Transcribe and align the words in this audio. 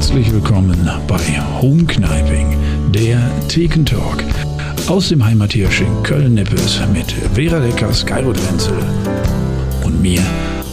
Herzlich 0.00 0.32
willkommen 0.32 0.90
bei 1.06 1.18
Home 1.60 1.84
Kniping, 1.84 2.56
der 2.90 3.20
Thekentalk. 3.48 4.24
Aus 4.88 5.10
dem 5.10 5.22
Heimathirsch 5.22 5.82
in 5.82 6.02
Köln-Nippes 6.02 6.80
mit 6.90 7.12
Vera 7.34 7.58
Leckers, 7.58 8.06
Geiro 8.06 8.34
Wenzel 8.34 8.78
und 9.84 10.00
mir, 10.00 10.22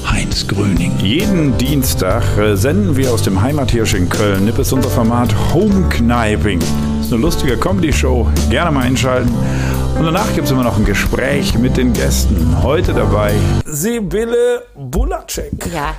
Heinz 0.09 0.47
Gröning. 0.47 0.97
Jeden 0.99 1.57
Dienstag 1.57 2.23
äh, 2.37 2.55
senden 2.55 2.95
wir 2.95 3.11
aus 3.11 3.21
dem 3.21 3.41
Heimathirsch 3.41 3.95
in 3.95 4.07
Köln-Nippes 4.07 4.71
unser 4.71 4.89
Format 4.89 5.35
Home 5.53 5.89
Kniping. 5.89 6.59
Das 6.59 7.07
ist 7.07 7.11
eine 7.11 7.21
lustige 7.21 7.57
Comedy-Show. 7.57 8.29
Gerne 8.49 8.71
mal 8.71 8.85
einschalten. 8.85 9.33
Und 9.99 10.05
danach 10.05 10.33
gibt 10.35 10.45
es 10.45 10.51
immer 10.51 10.63
noch 10.63 10.77
ein 10.77 10.85
Gespräch 10.85 11.57
mit 11.57 11.75
den 11.75 11.91
Gästen. 11.91 12.63
Heute 12.63 12.93
dabei 12.93 13.33
Sibylle 13.65 14.63
Bulacek. 14.73 15.51
Ja, 15.73 15.95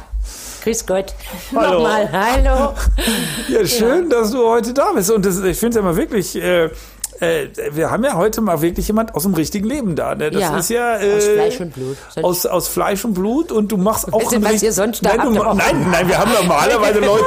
grüß 0.69 0.87
Gott. 0.87 1.15
Hallo. 1.55 1.79
Nochmal, 1.79 2.13
hallo. 2.13 2.75
Ja, 3.49 3.67
schön, 3.67 4.11
dass 4.11 4.31
du 4.31 4.47
heute 4.47 4.75
da 4.75 4.93
bist. 4.93 5.11
Und 5.11 5.25
das, 5.25 5.43
ich 5.43 5.59
finde 5.59 5.71
es 5.71 5.77
ja 5.77 5.83
mal 5.83 5.97
wirklich. 5.97 6.37
Äh, 6.37 6.69
äh, 7.21 7.49
wir 7.73 7.91
haben 7.91 8.05
ja 8.05 8.15
heute 8.15 8.41
mal 8.41 8.61
wirklich 8.63 8.87
jemand 8.89 9.15
aus 9.15 9.23
dem 9.25 9.35
richtigen 9.35 9.67
Leben 9.69 9.97
da. 9.97 10.15
Ne? 10.15 10.31
Das 10.31 10.41
Ja, 10.41 10.57
ist 10.59 10.71
ja 10.71 10.99
äh, 10.99 11.17
aus 11.17 11.25
Fleisch 11.25 11.61
und 11.61 11.75
Blut. 11.75 11.97
Sonst- 12.15 12.25
Aus, 12.25 12.47
aus 12.47 12.69
Fleisch 12.69 13.05
und 13.05 13.15
Blut 13.15 13.53
und 13.53 13.73
du 13.73 13.77
machst 13.77 14.13
auch 14.13 14.33
einen 14.33 14.45
was 14.45 14.63
ihr 14.63 14.73
sonst 14.73 15.05
da 15.05 15.15
nein, 15.17 15.27
du, 15.35 15.43
nein, 15.43 15.87
nein, 15.91 16.09
wir 16.09 16.19
haben 16.19 16.33
normalerweise 16.33 17.01
Leute, 17.01 17.25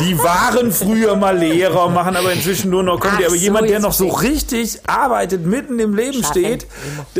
die, 0.00 0.04
die 0.04 0.18
waren 0.18 0.72
früher 0.72 1.16
mal 1.16 1.36
Lehrer, 1.36 1.88
machen 1.90 2.16
aber 2.16 2.32
inzwischen 2.32 2.70
nur 2.70 2.82
noch 2.82 3.00
Comedy. 3.00 3.24
Aber 3.24 3.34
so, 3.34 3.40
jemand, 3.40 3.68
der 3.70 3.80
noch 3.80 3.92
so 3.92 4.08
richtig 4.08 4.80
arbeitet, 4.86 5.46
mitten 5.46 5.78
im 5.78 5.94
Leben 5.94 6.22
Schaffen, 6.22 6.30
steht 6.32 6.66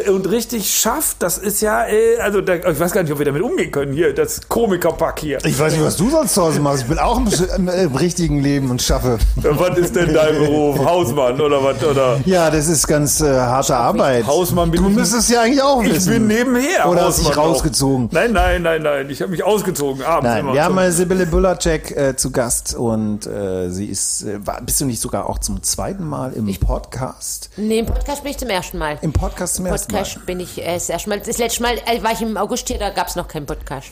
und 0.08 0.28
richtig 0.30 0.70
schafft, 0.76 1.16
das 1.22 1.38
ist 1.38 1.60
ja, 1.60 1.86
äh, 1.86 2.18
also 2.20 2.40
da, 2.40 2.54
ich 2.54 2.78
weiß 2.80 2.92
gar 2.92 3.02
nicht, 3.02 3.12
ob 3.12 3.18
wir 3.18 3.26
damit 3.26 3.42
umgehen 3.42 3.70
können. 3.70 3.92
Hier, 3.92 4.12
das 4.14 4.48
Komikerpack 4.48 5.20
hier. 5.20 5.38
Ich 5.44 5.58
weiß 5.58 5.72
nicht, 5.74 5.84
was 5.84 5.96
du 5.96 6.10
sonst 6.10 6.34
zu 6.34 6.42
Hause 6.42 6.60
machst. 6.60 6.82
Ich 6.82 6.88
bin 6.88 6.98
auch 6.98 7.18
im, 7.18 7.28
im, 7.56 7.68
im 7.68 7.94
richtigen 7.96 8.40
Leben 8.42 8.70
und 8.70 8.82
schaffe. 8.82 9.18
Was 9.36 9.78
ist 9.78 9.94
denn 9.96 10.12
dein 10.14 10.38
Beruf? 10.38 10.78
Hausmann 10.84 11.40
oder 11.44 11.62
was? 11.62 11.82
Oder? 11.84 12.20
Ja, 12.24 12.50
das 12.50 12.66
ist 12.68 12.86
ganz 12.86 13.20
äh, 13.20 13.26
harte 13.38 13.76
Arbeit. 13.76 14.26
Hausmann 14.26 14.70
bin 14.70 14.82
du 14.82 14.88
ich- 14.90 14.96
müsstest 14.96 15.30
ja 15.30 15.42
eigentlich 15.42 15.62
auch 15.62 15.82
Ich 15.82 15.94
wissen. 15.94 16.12
bin 16.12 16.26
nebenher. 16.26 16.88
Oder 16.88 17.06
hast 17.06 17.18
dich 17.18 17.26
Hausmann 17.28 17.44
auch. 17.44 17.48
rausgezogen? 17.50 18.08
Nein, 18.12 18.32
nein, 18.32 18.62
nein, 18.62 18.82
nein. 18.82 19.10
Ich 19.10 19.20
habe 19.22 19.30
mich 19.30 19.44
ausgezogen. 19.44 20.02
Abends 20.02 20.24
Nein, 20.30 20.40
immer. 20.40 20.54
wir 20.54 20.64
haben 20.64 20.74
mal 20.74 20.90
Sibylle 20.90 21.26
Bulacek 21.26 21.90
äh, 21.96 22.16
zu 22.16 22.30
Gast 22.30 22.74
und 22.74 23.26
äh, 23.26 23.70
sie 23.70 23.86
ist, 23.86 24.22
äh, 24.22 24.44
war, 24.46 24.60
bist 24.62 24.80
du 24.80 24.84
nicht 24.86 25.00
sogar 25.00 25.28
auch 25.28 25.38
zum 25.38 25.62
zweiten 25.62 26.04
Mal 26.04 26.32
im 26.32 26.52
Podcast? 26.58 27.50
Nee, 27.56 27.80
im 27.80 27.86
Podcast 27.86 28.22
bin 28.22 28.32
ich 28.32 28.38
zum 28.38 28.48
ersten 28.50 28.78
Mal. 28.78 28.98
Im 29.02 29.12
Podcast 29.12 29.56
zum 29.56 29.66
Im 29.66 29.72
ersten 29.72 29.92
Mal. 29.92 29.98
Podcast 30.02 30.26
bin 30.26 30.40
ich 30.40 30.60
äh, 30.60 30.74
das 30.74 30.88
erste 30.88 31.08
Mal. 31.10 31.20
Das 31.20 31.38
letzte 31.38 31.62
Mal 31.62 31.74
äh, 31.86 32.02
war 32.02 32.12
ich 32.12 32.22
im 32.22 32.36
August 32.36 32.68
hier, 32.68 32.78
da 32.78 32.90
gab 32.90 33.08
es 33.08 33.16
noch 33.16 33.28
keinen 33.28 33.46
Podcast. 33.46 33.88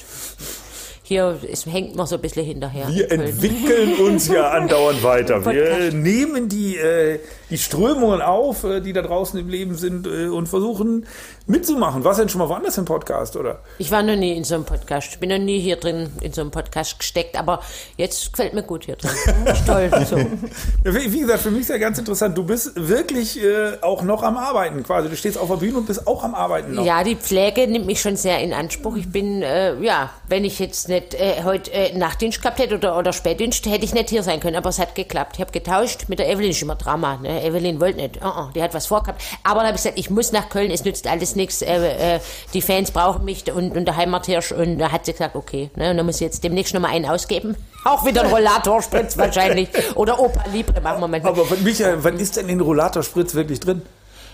Hier 1.12 1.38
ist, 1.42 1.66
hängt 1.66 1.94
noch 1.94 2.06
so 2.06 2.14
ein 2.14 2.22
bisschen 2.22 2.46
hinterher. 2.46 2.88
Wir 2.88 3.12
entwickeln 3.12 4.00
uns 4.00 4.28
ja 4.28 4.48
andauernd 4.52 5.02
weiter. 5.02 5.44
Wir 5.44 5.92
nehmen 5.92 6.48
die, 6.48 6.78
äh, 6.78 7.18
die 7.50 7.58
Strömungen 7.58 8.22
auf, 8.22 8.64
äh, 8.64 8.80
die 8.80 8.94
da 8.94 9.02
draußen 9.02 9.38
im 9.38 9.46
Leben 9.50 9.74
sind 9.74 10.06
äh, 10.06 10.28
und 10.28 10.46
versuchen 10.46 11.04
mitzumachen. 11.46 12.02
Was 12.02 12.16
denn 12.16 12.30
schon 12.30 12.38
mal 12.38 12.48
woanders 12.48 12.78
im 12.78 12.86
Podcast, 12.86 13.36
oder? 13.36 13.60
Ich 13.76 13.90
war 13.90 14.02
noch 14.02 14.16
nie 14.16 14.34
in 14.34 14.44
so 14.44 14.54
einem 14.54 14.64
Podcast. 14.64 15.08
Ich 15.12 15.18
bin 15.18 15.28
noch 15.28 15.38
nie 15.38 15.60
hier 15.60 15.76
drin 15.76 16.08
in 16.22 16.32
so 16.32 16.40
einem 16.40 16.50
Podcast 16.50 16.98
gesteckt, 16.98 17.38
aber 17.38 17.60
jetzt 17.98 18.32
gefällt 18.32 18.54
mir 18.54 18.62
gut 18.62 18.86
hier 18.86 18.96
drin. 18.96 19.10
Toll. 19.66 19.90
So. 20.08 20.16
Wie 20.84 21.20
gesagt, 21.20 21.40
für 21.40 21.50
mich 21.50 21.62
ist 21.62 21.68
ja 21.68 21.76
ganz 21.78 21.98
interessant. 21.98 22.38
Du 22.38 22.44
bist 22.44 22.72
wirklich 22.76 23.38
äh, 23.42 23.72
auch 23.82 24.02
noch 24.02 24.22
am 24.22 24.38
Arbeiten 24.38 24.82
quasi. 24.82 25.10
Du 25.10 25.16
stehst 25.16 25.36
auf 25.36 25.50
der 25.50 25.56
Bühne 25.56 25.76
und 25.76 25.86
bist 25.86 26.06
auch 26.06 26.24
am 26.24 26.34
Arbeiten 26.34 26.74
noch. 26.74 26.86
Ja, 26.86 27.04
die 27.04 27.16
Pflege 27.16 27.66
nimmt 27.66 27.84
mich 27.84 28.00
schon 28.00 28.16
sehr 28.16 28.40
in 28.40 28.54
Anspruch. 28.54 28.96
Ich 28.96 29.10
bin, 29.10 29.42
äh, 29.42 29.78
ja, 29.82 30.10
wenn 30.32 30.46
ich 30.46 30.58
jetzt 30.58 30.88
nicht 30.88 31.12
äh, 31.12 31.42
heute 31.44 31.70
äh, 31.72 31.94
Nachtdienst 31.94 32.40
gehabt 32.40 32.58
hätte 32.58 32.76
oder, 32.76 32.96
oder 32.96 33.12
Spätdienst, 33.12 33.66
hätte 33.66 33.84
ich 33.84 33.92
nicht 33.92 34.08
hier 34.08 34.22
sein 34.22 34.40
können. 34.40 34.56
Aber 34.56 34.70
es 34.70 34.78
hat 34.78 34.94
geklappt. 34.94 35.32
Ich 35.34 35.42
habe 35.42 35.52
getauscht 35.52 36.04
mit 36.08 36.18
der 36.18 36.30
Evelyn, 36.30 36.52
ist 36.52 36.62
immer 36.62 36.74
Drama. 36.74 37.18
Ne? 37.18 37.44
Evelyn 37.44 37.78
wollte 37.82 37.98
nicht. 37.98 38.18
Oh, 38.24 38.32
oh, 38.34 38.48
die 38.54 38.62
hat 38.62 38.72
was 38.72 38.86
vorgehabt. 38.86 39.22
Aber 39.44 39.56
dann 39.56 39.66
habe 39.66 39.76
ich 39.76 39.82
gesagt, 39.82 39.98
ich 39.98 40.08
muss 40.08 40.32
nach 40.32 40.48
Köln, 40.48 40.70
es 40.70 40.86
nützt 40.86 41.06
alles 41.06 41.36
nichts. 41.36 41.60
Äh, 41.60 42.14
äh, 42.14 42.20
die 42.54 42.62
Fans 42.62 42.92
brauchen 42.92 43.26
mich 43.26 43.52
und, 43.52 43.76
und 43.76 43.84
der 43.84 43.96
Heimathirsch. 43.96 44.52
Und 44.52 44.78
da 44.78 44.90
hat 44.90 45.04
sie 45.04 45.12
gesagt, 45.12 45.36
okay, 45.36 45.70
ne? 45.76 45.90
und 45.90 45.98
dann 45.98 46.06
muss 46.06 46.14
ich 46.14 46.22
jetzt 46.22 46.42
demnächst 46.42 46.72
noch 46.72 46.80
mal 46.80 46.88
einen 46.88 47.04
ausgeben. 47.04 47.54
Auch 47.84 48.06
wieder 48.06 48.22
ein 48.22 48.30
Rollatorspritz 48.30 49.18
wahrscheinlich. 49.18 49.68
Oder 49.96 50.18
Opa 50.18 50.44
Libre 50.50 50.80
machen 50.80 51.00
wir 51.00 51.08
manchmal. 51.08 51.32
Aber 51.32 51.44
Michael, 51.62 52.02
was 52.02 52.14
ist 52.14 52.38
denn 52.38 52.48
in 52.48 52.62
Rollatorspritz 52.62 53.34
wirklich 53.34 53.60
drin? 53.60 53.82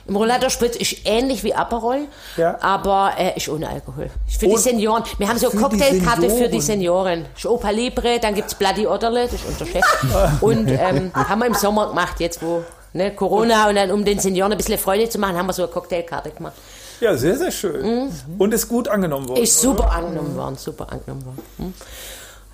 Im 0.08 0.16
Rollatorspritz 0.16 0.76
ist 0.76 0.96
ähnlich 1.04 1.44
wie 1.44 1.54
Aperol, 1.54 2.06
Ja. 2.38 2.56
aber 2.62 3.12
äh, 3.18 3.36
ist 3.36 3.48
ohne 3.50 3.68
Alkohol. 3.68 4.10
Ist 4.26 4.40
für 4.40 4.46
die 4.46 4.52
Und 4.52 4.60
Senioren. 4.60 5.04
Wir 5.18 5.28
haben 5.28 5.38
so 5.38 5.50
die 5.50 5.56
Cocktailkarte 5.58 6.30
für 6.30 6.48
die 6.48 6.60
Senioren. 6.62 7.26
Ist 7.36 7.44
Opa 7.44 7.70
Libre, 7.70 8.18
dann 8.18 8.34
gibt's 8.34 8.54
Bloody 8.54 8.86
Odderle, 8.86 9.24
das 9.24 9.34
ist 9.34 9.46
unser 9.46 9.66
Chef. 9.66 9.84
Und 10.40 10.68
ähm, 10.70 11.12
haben 11.14 11.38
wir 11.40 11.46
im 11.46 11.54
Sommer 11.54 11.88
gemacht, 11.88 12.20
jetzt 12.20 12.42
wo 12.42 12.64
ne, 12.94 13.14
Corona 13.14 13.68
und 13.68 13.74
dann 13.74 13.90
um 13.90 14.04
den 14.04 14.18
Senioren 14.18 14.52
ein 14.52 14.58
bisschen 14.58 14.78
Freude 14.78 15.08
zu 15.08 15.18
machen, 15.18 15.36
haben 15.36 15.46
wir 15.46 15.52
so 15.52 15.62
eine 15.64 15.72
Cocktailkarte 15.72 16.30
gemacht. 16.30 16.54
Ja, 17.00 17.16
sehr, 17.16 17.36
sehr 17.36 17.50
schön. 17.50 18.10
Und 18.38 18.54
ist 18.54 18.68
gut 18.68 18.88
angenommen 18.88 19.28
worden. 19.28 19.38
Mhm. 19.38 19.44
Ist 19.44 19.60
super 19.60 19.92
angenommen 19.92 20.36
worden, 20.36 20.56
super 20.56 20.90
angenommen 20.90 21.26
worden. 21.26 21.42
Hm. 21.58 21.74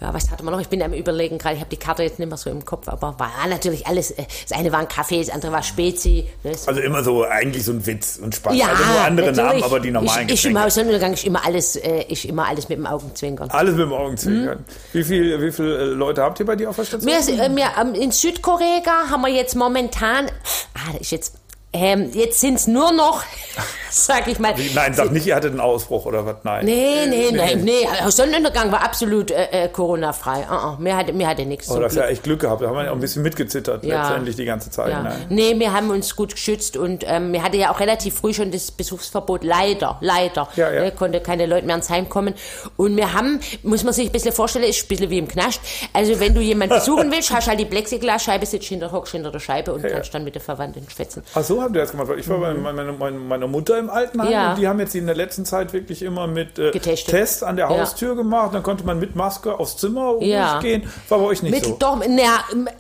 Ja, 0.01 0.13
was 0.13 0.31
hatte 0.31 0.45
man 0.45 0.53
noch? 0.53 0.61
Ich 0.61 0.69
bin 0.69 0.83
am 0.83 0.93
überlegen 0.93 1.39
gerade, 1.39 1.55
ich 1.55 1.61
habe 1.61 1.71
die 1.71 1.77
Karte 1.77 2.03
jetzt 2.03 2.19
nicht 2.19 2.29
mehr 2.29 2.37
so 2.37 2.51
im 2.51 2.65
Kopf, 2.65 2.89
aber 2.89 3.19
war 3.19 3.31
natürlich 3.49 3.87
alles, 3.87 4.11
äh, 4.11 4.25
das 4.49 4.59
eine 4.59 4.73
war 4.73 4.81
ein 4.81 4.89
Kaffee, 4.89 5.21
das 5.21 5.31
andere 5.31 5.53
war 5.53 5.63
Spezi. 5.63 6.27
Ne, 6.43 6.53
Also 6.67 6.81
immer 6.81 7.05
so 7.05 7.25
eigentlich 7.25 7.65
so 7.65 7.73
ein 7.73 7.87
Witz 7.87 8.19
und 8.23 8.35
Spaß. 8.35 8.53
also 8.61 8.85
nur 8.85 9.01
andere 9.01 9.27
natürlich. 9.29 9.51
Namen, 9.53 9.63
aber 9.63 9.81
die 9.81 9.91
normalen 9.93 10.29
Ich, 10.29 10.35
ich 10.35 10.47
im. 10.47 10.61
Haussonnenuntergang 10.61 11.13
ist 11.13 11.25
immer 11.25 11.45
alles, 11.45 11.77
äh, 11.77 12.03
ist 12.09 12.25
immer 12.25 12.47
alles 12.49 12.69
mit 12.69 12.79
dem 12.79 12.87
Augenzwinkern. 12.87 13.51
Alles 13.51 13.77
mit 13.77 13.83
dem 13.87 13.93
Augenzwinkern. 13.93 14.59
Mhm. 14.59 14.65
Wie 14.93 15.05
viele 15.05 15.41
wie 15.41 15.53
viel, 15.53 15.65
äh, 15.67 15.85
Leute 15.85 16.23
habt 16.23 16.41
ihr 16.41 16.47
bei 16.47 16.57
dir 16.57 16.71
auf 16.71 16.77
der 16.77 16.85
Station? 16.85 17.11
Wir, 17.11 17.19
äh, 17.19 17.57
wir, 17.57 17.67
ähm, 17.81 17.95
in 17.95 18.11
Südkorea 18.11 19.09
haben 19.11 19.23
wir 19.23 19.29
jetzt 19.33 19.55
momentan, 19.55 20.27
ah, 20.75 20.93
das 20.93 21.03
ist 21.03 21.11
jetzt, 21.13 21.35
ähm, 21.75 22.11
jetzt 22.15 22.41
sind's 22.41 22.67
nur 22.69 22.93
noch, 22.93 23.25
sag 23.91 24.29
ich 24.29 24.39
mal. 24.39 24.55
Nein, 24.75 24.95
sag 24.95 25.11
nicht, 25.11 25.27
ihr 25.27 25.35
hattet 25.35 25.51
einen 25.51 25.61
Ausbruch 25.61 26.07
oder 26.07 26.25
was. 26.25 26.37
Nein. 26.45 26.65
Nee, 26.65 27.07
nee, 27.09 27.31
nee, 27.33 27.57
nee. 27.57 27.89
Sonnenuntergang 28.09 28.71
war 28.73 28.83
absolut 28.83 29.31
äh, 29.33 29.65
äh, 29.65 29.69
Corona-frei. 29.69 30.47
Uh 30.49 30.53
-uh. 30.55 30.79
Mir 30.79 30.97
hatte, 30.97 31.13
mir 31.13 31.27
hatte 31.27 31.45
nichts. 31.45 31.69
Oh, 31.71 31.81
das 31.81 31.93
ist 31.93 31.97
ja 31.99 32.03
Glück. 32.05 32.13
echt 32.13 32.23
Glück 32.23 32.41
gehabt. 32.41 32.63
Da 32.63 32.69
haben 32.69 32.77
wir 32.77 32.85
ja 32.85 32.91
auch 32.91 32.95
ein 32.95 33.01
bisschen 33.01 33.23
mitgezittert, 33.23 33.85
Ja. 33.85 34.03
letztendlich 34.03 34.37
die 34.37 34.45
ganze 34.45 34.71
Zeit. 34.71 34.91
Ja. 34.91 35.03
Ne? 35.03 35.17
Nee, 35.29 35.59
wir 35.59 35.73
haben 35.73 35.91
uns 35.91 36.15
gut 36.15 36.33
geschützt 36.35 36.77
und 36.77 37.05
ähm, 37.07 37.33
wir 37.33 37.43
hatten 37.43 37.57
ja 37.59 37.73
auch 37.73 37.81
relativ 37.81 38.15
früh 38.15 38.33
schon 38.33 38.53
das 38.53 38.71
Besuchsverbot. 38.71 39.43
Leider, 39.43 39.99
leider. 40.01 40.49
Ja, 40.57 40.71
ja. 40.73 40.83
Ne, 40.85 40.93
konnte 40.93 41.21
keine 41.21 41.47
Leute 41.47 41.67
mehr 41.67 41.77
ins 41.77 41.91
Heim 41.91 42.09
kommen. 42.09 42.35
Und 42.77 42.97
wir 42.97 43.13
haben, 43.13 43.41
muss 43.65 43.83
man 43.83 43.93
sich 43.93 44.07
ein 44.07 44.13
bisschen 44.13 44.33
vorstellen, 44.33 44.65
ist 44.65 44.85
ein 44.85 44.89
bisschen 44.89 45.11
wie 45.11 45.19
im 45.19 45.27
Knast. 45.29 45.61
Also 45.93 46.21
wenn 46.21 46.35
du 46.35 46.41
jemanden 46.41 46.77
besuchen 46.77 47.11
willst, 47.13 47.33
hast 47.33 47.49
halt 47.49 47.59
die 47.59 47.65
Plexiglasscheibe, 47.65 48.47
sitzt 48.47 48.69
hinter, 48.69 48.93
hockst 48.93 49.13
hinter 49.13 49.31
der 49.33 49.41
Scheibe 49.41 49.73
und 49.75 49.83
kannst 49.83 50.15
dann 50.15 50.23
mit 50.25 50.35
der 50.37 50.43
Verwandten 50.43 50.87
schwätzen. 50.89 51.23
Ach 51.35 51.43
so 51.43 51.64
habt 51.65 51.75
ihr 51.75 51.81
das 51.83 51.91
gemacht. 51.91 52.09
Ich 52.19 52.29
war 52.29 52.39
bei 52.39 52.55
meiner, 52.55 52.93
meiner, 52.93 53.19
meiner 53.19 53.47
Mutter 53.47 53.79
im 53.79 53.91
Altenheim 53.91 54.29
Mhm. 54.29 54.33
Ja. 54.33 54.51
und 54.51 54.59
die 54.59 54.69
haben 54.69 54.79
jetzt 54.81 54.95
in 54.95 55.07
der 55.07 55.15
letzten 55.17 55.45
Zeit 55.45 55.73
wirklich 55.73 56.03
immer 56.03 56.27
mit 56.27 56.59
äh. 56.59 56.71
Tests 56.73 57.43
an 57.43 57.57
der 57.57 57.69
Ja. 57.71 57.79
Haustür 57.81 58.15
gemacht. 58.17 58.55
Dann 58.55 58.63
konnte 58.63 58.85
man 58.85 58.99
mit 58.99 59.17
Maske 59.17 59.59
aufs 59.59 59.77
Zimmer 59.77 60.17
Ja. 60.21 60.61
gehen. 60.61 60.89
War 61.09 61.19
bei 61.19 61.25
euch 61.25 61.43
nicht 61.43 61.53
Mit, 61.55 61.65
so. 61.65 61.77
Doch, 61.79 62.01
na, 62.09 62.23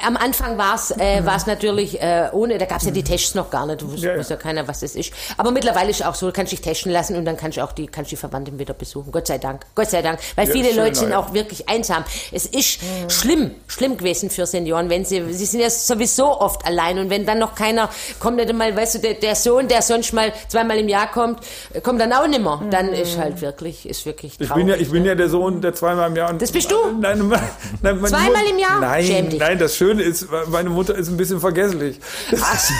am 0.06 0.16
Anfang 0.16 0.56
war 0.58 0.74
es 0.76 0.90
äh, 0.92 1.24
war's 1.24 1.46
natürlich 1.46 2.00
äh, 2.00 2.28
ohne, 2.32 2.58
da 2.58 2.66
gab 2.66 2.78
es 2.78 2.84
ja 2.86 2.90
die 2.92 3.02
Tests 3.02 3.34
noch 3.34 3.50
gar 3.50 3.66
nicht, 3.66 3.82
du 3.82 3.90
wusste 3.90 4.06
Ja, 4.06 4.12
ja. 4.12 4.18
wusste 4.18 4.34
ja 4.34 4.40
keiner, 4.40 4.66
was 4.68 4.80
das 4.80 4.94
ist. 4.94 5.12
Aber 5.36 5.50
mittlerweile 5.50 5.90
ist 5.90 6.04
auch 6.04 6.14
so, 6.14 6.26
du 6.26 6.32
kannst 6.32 6.52
dich 6.52 6.60
testen 6.60 6.92
lassen 6.92 7.16
und 7.16 7.24
dann 7.24 7.36
kannst 7.36 7.56
du 7.58 7.64
auch 7.64 7.72
die, 7.72 7.86
kannst 7.86 8.10
die 8.10 8.16
Verwandten 8.16 8.58
wieder 8.58 8.74
besuchen. 8.74 9.10
Gott 9.12 9.26
sei 9.26 9.38
Dank, 9.38 9.62
Gott 9.74 9.90
sei 9.90 10.02
Dank. 10.02 10.18
Weil 10.36 10.46
Ja, 10.46 10.52
viele 10.52 10.68
schön, 10.68 10.76
Leute 10.78 10.94
sind 10.96 11.10
ja. 11.10 11.18
auch 11.18 11.32
wirklich 11.34 11.68
einsam. 11.68 12.04
Es 12.32 12.46
ist 12.46 12.80
schlimm, 13.08 13.50
schlimm 13.66 13.96
gewesen 13.96 14.30
für 14.30 14.46
Senioren, 14.46 14.90
wenn 14.90 15.04
sie, 15.04 15.32
sie 15.32 15.44
sind 15.46 15.60
ja 15.60 15.70
sowieso 15.70 16.40
oft 16.40 16.64
allein 16.66 16.98
und 16.98 17.10
wenn 17.10 17.26
dann 17.26 17.38
noch 17.38 17.54
keiner 17.54 17.88
kommt, 18.20 18.36
nicht 18.36 18.48
einmal, 18.50 18.73
weißt 18.76 18.96
du, 18.96 18.98
der, 19.00 19.14
der 19.14 19.34
Sohn, 19.34 19.68
der 19.68 19.82
sonst 19.82 20.12
mal 20.12 20.32
zweimal 20.48 20.78
im 20.78 20.88
Jahr 20.88 21.10
kommt, 21.10 21.40
äh, 21.72 21.80
kommt 21.80 22.00
dann 22.00 22.12
auch 22.12 22.26
nimmer. 22.26 22.62
Dann 22.70 22.88
ist 22.88 23.18
halt 23.18 23.40
wirklich, 23.40 23.88
ist 23.88 24.04
wirklich 24.06 24.36
Ich 24.38 24.48
traurig. 24.48 24.64
bin, 24.64 24.68
ja, 24.74 24.76
ich 24.80 24.90
bin 24.90 25.04
ja 25.04 25.14
der 25.14 25.28
Sohn, 25.28 25.60
der 25.60 25.74
zweimal 25.74 26.08
im 26.10 26.16
Jahr. 26.16 26.32
Das 26.34 26.52
bist 26.52 26.70
du? 26.70 26.76
Nein, 27.00 27.26
nein, 27.28 27.40
nein, 27.82 28.04
Zweimal 28.04 28.31
Mut- 28.43 28.50
im 28.50 28.58
Jahr? 28.58 29.00
Schäm 29.02 29.14
Nein, 29.25 29.31
dich. 29.31 29.40
nein, 29.40 29.58
das 29.58 29.76
Schöne 29.76 30.02
ist, 30.02 30.26
meine 30.49 30.70
Mutter 30.70 30.94
ist 30.94 31.08
ein 31.08 31.16
bisschen 31.16 31.40
vergesslich. 31.40 31.99
Ach, 32.43 32.70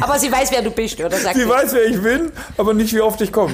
aber 0.00 0.18
sie 0.18 0.30
weiß, 0.30 0.50
wer 0.52 0.62
du 0.62 0.70
bist, 0.70 0.98
oder? 1.00 1.16
Sagt 1.16 1.36
Sie 1.36 1.42
sie. 1.42 1.48
weiß, 1.48 1.72
wer 1.72 1.84
ich 1.86 2.00
bin, 2.02 2.30
aber 2.56 2.74
nicht, 2.74 2.92
wie 2.94 3.00
oft 3.00 3.20
ich 3.20 3.32
komme. 3.32 3.52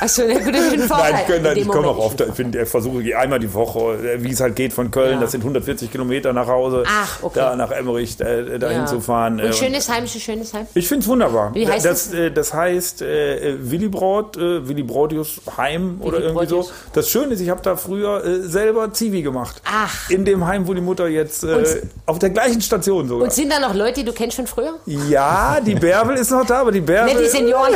Achso, 0.00 0.22
na 0.28 0.38
gut, 0.38 0.54
das 0.54 0.60
ist 0.66 0.72
ein 0.74 0.80
Vorteil. 0.88 1.12
Nein, 1.12 1.44
ich, 1.46 1.52
dem 1.54 1.62
ich 1.62 1.68
komme 1.68 1.88
auch 1.88 1.98
oft. 1.98 2.20
Ich, 2.20 2.32
bin, 2.34 2.52
ich 2.54 2.68
versuche 2.68 3.02
einmal 3.18 3.38
die 3.38 3.52
Woche, 3.52 3.94
äh, 3.96 4.22
wie 4.22 4.30
es 4.32 4.40
halt 4.40 4.56
geht 4.56 4.72
von 4.72 4.90
Köln. 4.90 5.14
Ja. 5.14 5.20
Das 5.20 5.32
sind 5.32 5.40
140 5.40 5.90
Kilometer 5.90 6.32
nach 6.32 6.46
Hause. 6.46 6.84
Ach, 6.86 7.22
okay. 7.22 7.38
Da 7.40 7.56
nach 7.56 7.70
Emmerich 7.70 8.18
äh, 8.20 8.58
dahin 8.58 8.78
Ja. 8.80 8.86
zu 8.86 9.00
fahren. 9.00 9.40
Und 9.40 9.54
schönes 9.54 9.88
Heim 9.88 10.04
ist 10.04 10.14
ein 10.14 10.20
schönes 10.20 10.54
Heim. 10.54 10.66
Ich 10.74 10.86
finde 10.88 11.02
es 11.02 11.08
wunderbar. 11.08 11.54
Wie 11.54 11.66
heißt 11.66 11.84
das? 11.84 12.12
Äh, 12.12 12.30
das 12.30 12.54
heißt 12.54 13.02
äh, 13.02 13.56
Willy 13.60 13.88
Braut, 13.88 14.36
äh, 14.36 14.68
Willy 14.68 14.82
Braudius 14.82 15.40
Heim 15.56 15.98
oder 16.00 16.18
irgendwie 16.18 16.34
Braudius. 16.46 16.68
so. 16.68 16.72
Das 16.92 17.08
Schöne 17.08 17.34
ist, 17.34 17.40
ich 17.40 17.48
habe 17.50 17.62
da 17.62 17.76
früher 17.76 18.24
äh, 18.24 18.40
selber 18.42 18.92
Zivi 18.92 19.22
gemacht. 19.22 19.60
Ach. 19.64 20.08
In 20.10 20.24
dem 20.24 20.46
Heim, 20.46 20.66
wo 20.68 20.74
die 20.74 20.80
Mutter 20.80 21.08
jetzt 21.08 21.44
äh, 21.44 21.82
auf 22.06 22.18
der 22.18 22.30
gleichen 22.30 22.60
Station 22.60 23.08
sogar. 23.08 23.24
Und 23.24 23.32
sind 23.32 23.50
da 23.52 23.58
noch 23.58 23.74
Leute, 23.74 24.00
die 24.00 24.04
du 24.04 24.12
kennst 24.12 24.36
von 24.36 24.46
früher? 24.46 24.74
ja, 24.86 25.58
die 25.64 25.74
Bärbel 25.74 26.16
ist 26.16 26.30
noch 26.30 26.46
da, 26.46 26.60
aber 26.60 26.72
die 26.72 26.80
Bärbel. 26.80 27.14
Ne, 27.14 27.20
die 27.22 27.28
Senioren, 27.28 27.74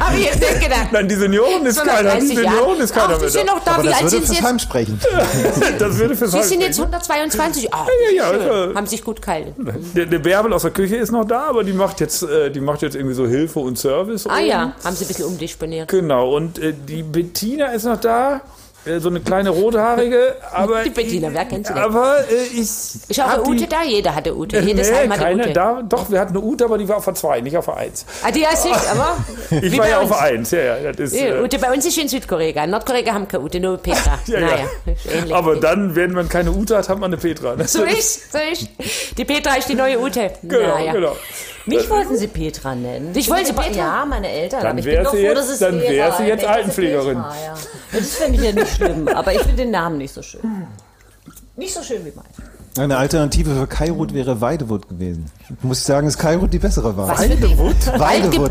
habe 0.00 0.16
ich 0.16 0.24
jetzt 0.26 0.40
nicht 0.40 0.60
gedacht. 0.60 0.88
Nein, 0.92 1.08
die 1.08 1.14
Senioren 1.14 1.63
Millionen 1.64 1.70
ist 1.70 1.84
keiner. 1.84 2.16
Die 2.16 2.26
Millionen 2.34 2.80
ist 2.80 2.94
keiner 2.94 3.14
Ach, 3.16 3.22
die 3.22 3.28
sind 3.28 3.46
noch 3.46 3.64
da. 3.64 3.72
Aber 3.72 3.82
Wie 3.82 3.86
das 3.88 3.94
alt 3.96 4.02
würde 4.04 4.26
sind 4.26 4.36
sie 4.36 4.42
jetzt? 4.44 4.60
Sprechen. 4.62 5.00
Das 5.78 5.98
würde 5.98 6.16
fürs 6.16 6.32
Sie 6.32 6.42
sind 6.42 6.60
jetzt 6.60 6.78
122. 6.78 7.72
Ah, 7.74 7.86
Ja, 8.10 8.14
ja, 8.14 8.32
schön. 8.32 8.50
also- 8.50 8.74
Haben 8.74 8.86
sich 8.86 9.02
gut 9.04 9.20
gehalten. 9.22 9.54
Der, 9.94 10.06
der 10.06 10.18
Bärbel 10.18 10.52
aus 10.52 10.62
der 10.62 10.70
Küche 10.70 10.96
ist 10.96 11.10
noch 11.12 11.24
da, 11.24 11.44
aber 11.48 11.64
die 11.64 11.72
macht 11.72 12.00
jetzt, 12.00 12.22
äh, 12.22 12.50
die 12.50 12.60
macht 12.60 12.82
jetzt 12.82 12.94
irgendwie 12.96 13.14
so 13.14 13.26
Hilfe 13.26 13.60
und 13.60 13.78
Service. 13.78 14.26
Ah 14.26 14.36
oben. 14.38 14.46
ja, 14.46 14.72
haben 14.84 14.96
sie 14.96 15.04
ein 15.04 15.08
bisschen 15.08 15.24
umdisponiert. 15.26 15.88
Genau, 15.90 16.34
und 16.36 16.58
äh, 16.58 16.72
die 16.72 17.02
Bettina 17.02 17.66
ist 17.72 17.84
noch 17.84 18.00
da. 18.00 18.40
Äh, 18.86 18.98
So 19.00 19.08
eine 19.08 19.20
kleine 19.20 19.50
rothaarige, 19.50 20.36
aber. 20.52 20.82
Die 20.82 20.90
Bettina, 20.90 21.28
wer 21.32 21.44
kennt 21.44 21.66
sie 21.66 21.72
nicht? 21.72 21.82
Aber 21.82 22.18
äh, 22.30 22.44
ich. 22.52 22.60
Ist 22.60 23.20
auch 23.20 23.28
eine 23.28 23.42
Ute 23.42 23.56
die- 23.56 23.68
da? 23.68 23.82
Jeder 23.82 24.14
hatte 24.14 24.36
Ute. 24.36 24.58
Jedes 24.60 24.90
nee, 24.90 24.96
Heim 24.96 25.10
keine 25.10 25.42
Ute. 25.44 25.52
da. 25.52 25.82
Doch, 25.88 26.10
wir 26.10 26.20
hatten 26.20 26.36
eine 26.36 26.44
Ute, 26.44 26.64
aber 26.64 26.78
die 26.78 26.88
war 26.88 26.96
auf 26.96 27.04
der 27.04 27.14
2, 27.14 27.40
nicht 27.40 27.56
auf 27.56 27.64
der 27.66 27.76
1. 27.76 28.06
Ah, 28.22 28.30
die 28.30 28.46
heißt 28.46 28.66
ich, 28.66 28.72
aber. 28.90 29.16
Ich 29.50 29.72
wie 29.72 29.78
war 29.78 29.88
ja 29.88 30.00
auf 30.00 30.08
der 30.08 30.20
1, 30.20 30.50
ja, 30.50 30.58
ja. 30.78 30.92
Das 30.92 31.12
ist, 31.12 31.20
Ja, 31.20 31.36
äh, 31.36 31.42
Ute, 31.42 31.58
bei 31.58 31.72
uns 31.72 31.84
ist 31.86 31.96
in 31.98 32.08
Südkorea. 32.08 32.64
In 32.64 32.70
Nordkorea 32.70 33.12
haben 33.14 33.28
keine 33.28 33.44
Ute, 33.44 33.60
nur 33.60 33.76
Petra. 33.78 34.18
ja, 34.26 34.40
naja, 34.40 34.68
ja. 35.28 35.36
Aber 35.36 35.56
dann, 35.56 35.94
wenn 35.94 36.12
man 36.12 36.28
keine 36.28 36.50
Ute 36.52 36.76
hat, 36.76 36.88
hat 36.88 36.98
man 36.98 37.10
eine 37.12 37.16
Petra. 37.20 37.56
So 37.66 37.82
ist, 37.84 38.32
so 38.32 38.38
ist. 38.52 38.68
Die 39.16 39.24
Petra 39.24 39.54
ist 39.56 39.68
die 39.68 39.74
neue 39.74 39.98
Ute. 39.98 40.30
Genau, 40.42 40.78
naja. 40.78 40.92
genau. 40.92 41.16
Mich 41.66 41.88
wollten 41.88 42.16
sie 42.16 42.26
Petra 42.28 42.74
nennen. 42.74 43.12
Dich 43.12 43.30
wollte 43.30 43.46
sie 43.46 43.52
Petra? 43.54 43.70
Ja, 43.76 44.04
meine 44.04 44.28
Eltern. 44.30 44.60
Dann 44.60 44.70
aber 44.70 44.78
ich 44.80 44.84
bin 44.84 45.02
doch 45.04 45.10
sie 45.12 45.16
froh, 45.18 45.24
jetzt- 45.28 45.38
dass 45.38 45.48
es 45.48 45.58
dann 45.58 45.80
Vera 45.80 45.90
wär 45.92 46.12
sie 46.12 46.24
jetzt 46.24 46.44
Altenpflegerin. 46.44 47.16
Petra, 47.16 47.34
ja. 47.44 47.54
Das 47.92 48.14
finde 48.16 48.38
ich 48.38 48.44
ja 48.44 48.52
nicht 48.52 48.76
schlimm, 48.76 49.08
aber 49.08 49.32
ich 49.32 49.40
finde 49.40 49.56
den 49.56 49.70
Namen 49.70 49.98
nicht 49.98 50.12
so 50.12 50.20
schön. 50.22 50.40
Nicht 51.56 51.72
so 51.74 51.82
schön 51.82 52.04
wie 52.04 52.12
mein. 52.14 52.24
Eine 52.76 52.96
Alternative 52.96 53.54
für 53.54 53.66
Kairut 53.68 54.12
wäre 54.14 54.40
Weidewut 54.40 54.88
gewesen. 54.88 55.26
Muss 55.62 55.78
ich 55.78 55.84
sagen, 55.84 56.08
dass 56.08 56.18
Kairut 56.18 56.52
die 56.52 56.58
bessere 56.58 56.96
die- 56.96 56.96
Weidewut? 56.96 58.00
Weidewut. 58.00 58.50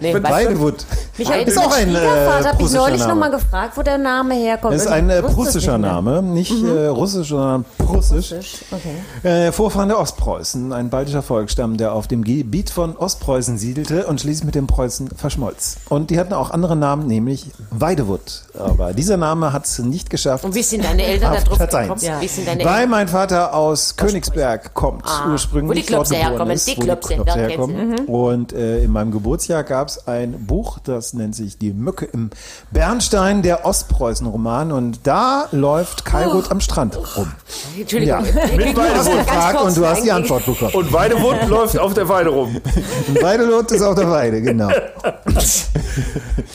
Nee, 0.00 0.14
was? 0.14 0.30
Weidewut. 0.30 0.86
Mich 1.16 1.28
hat 1.28 1.40
Ist 1.48 1.58
auch 1.58 1.74
ein, 1.74 1.88
äh, 1.88 2.00
mich 2.00 2.56
preußischer 2.56 2.78
neulich 2.78 3.04
nochmal 3.04 3.32
gefragt, 3.32 3.76
wo 3.76 3.82
der 3.82 3.98
Name 3.98 4.34
herkommt. 4.34 4.74
Das 4.74 4.82
ist 4.82 4.88
ein 4.88 5.10
ich 5.10 5.16
äh, 5.16 5.22
prussischer. 5.22 5.76
Name, 5.76 6.22
nicht 6.22 6.52
äh, 6.62 6.86
russisch, 6.86 7.30
sondern 7.30 7.64
prussisch. 7.78 8.34
Okay. 8.70 9.28
Äh, 9.28 9.50
Vorfahren 9.50 9.88
der 9.88 9.98
Ostpreußen, 9.98 10.72
ein 10.72 10.88
baltischer 10.88 11.22
Volksstamm, 11.22 11.76
der 11.78 11.94
auf 11.94 12.06
dem 12.06 12.22
Gebiet 12.22 12.70
von 12.70 12.96
Ostpreußen 12.96 13.58
siedelte 13.58 14.06
und 14.06 14.20
schließlich 14.20 14.44
mit 14.44 14.54
den 14.54 14.68
Preußen 14.68 15.08
verschmolz. 15.16 15.78
Und 15.88 16.10
die 16.10 16.20
hatten 16.20 16.32
auch 16.32 16.50
andere 16.50 16.76
Namen, 16.76 17.08
nämlich 17.08 17.50
Weidewut. 17.70 18.44
Aber 18.56 18.92
dieser 18.92 19.16
Name 19.16 19.52
hat 19.52 19.64
es 19.66 19.78
nicht 19.80 20.10
geschafft. 20.10 20.44
Und 20.44 20.54
wie 20.54 20.62
sind 20.62 20.84
deine 20.84 21.02
Eltern 21.02 21.32
da 21.32 21.38
auf 21.38 21.44
drauf 21.44 21.58
gekommen? 21.58 21.90
eins. 21.90 22.02
Wie 22.20 22.28
sind 22.28 22.46
deine 22.46 22.64
Weil 22.64 22.86
mein 22.86 23.08
Vater 23.08 23.47
aus 23.54 23.96
Königsberg 23.96 24.74
kommt, 24.74 25.04
ursprünglich. 25.30 25.68
wo 25.68 25.72
die 25.80 25.86
geboren 25.86 26.12
herkommen, 26.14 26.54
ist, 26.54 26.66
die 26.68 26.74
Klopse 26.76 27.22
da 27.24 27.34
herkommen. 27.34 28.06
Und 28.06 28.52
äh, 28.52 28.82
in 28.84 28.90
meinem 28.92 29.10
Geburtsjahr 29.10 29.64
gab 29.64 29.88
es 29.88 30.06
ein 30.08 30.46
Buch, 30.46 30.78
das 30.80 31.12
nennt 31.14 31.34
sich 31.34 31.58
Die 31.58 31.72
Mücke 31.72 32.06
im 32.06 32.30
Bernstein, 32.70 33.42
der 33.42 33.64
Ostpreußen-Roman. 33.64 34.72
Und 34.72 35.00
da 35.06 35.46
läuft 35.52 36.04
Kairut 36.04 36.50
am 36.50 36.60
Strand 36.60 36.96
rum. 37.16 37.32
Entschuldigung. 37.78 38.24
Ja. 38.24 38.72
ganz 38.72 39.10
gefragt 39.10 39.60
und 39.62 39.76
du 39.76 39.86
hast 39.86 40.04
die 40.04 40.12
Antwort 40.12 40.44
bekommen. 40.46 40.72
Und 40.74 40.92
Weidewund 40.92 41.44
läuft 41.48 41.78
auf 41.78 41.94
der 41.94 42.08
Weide 42.08 42.30
rum. 42.30 42.60
Und 43.08 43.22
Weidelot 43.22 43.70
ist 43.72 43.82
auf 43.82 43.94
der 43.94 44.10
Weide, 44.10 44.40
genau. 44.42 44.70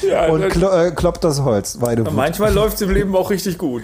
Ja, 0.01 0.27
Und 0.27 0.41
das- 0.41 0.53
klo 0.53 0.67
äh, 0.69 0.91
kloppt 0.91 1.23
das 1.23 1.41
Holz, 1.41 1.79
Weidewut. 1.81 2.13
manchmal 2.13 2.53
läuft 2.53 2.75
es 2.75 2.81
im 2.81 2.89
Leben 2.91 3.15
auch 3.15 3.29
richtig 3.29 3.57
gut. 3.57 3.83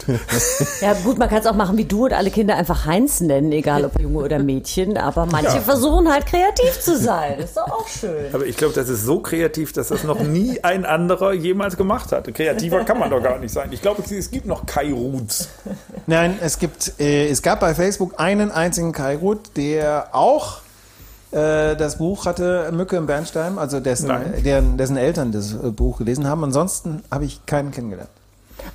Ja 0.81 0.93
gut, 1.03 1.17
man 1.17 1.29
kann 1.29 1.39
es 1.39 1.45
auch 1.47 1.55
machen 1.55 1.77
wie 1.77 1.85
du 1.85 2.05
und 2.05 2.13
alle 2.13 2.29
Kinder 2.31 2.55
einfach 2.55 2.85
Heinz 2.85 2.98
nennen, 3.21 3.51
egal 3.51 3.85
ob 3.85 3.99
Junge 3.99 4.19
oder 4.19 4.39
Mädchen. 4.39 4.97
Aber 4.97 5.25
manche 5.25 5.61
versuchen 5.61 6.11
halt 6.11 6.25
kreativ 6.25 6.79
zu 6.79 6.97
sein. 6.97 7.35
Das 7.37 7.49
ist 7.49 7.57
doch 7.57 7.71
auch 7.71 7.87
schön. 7.87 8.33
Aber 8.33 8.45
ich 8.45 8.57
glaube, 8.57 8.73
das 8.73 8.89
ist 8.89 9.03
so 9.03 9.19
kreativ, 9.19 9.73
dass 9.73 9.89
das 9.89 10.03
noch 10.03 10.19
nie 10.19 10.63
ein 10.63 10.85
anderer 10.85 11.33
jemals 11.33 11.77
gemacht 11.77 12.11
hat. 12.11 12.33
Kreativer 12.33 12.83
kann 12.83 12.99
man 12.99 13.09
doch 13.09 13.21
gar 13.21 13.39
nicht 13.39 13.53
sein. 13.53 13.69
Ich 13.71 13.81
glaube, 13.81 14.03
es 14.03 14.31
gibt 14.31 14.45
noch 14.45 14.65
Kai 14.65 14.91
Ruths. 14.91 15.49
Nein, 16.07 16.37
es 16.41 16.59
gibt, 16.59 16.99
äh, 16.99 17.29
es 17.29 17.41
gab 17.41 17.59
bei 17.59 17.73
Facebook 17.75 18.19
einen 18.19 18.51
einzigen 18.51 18.91
Kairut, 18.91 19.55
der 19.55 20.09
auch 20.13 20.61
äh, 21.31 21.75
das 21.75 21.97
Buch 21.97 22.25
hatte, 22.25 22.71
Mücke 22.71 22.97
im 22.97 23.05
Bernstein, 23.05 23.57
also 23.57 23.79
dessen, 23.79 24.11
deren, 24.43 24.77
dessen 24.77 24.97
Eltern 24.97 25.31
das 25.31 25.53
äh, 25.53 25.69
Buch 25.69 25.99
gelesen 25.99 26.27
haben. 26.27 26.43
Ansonsten 26.43 27.03
habe 27.11 27.25
ich 27.25 27.45
keinen 27.45 27.71
kennengelernt. 27.71 28.09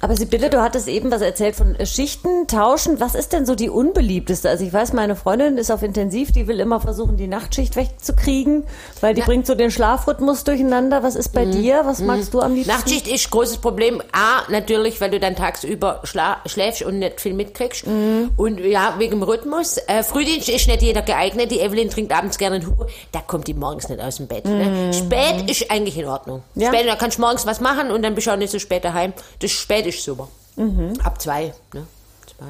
Aber 0.01 0.17
Sibylle, 0.17 0.51
du 0.51 0.61
hattest 0.63 0.89
eben 0.89 1.11
was 1.11 1.23
erzählt 1.23 1.57
von 1.57 1.75
äh, 1.77 1.87
Schichten, 1.87 2.47
Tauschen. 2.47 3.01
Was 3.01 3.15
ist 3.15 3.33
denn 3.33 3.47
so 3.47 3.55
die 3.55 3.71
unbeliebteste? 3.71 4.49
Also 4.49 4.65
ich 4.65 4.73
weiß, 4.73 4.93
meine 4.93 5.17
Freundin 5.17 5.59
ist 5.59 5.71
auf 5.71 5.83
Intensiv, 5.83 6.33
die 6.33 6.47
will 6.47 6.61
immer 6.61 6.81
versuchen, 6.81 7.17
die 7.17 7.27
Nachtschicht 7.27 7.77
wegzukriegen, 7.77 8.65
weil 9.01 9.15
die 9.15 9.23
bringt 9.23 9.47
so 9.47 9.55
den 9.55 9.71
Schlafrhythmus 9.71 10.45
durcheinander. 10.45 11.03
Was 11.03 11.17
ist 11.17 11.33
bei 11.33 11.45
dir? 11.45 11.83
Was 11.85 12.01
magst 12.01 12.35
du 12.35 12.41
am 12.41 12.55
liebsten? 12.55 12.73
Nachtschicht 12.73 13.09
ist 13.09 13.31
großes 13.31 13.59
Problem. 13.59 14.03
A, 14.13 14.51
natürlich, 14.51 15.01
weil 15.01 15.11
du 15.11 15.21
dann 15.21 15.37
tagsüber 15.37 16.03
schläfst 16.05 16.83
und 16.83 16.99
nicht 16.99 17.21
viel 17.21 17.35
mitkriegst. 17.35 17.87
Mhm. 17.87 18.31
Und 18.37 18.61
ja, 18.61 18.95
wegen 18.99 19.21
dem 19.21 19.23
Rhythmus. 19.23 19.79
Äh, 19.87 20.03
Frühdienst 20.03 20.49
ist 20.49 20.67
nicht 20.69 20.83
jeder 20.83 21.03
geeignet. 21.03 21.51
Die 21.51 21.61
Evelyn 21.61 21.91
trinkt 21.91 22.13
abends 22.13 22.39
gerne 22.39 22.57
einen 22.57 22.67
Hugo. 22.67 22.87
Da 23.13 23.21
kommt 23.21 23.47
die 23.49 23.55
morgens 23.55 23.89
nicht 23.89 24.01
aus 24.01 24.17
dem 24.17 24.27
Bett. 24.27 24.45
Ne? 24.45 24.93
Spät 24.93 25.51
ist 25.51 25.71
eigentlich 25.71 25.99
in 25.99 26.07
Ordnung. 26.07 26.43
Mhm. 26.55 26.63
Ja. 26.63 26.69
Spät, 26.69 26.87
da 26.87 26.97
kannst 26.97 27.19
du 27.19 27.23
morgens 27.23 27.47
was 27.47 27.61
machen 27.61 27.91
und 27.91 28.03
dann 28.03 28.15
bist 28.15 28.27
du 28.27 28.33
auch 28.33 28.37
nicht 28.37 28.51
so 28.51 28.59
spät 28.59 28.85
daheim. 28.85 29.13
Das 29.41 29.51
spät 29.51 29.74
ist 29.81 30.03
super. 30.03 30.29
Mhm. 30.57 30.95
Ab 31.03 31.21
zwei. 31.21 31.53
Ne? 31.73 31.87
Zwei. 32.27 32.47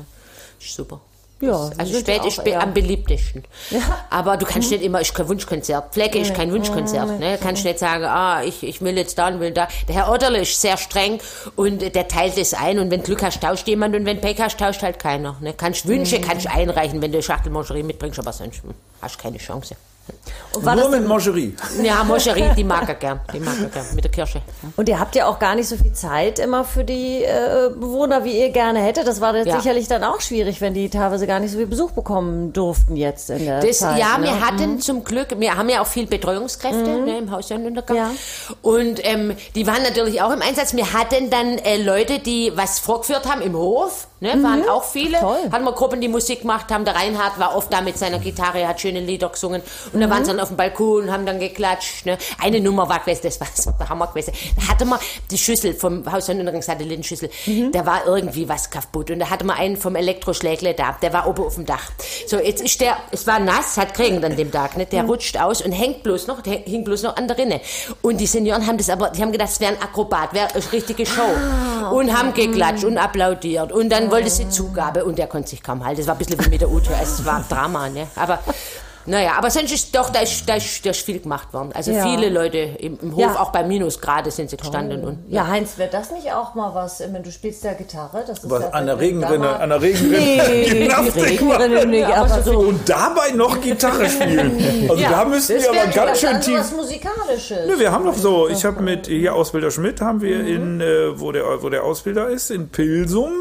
Ist 0.61 0.75
super. 0.75 1.01
Ja, 1.41 1.71
Also 1.77 1.99
spät 1.99 2.23
ja 2.23 2.27
ist 2.27 2.39
eher- 2.47 2.63
am 2.63 2.73
beliebtesten. 2.73 3.45
Aber 4.09 4.37
du 4.37 4.47
kannst 4.47 4.71
nicht 4.71 4.83
immer, 4.83 5.01
ist 5.01 5.15
kein 5.15 5.29
Wunschkonzert. 5.29 5.93
Pflege 5.93 6.19
ist 6.21 6.33
kein 6.33 6.51
Wunschkonzert. 6.53 7.19
Ne? 7.19 7.39
Kannst 7.43 7.65
nicht 7.65 7.79
sagen, 7.79 8.05
ah, 8.05 8.43
ich, 8.43 8.63
ich 8.63 8.81
will 8.81 8.97
jetzt 8.97 9.19
da 9.19 9.29
und 9.29 9.41
will 9.41 9.51
da. 9.51 9.69
Der 9.89 9.95
Herr 9.97 10.11
Otterle 10.13 10.41
ist 10.41 10.59
sehr 10.61 10.77
streng 10.79 11.21
und 11.57 11.81
der 11.95 12.09
teilt 12.09 12.39
es 12.39 12.55
ein 12.55 12.79
und 12.79 12.91
wenn 12.91 13.03
Glück 13.03 13.23
hast, 13.23 13.43
tauscht 13.43 13.67
jemand 13.69 13.95
und 13.95 14.07
wenn 14.07 14.21
Pech 14.21 14.41
hast, 14.41 14.59
tauscht 14.59 14.83
halt 14.83 14.99
keiner. 14.99 15.37
Ne? 15.41 15.53
Kannst 15.55 15.87
Wünsche, 15.87 16.21
kannst 16.21 16.47
einreichen, 16.47 17.03
wenn 17.03 17.13
du 17.13 17.21
Schachtel 17.23 17.53
Moncherie 17.53 17.83
mitbringst, 17.83 18.19
aber 18.19 18.33
sonst 18.33 18.63
hm, 18.63 18.73
hast 19.03 19.19
keine 19.19 19.39
Chance. 19.39 19.77
Und, 20.55 20.65
war 20.65 20.77
Nur 20.77 20.85
das 20.85 20.93
mit 21.01 21.09
Mangerie. 21.09 21.57
Ja, 21.83 22.05
Moncherie, 22.05 22.51
die 22.57 22.63
mag 22.63 22.89
er 22.89 22.95
gern. 22.95 23.21
Die 23.33 23.41
mag 23.41 23.55
er 23.61 23.69
gern. 23.69 23.87
Mit 23.95 24.05
der 24.05 24.11
Kirsche. 24.13 24.41
und 24.77 24.89
ihr 24.89 25.01
habt 25.01 25.17
ja 25.17 25.27
auch 25.27 25.39
gar 25.41 25.55
nicht 25.57 25.69
so 25.69 25.77
viel 25.77 25.93
Zeit 25.93 26.39
immer 26.39 26.65
für 26.65 26.85
die 26.85 27.25
äh, 27.25 27.71
Bewohner, 27.71 28.23
wie 28.25 28.39
ihr 28.39 28.51
gerne 28.51 28.79
hättet. 28.81 29.07
Das 29.09 29.21
war 29.21 29.35
jetzt 29.35 29.49
Ja. 29.49 29.61
sicherlich 29.61 29.89
dann 29.89 30.05
auch 30.05 30.21
schwierig, 30.21 30.61
wenn 30.61 30.73
die 30.75 30.89
teilweise 30.91 31.27
gar 31.27 31.41
nicht 31.41 31.51
so 31.51 31.59
viel 31.59 31.67
Besuch 31.67 31.91
bekommen 31.91 32.53
durften 32.53 32.95
jetzt 32.97 33.31
in 33.31 33.45
der 33.45 33.61
Das, 33.61 33.79
Zeit. 33.79 33.99
ja, 33.99 34.17
ne? 34.19 34.25
wir 34.27 34.41
hatten 34.47 34.81
zum 34.81 35.03
Glück, 35.03 35.29
wir 35.41 35.57
haben 35.57 35.69
ja 35.69 35.81
auch 35.83 35.87
viel 35.89 36.07
Betreuungskräfte 36.07 37.01
ne, 37.01 37.19
im 37.19 37.31
Haus. 37.33 37.49
Ja. 37.49 37.57
Und 38.63 39.05
ähm, 39.05 39.35
die 39.55 39.67
waren 39.67 39.83
natürlich 39.83 40.23
auch 40.23 40.31
im 40.33 40.43
Einsatz. 40.43 40.75
Wir 40.75 40.93
hatten 40.93 41.31
dann 41.31 41.59
äh, 41.59 41.83
Leute, 41.83 42.21
die 42.21 42.53
was 42.55 42.79
vorgeführt 42.79 43.27
haben 43.29 43.41
im 43.43 43.57
Hof. 43.57 44.07
Ne, 44.21 44.43
waren 44.43 44.67
auch 44.71 44.85
viele. 44.85 45.19
Toll. 45.19 45.37
Hatten 45.53 45.65
wir 45.65 45.73
Gruppen, 45.73 46.01
die 46.01 46.09
Musik 46.09 46.43
gemacht 46.43 46.73
haben. 46.73 46.87
Der 46.87 46.95
Reinhard 46.95 47.39
war 47.39 47.55
oft 47.55 47.71
da 47.71 47.83
mit 47.83 47.99
seiner 47.99 48.19
Gitarre, 48.19 48.67
hat 48.67 48.81
schöne 48.81 49.01
Lieder 49.01 49.29
gesungen. 49.29 49.61
Und 49.95 50.01
da 50.01 50.11
waren 50.11 50.25
sie 50.25 50.31
dann 50.31 50.41
auf 50.41 50.49
dem 50.49 50.57
Balkon 50.57 51.05
und 51.05 51.13
haben 51.13 51.27
dann 51.27 51.39
geklatscht. 51.39 52.07
Ne. 52.07 52.19
Eine 52.43 52.61
Nummer 52.61 52.89
war 52.89 53.01
gewesen, 53.01 53.21
das 53.25 53.41
war 53.41 53.49
so 53.55 53.71
der 53.79 53.89
Hammer 53.89 54.09
gewesen. 54.09 54.33
Da 54.57 54.69
hatte 54.69 54.85
man 54.85 54.99
die 55.31 55.39
Schüssel 55.39 55.75
vom 55.75 56.11
Haus 56.11 56.27
Sonnenuntergang, 56.27 56.63
Satellitenschüssel. 56.63 57.31
Da 57.73 57.87
war 57.87 58.07
irgendwie 58.07 58.49
was 58.49 58.71
kaputt. 58.71 59.11
Und 59.11 59.21
da 59.21 59.31
hatte 59.31 59.45
man 59.45 59.57
einen 59.57 59.77
vom 59.77 59.97
Elektroschlägle 59.97 60.75
da. 60.75 60.97
Der 61.01 61.13
war 61.13 61.27
oben 61.27 61.45
auf 61.45 61.55
dem 61.55 61.67
Dach. 61.67 61.91
So, 62.27 62.39
jetzt 62.39 62.63
ist 62.63 62.81
der, 62.81 62.97
es 63.11 63.27
war 63.27 63.39
nass, 63.39 63.77
hat 63.77 63.99
Regen 63.99 64.25
an 64.25 64.37
dem 64.37 64.51
Tag, 64.51 64.77
ne? 64.77 64.87
Der 64.87 65.05
rutscht 65.05 65.39
aus 65.39 65.63
und 65.63 65.73
hängt 65.73 66.03
bloß 66.03 66.27
noch, 66.27 66.41
der 66.41 66.55
hing 66.55 66.85
bloß 66.85 67.03
noch 67.03 67.17
an 67.17 67.29
der 67.29 67.39
Rinne. 67.39 67.61
Und 68.03 68.19
die 68.19 68.27
Senioren 68.27 68.67
haben 68.67 68.79
das 68.79 68.91
aber, 68.91 69.11
die 69.11 69.23
haben 69.23 69.33
gedacht, 69.33 69.51
es 69.51 69.61
wäre 69.61 69.73
ein 69.73 69.83
Akrobat, 69.83 70.33
wäre 70.33 70.49
eine 70.55 70.73
richtige 70.73 71.07
Show. 71.07 71.23
Und 71.93 72.17
haben 72.17 72.33
geklatscht 72.35 72.85
und 72.85 72.99
applaudiert. 72.99 73.73
Und 73.73 73.91
dann 73.91 74.11
wollte 74.11 74.31
sie 74.31 74.49
Zugabe 74.49 75.05
und 75.05 75.19
der 75.19 75.27
konnte 75.27 75.51
sich 75.51 75.63
kaum 75.63 75.85
halten. 75.85 76.01
Das 76.01 76.07
war 76.07 76.15
ein 76.15 76.19
bisschen 76.19 76.45
wie 76.45 76.49
mit 76.49 76.61
der 76.61 76.71
Ute, 76.71 76.91
es 77.01 77.25
war 77.25 77.45
Drama, 77.49 77.89
ne? 77.89 78.07
Aber, 78.17 78.39
naja, 79.07 79.33
aber 79.39 79.51
sonst 79.51 79.73
ist 79.73 79.95
doch, 79.95 80.11
da 80.11 80.21
ist, 80.21 80.49
da 80.49 80.55
ist, 80.57 80.85
da 80.85 80.91
ist 80.91 81.01
viel 81.05 81.21
gemacht 81.21 81.53
worden. 81.53 81.71
Also 81.75 81.91
Ja. 81.93 82.03
viele 82.05 82.29
Leute 82.31 82.59
im, 82.59 82.99
im 83.01 83.13
Hof, 83.15 83.21
Ja. 83.21 83.41
auch 83.41 83.51
bei 83.53 83.63
Minusgrade 83.65 84.31
sind 84.31 84.51
sie 84.51 84.57
gestanden 84.57 85.05
und, 85.05 85.25
Ja, 85.29 85.47
Heinz, 85.47 85.77
wäre 85.79 85.91
das 85.91 86.11
nicht 86.11 86.33
auch 86.33 86.55
mal 86.55 86.75
was, 86.75 87.01
wenn 87.01 87.23
du 87.23 87.31
spielst 87.31 87.65
ja 87.65 87.73
Gitarre? 87.75 88.25
Das 88.27 88.39
ist 88.45 88.51
Was 88.51 88.63
ja 88.63 88.71
an 88.71 88.87
der 88.87 88.99
Regenrinne, 88.99 89.49
an 89.61 89.69
der 89.71 89.81
Regenrinne 89.83 90.19
Nee, 90.19 91.85
nicht, 91.87 92.07
aber 92.07 92.43
so. 92.43 92.59
Und 92.59 92.89
dabei 92.89 93.31
noch 93.35 93.61
Gitarre 93.61 94.09
spielen. 94.09 94.53
Also 94.95 95.03
da 95.03 95.25
müssten 95.25 95.55
Das 95.55 95.63
wir 95.65 95.71
aber 95.71 95.79
wäre 95.79 95.91
ganz 96.07 96.21
schön 96.21 96.41
tief. 96.41 96.59
was 96.59 96.73
Musikalisches. 96.73 97.67
Ne, 97.67 97.79
wir 97.79 97.91
haben 97.93 98.05
noch 98.05 98.17
so, 98.17 98.49
ich 98.49 98.65
habe 98.65 98.83
mit 98.83 99.07
hier 99.07 99.35
Ausbilder 99.35 99.71
Schmidt 99.71 100.01
haben 100.01 100.21
wir 100.21 100.47
in, 100.47 100.81
äh, 100.81 101.19
wo 101.19 101.33
der 101.33 101.45
wo 101.63 101.69
der 101.69 101.85
Ausbilder 101.85 102.29
ist, 102.29 102.51
in 102.51 102.69
Pilsum 102.69 103.33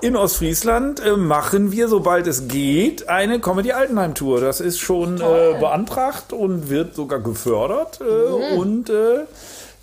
in 0.00 0.16
Ostfriesland 0.16 1.00
äh, 1.00 1.16
machen 1.16 1.72
wir, 1.72 1.88
sobald 1.88 2.26
es 2.26 2.48
geht, 2.48 3.08
eine 3.08 3.40
Comedy 3.40 3.72
Altenheim 3.72 4.14
Tour. 4.14 4.40
Das 4.40 4.60
ist 4.60 4.78
schon 4.78 5.16
äh, 5.16 5.56
beantragt 5.58 6.32
und 6.32 6.70
wird 6.70 6.94
sogar 6.94 7.20
gefördert 7.20 8.00
äh, 8.00 8.56
und 8.56 8.90
äh, 8.90 9.20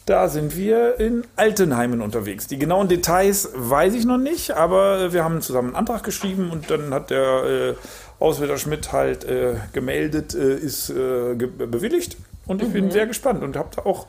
da 0.06 0.28
sind 0.30 0.56
wir 0.56 1.00
in 1.00 1.24
Altenheimen 1.36 2.02
unterwegs. 2.02 2.48
Die 2.48 2.60
genauen 2.60 2.88
Details 2.88 3.50
weiß 3.56 3.96
ich 3.96 4.06
noch 4.06 4.20
nicht, 4.20 4.52
aber 4.52 5.14
wir 5.14 5.24
haben 5.24 5.42
zusammen 5.42 5.70
einen 5.70 5.78
Antrag 5.78 6.04
geschrieben 6.04 6.52
und 6.52 6.70
dann 6.70 6.94
hat 6.94 7.10
der 7.10 7.44
äh, 7.44 7.74
Ausbilder 8.20 8.58
Schmidt 8.58 8.92
halt 8.92 9.24
äh, 9.24 9.56
gemeldet, 9.74 10.36
äh, 10.36 10.56
ist 10.56 10.90
äh, 10.90 11.34
bewilligt 11.34 12.18
und 12.46 12.62
ich 12.62 12.72
bin 12.72 12.92
sehr 12.92 13.08
gespannt 13.08 13.44
und 13.44 13.58
habe 13.58 13.86
auch 13.86 14.06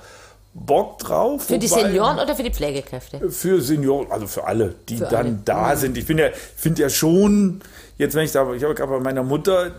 Bock 0.58 0.98
drauf. 0.98 1.44
Für 1.44 1.58
die 1.58 1.66
Senioren 1.66 2.18
oder 2.18 2.34
für 2.34 2.42
die 2.42 2.50
Pflegekräfte? 2.50 3.30
Für 3.30 3.60
Senioren, 3.60 4.10
also 4.10 4.26
für 4.26 4.44
alle, 4.44 4.74
die 4.88 4.96
Für 4.96 5.04
dann 5.04 5.14
alle. 5.14 5.30
Mhm. 5.30 5.42
da 5.44 5.76
sind. 5.76 5.98
Ich 5.98 6.06
bin 6.06 6.16
ja, 6.16 6.28
finde 6.56 6.82
ja 6.82 6.88
schon, 6.88 7.60
jetzt 7.98 8.14
wenn 8.14 8.24
ich 8.24 8.32
da, 8.32 8.50
ich 8.54 8.64
habe 8.64 8.74
gerade 8.74 8.90
bei 8.90 9.00
meiner 9.00 9.22
Mutter, 9.22 9.72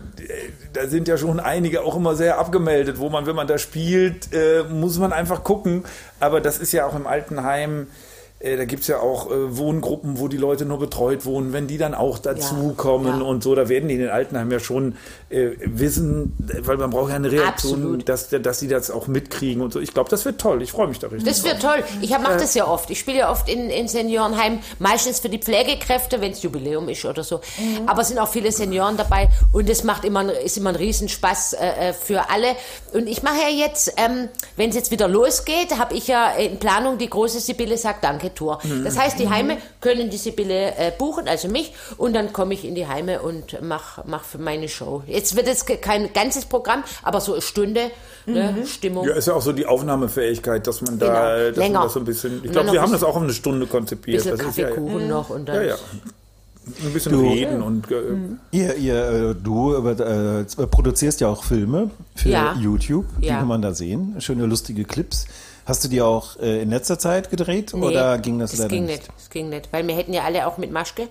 da 0.72 0.86
sind 0.86 1.08
ja 1.08 1.18
schon 1.18 1.40
einige 1.40 1.82
auch 1.82 1.96
immer 1.96 2.14
sehr 2.14 2.38
abgemeldet, 2.38 2.98
wo 2.98 3.10
man, 3.10 3.26
wenn 3.26 3.34
man 3.34 3.48
da 3.48 3.58
spielt, 3.58 4.32
äh, 4.32 4.62
muss 4.62 4.98
man 4.98 5.12
einfach 5.12 5.42
gucken. 5.42 5.84
Aber 6.20 6.40
das 6.40 6.58
ist 6.58 6.72
ja 6.72 6.86
auch 6.86 6.94
im 6.94 7.08
Altenheim. 7.08 7.88
Äh, 8.40 8.56
Da 8.56 8.64
gibt 8.64 8.82
es 8.82 8.88
ja 8.88 9.00
auch 9.00 9.30
äh, 9.30 9.56
Wohngruppen, 9.56 10.18
wo 10.18 10.28
die 10.28 10.36
Leute 10.36 10.64
nur 10.64 10.78
betreut 10.78 11.24
wohnen. 11.24 11.52
Wenn 11.52 11.66
die 11.66 11.78
dann 11.78 11.94
auch 11.94 12.18
dazukommen 12.18 13.20
Ja. 13.20 13.24
und 13.26 13.42
so, 13.42 13.54
da 13.54 13.68
werden 13.68 13.88
die 13.88 13.94
in 13.96 14.00
den 14.00 14.10
Altenheimen 14.10 14.52
ja 14.52 14.60
schon 14.60 14.96
äh, 15.30 15.50
wissen, 15.64 16.34
weil 16.60 16.76
man 16.76 16.90
braucht 16.90 17.10
ja 17.10 17.16
eine 17.16 17.30
Reaktion, 17.30 17.74
Absolut. 17.74 18.08
dass, 18.08 18.28
dass 18.30 18.60
sie 18.60 18.68
das 18.68 18.90
auch 18.90 19.06
mitkriegen 19.08 19.62
und 19.62 19.72
so. 19.72 19.80
Ich 19.80 19.92
glaube, 19.94 20.10
das 20.10 20.24
wird 20.24 20.40
toll. 20.40 20.62
Ich 20.62 20.72
freue 20.72 20.88
mich 20.88 20.98
da 20.98 21.08
richtig. 21.08 21.24
Das 21.28 21.44
wird 21.44 21.60
toll. 21.60 21.82
Ich 22.00 22.10
mache 22.10 22.38
das 22.38 22.54
ja 22.54 22.66
oft. 22.66 22.90
Ich 22.90 22.98
spiele 22.98 23.18
ja 23.18 23.30
oft 23.30 23.48
in, 23.48 23.70
in 23.70 23.88
Seniorenheim, 23.88 24.60
meistens 24.78 25.20
für 25.20 25.28
die 25.28 25.38
Pflegekräfte, 25.38 26.20
wenn 26.20 26.32
es 26.32 26.42
Jubiläum 26.42 26.88
ist 26.88 27.04
oder 27.04 27.24
so. 27.24 27.40
Aber 27.86 28.02
es 28.02 28.08
sind 28.08 28.18
auch 28.18 28.28
viele 28.28 28.52
Senioren 28.52 28.96
dabei 28.96 29.28
und 29.52 29.68
es 29.68 29.84
macht 29.84 30.04
immer, 30.04 30.32
ist 30.32 30.56
immer 30.56 30.70
ein 30.70 30.76
Riesenspaß 30.76 31.54
äh, 31.54 31.88
äh, 31.88 31.92
für 31.92 32.30
alle. 32.30 32.48
Und 32.92 33.06
ich 33.08 33.22
mache 33.22 33.36
ja 33.42 33.66
jetzt, 33.66 33.92
ähm, 33.96 34.28
wenn 34.56 34.70
es 34.70 34.76
jetzt 34.76 34.90
wieder 34.90 35.08
losgeht, 35.08 35.78
habe 35.78 35.94
ich 35.94 36.08
ja 36.08 36.30
in 36.32 36.58
Planung 36.58 36.98
die 36.98 37.10
große 37.10 37.40
Sibylle 37.40 37.76
sagt 37.76 38.04
Danke 38.04 38.27
Tour. 38.34 38.58
Das 38.84 38.98
heißt, 38.98 39.18
die 39.18 39.28
Heime 39.28 39.58
können 39.80 40.10
die 40.10 40.16
Sibylle 40.16 40.74
äh, 40.76 40.92
buchen, 40.96 41.28
also 41.28 41.48
mich, 41.48 41.72
und 41.96 42.14
dann 42.14 42.32
komme 42.32 42.54
ich 42.54 42.64
in 42.64 42.74
die 42.74 42.86
Heime 42.86 43.20
und 43.22 43.60
mache 43.62 44.02
mach 44.06 44.24
für 44.24 44.38
meine 44.38 44.68
Show. 44.68 45.02
Jetzt 45.06 45.36
wird 45.36 45.48
es 45.48 45.64
ke- 45.66 45.76
kein 45.78 46.12
ganzes 46.12 46.44
Programm, 46.44 46.82
aber 47.02 47.20
so 47.20 47.32
eine 47.32 47.42
Stunde 47.42 47.90
ne, 48.26 48.54
Stimmung. 48.66 49.06
Ja, 49.06 49.14
ist 49.14 49.28
ja 49.28 49.34
auch 49.34 49.42
so 49.42 49.52
die 49.52 49.66
Aufnahmefähigkeit, 49.66 50.66
dass 50.66 50.80
man 50.82 50.98
da, 50.98 51.06
Genau. 51.06 51.48
dass 51.48 51.56
man 51.56 51.64
Länger. 51.66 51.82
das 51.84 51.92
so 51.92 51.98
ein 52.00 52.04
bisschen. 52.04 52.40
Ich 52.44 52.52
glaube, 52.52 52.72
wir 52.72 52.80
haben 52.80 52.90
ein 52.90 52.92
das 52.92 53.02
auch 53.04 53.16
auf 53.16 53.22
eine 53.22 53.32
Stunde 53.32 53.66
konzipiert. 53.66 54.22
bisschen 54.24 54.36
Das 54.38 54.46
ist 54.46 54.58
ja, 54.58 54.68
Kaffeekuchen 54.68 55.08
noch 55.08 55.30
und 55.30 55.48
dann. 55.48 55.56
ja, 55.56 55.62
ja. 55.62 55.74
Ein 56.84 56.92
bisschen 56.92 57.12
Du- 57.12 57.26
reden 57.26 57.62
und 57.62 57.90
äh, 57.90 57.94
Ihr, 58.50 58.74
ihr, 58.76 58.94
äh, 59.30 59.34
du 59.42 59.72
äh, 59.74 60.42
äh, 60.42 60.66
produzierst 60.66 61.18
ja 61.22 61.28
auch 61.28 61.42
Filme 61.42 61.90
für 62.14 62.28
Ja. 62.28 62.54
YouTube, 62.60 63.06
die 63.22 63.28
Ja. 63.28 63.38
kann 63.38 63.48
man 63.48 63.62
da 63.62 63.72
sehen. 63.72 64.16
Schöne, 64.18 64.44
lustige 64.44 64.84
Clips. 64.84 65.26
Hast 65.68 65.84
du 65.84 65.88
die 65.88 66.00
auch 66.00 66.38
äh, 66.40 66.62
in 66.62 66.70
letzter 66.70 66.98
Zeit 66.98 67.28
gedreht 67.28 67.74
oder 67.74 68.16
ging 68.18 68.38
das, 68.38 68.52
das 68.52 68.60
leider 68.60 68.70
ging 68.70 68.86
nicht? 68.86 69.02
nicht. 69.02 69.12
Das 69.14 69.30
ging 69.30 69.48
nicht, 69.50 69.68
weil 69.70 69.86
wir 69.86 69.94
hätten 69.94 70.14
ja 70.14 70.24
alle 70.24 70.46
auch 70.46 70.56
mit 70.56 70.72
Maske 70.72 71.08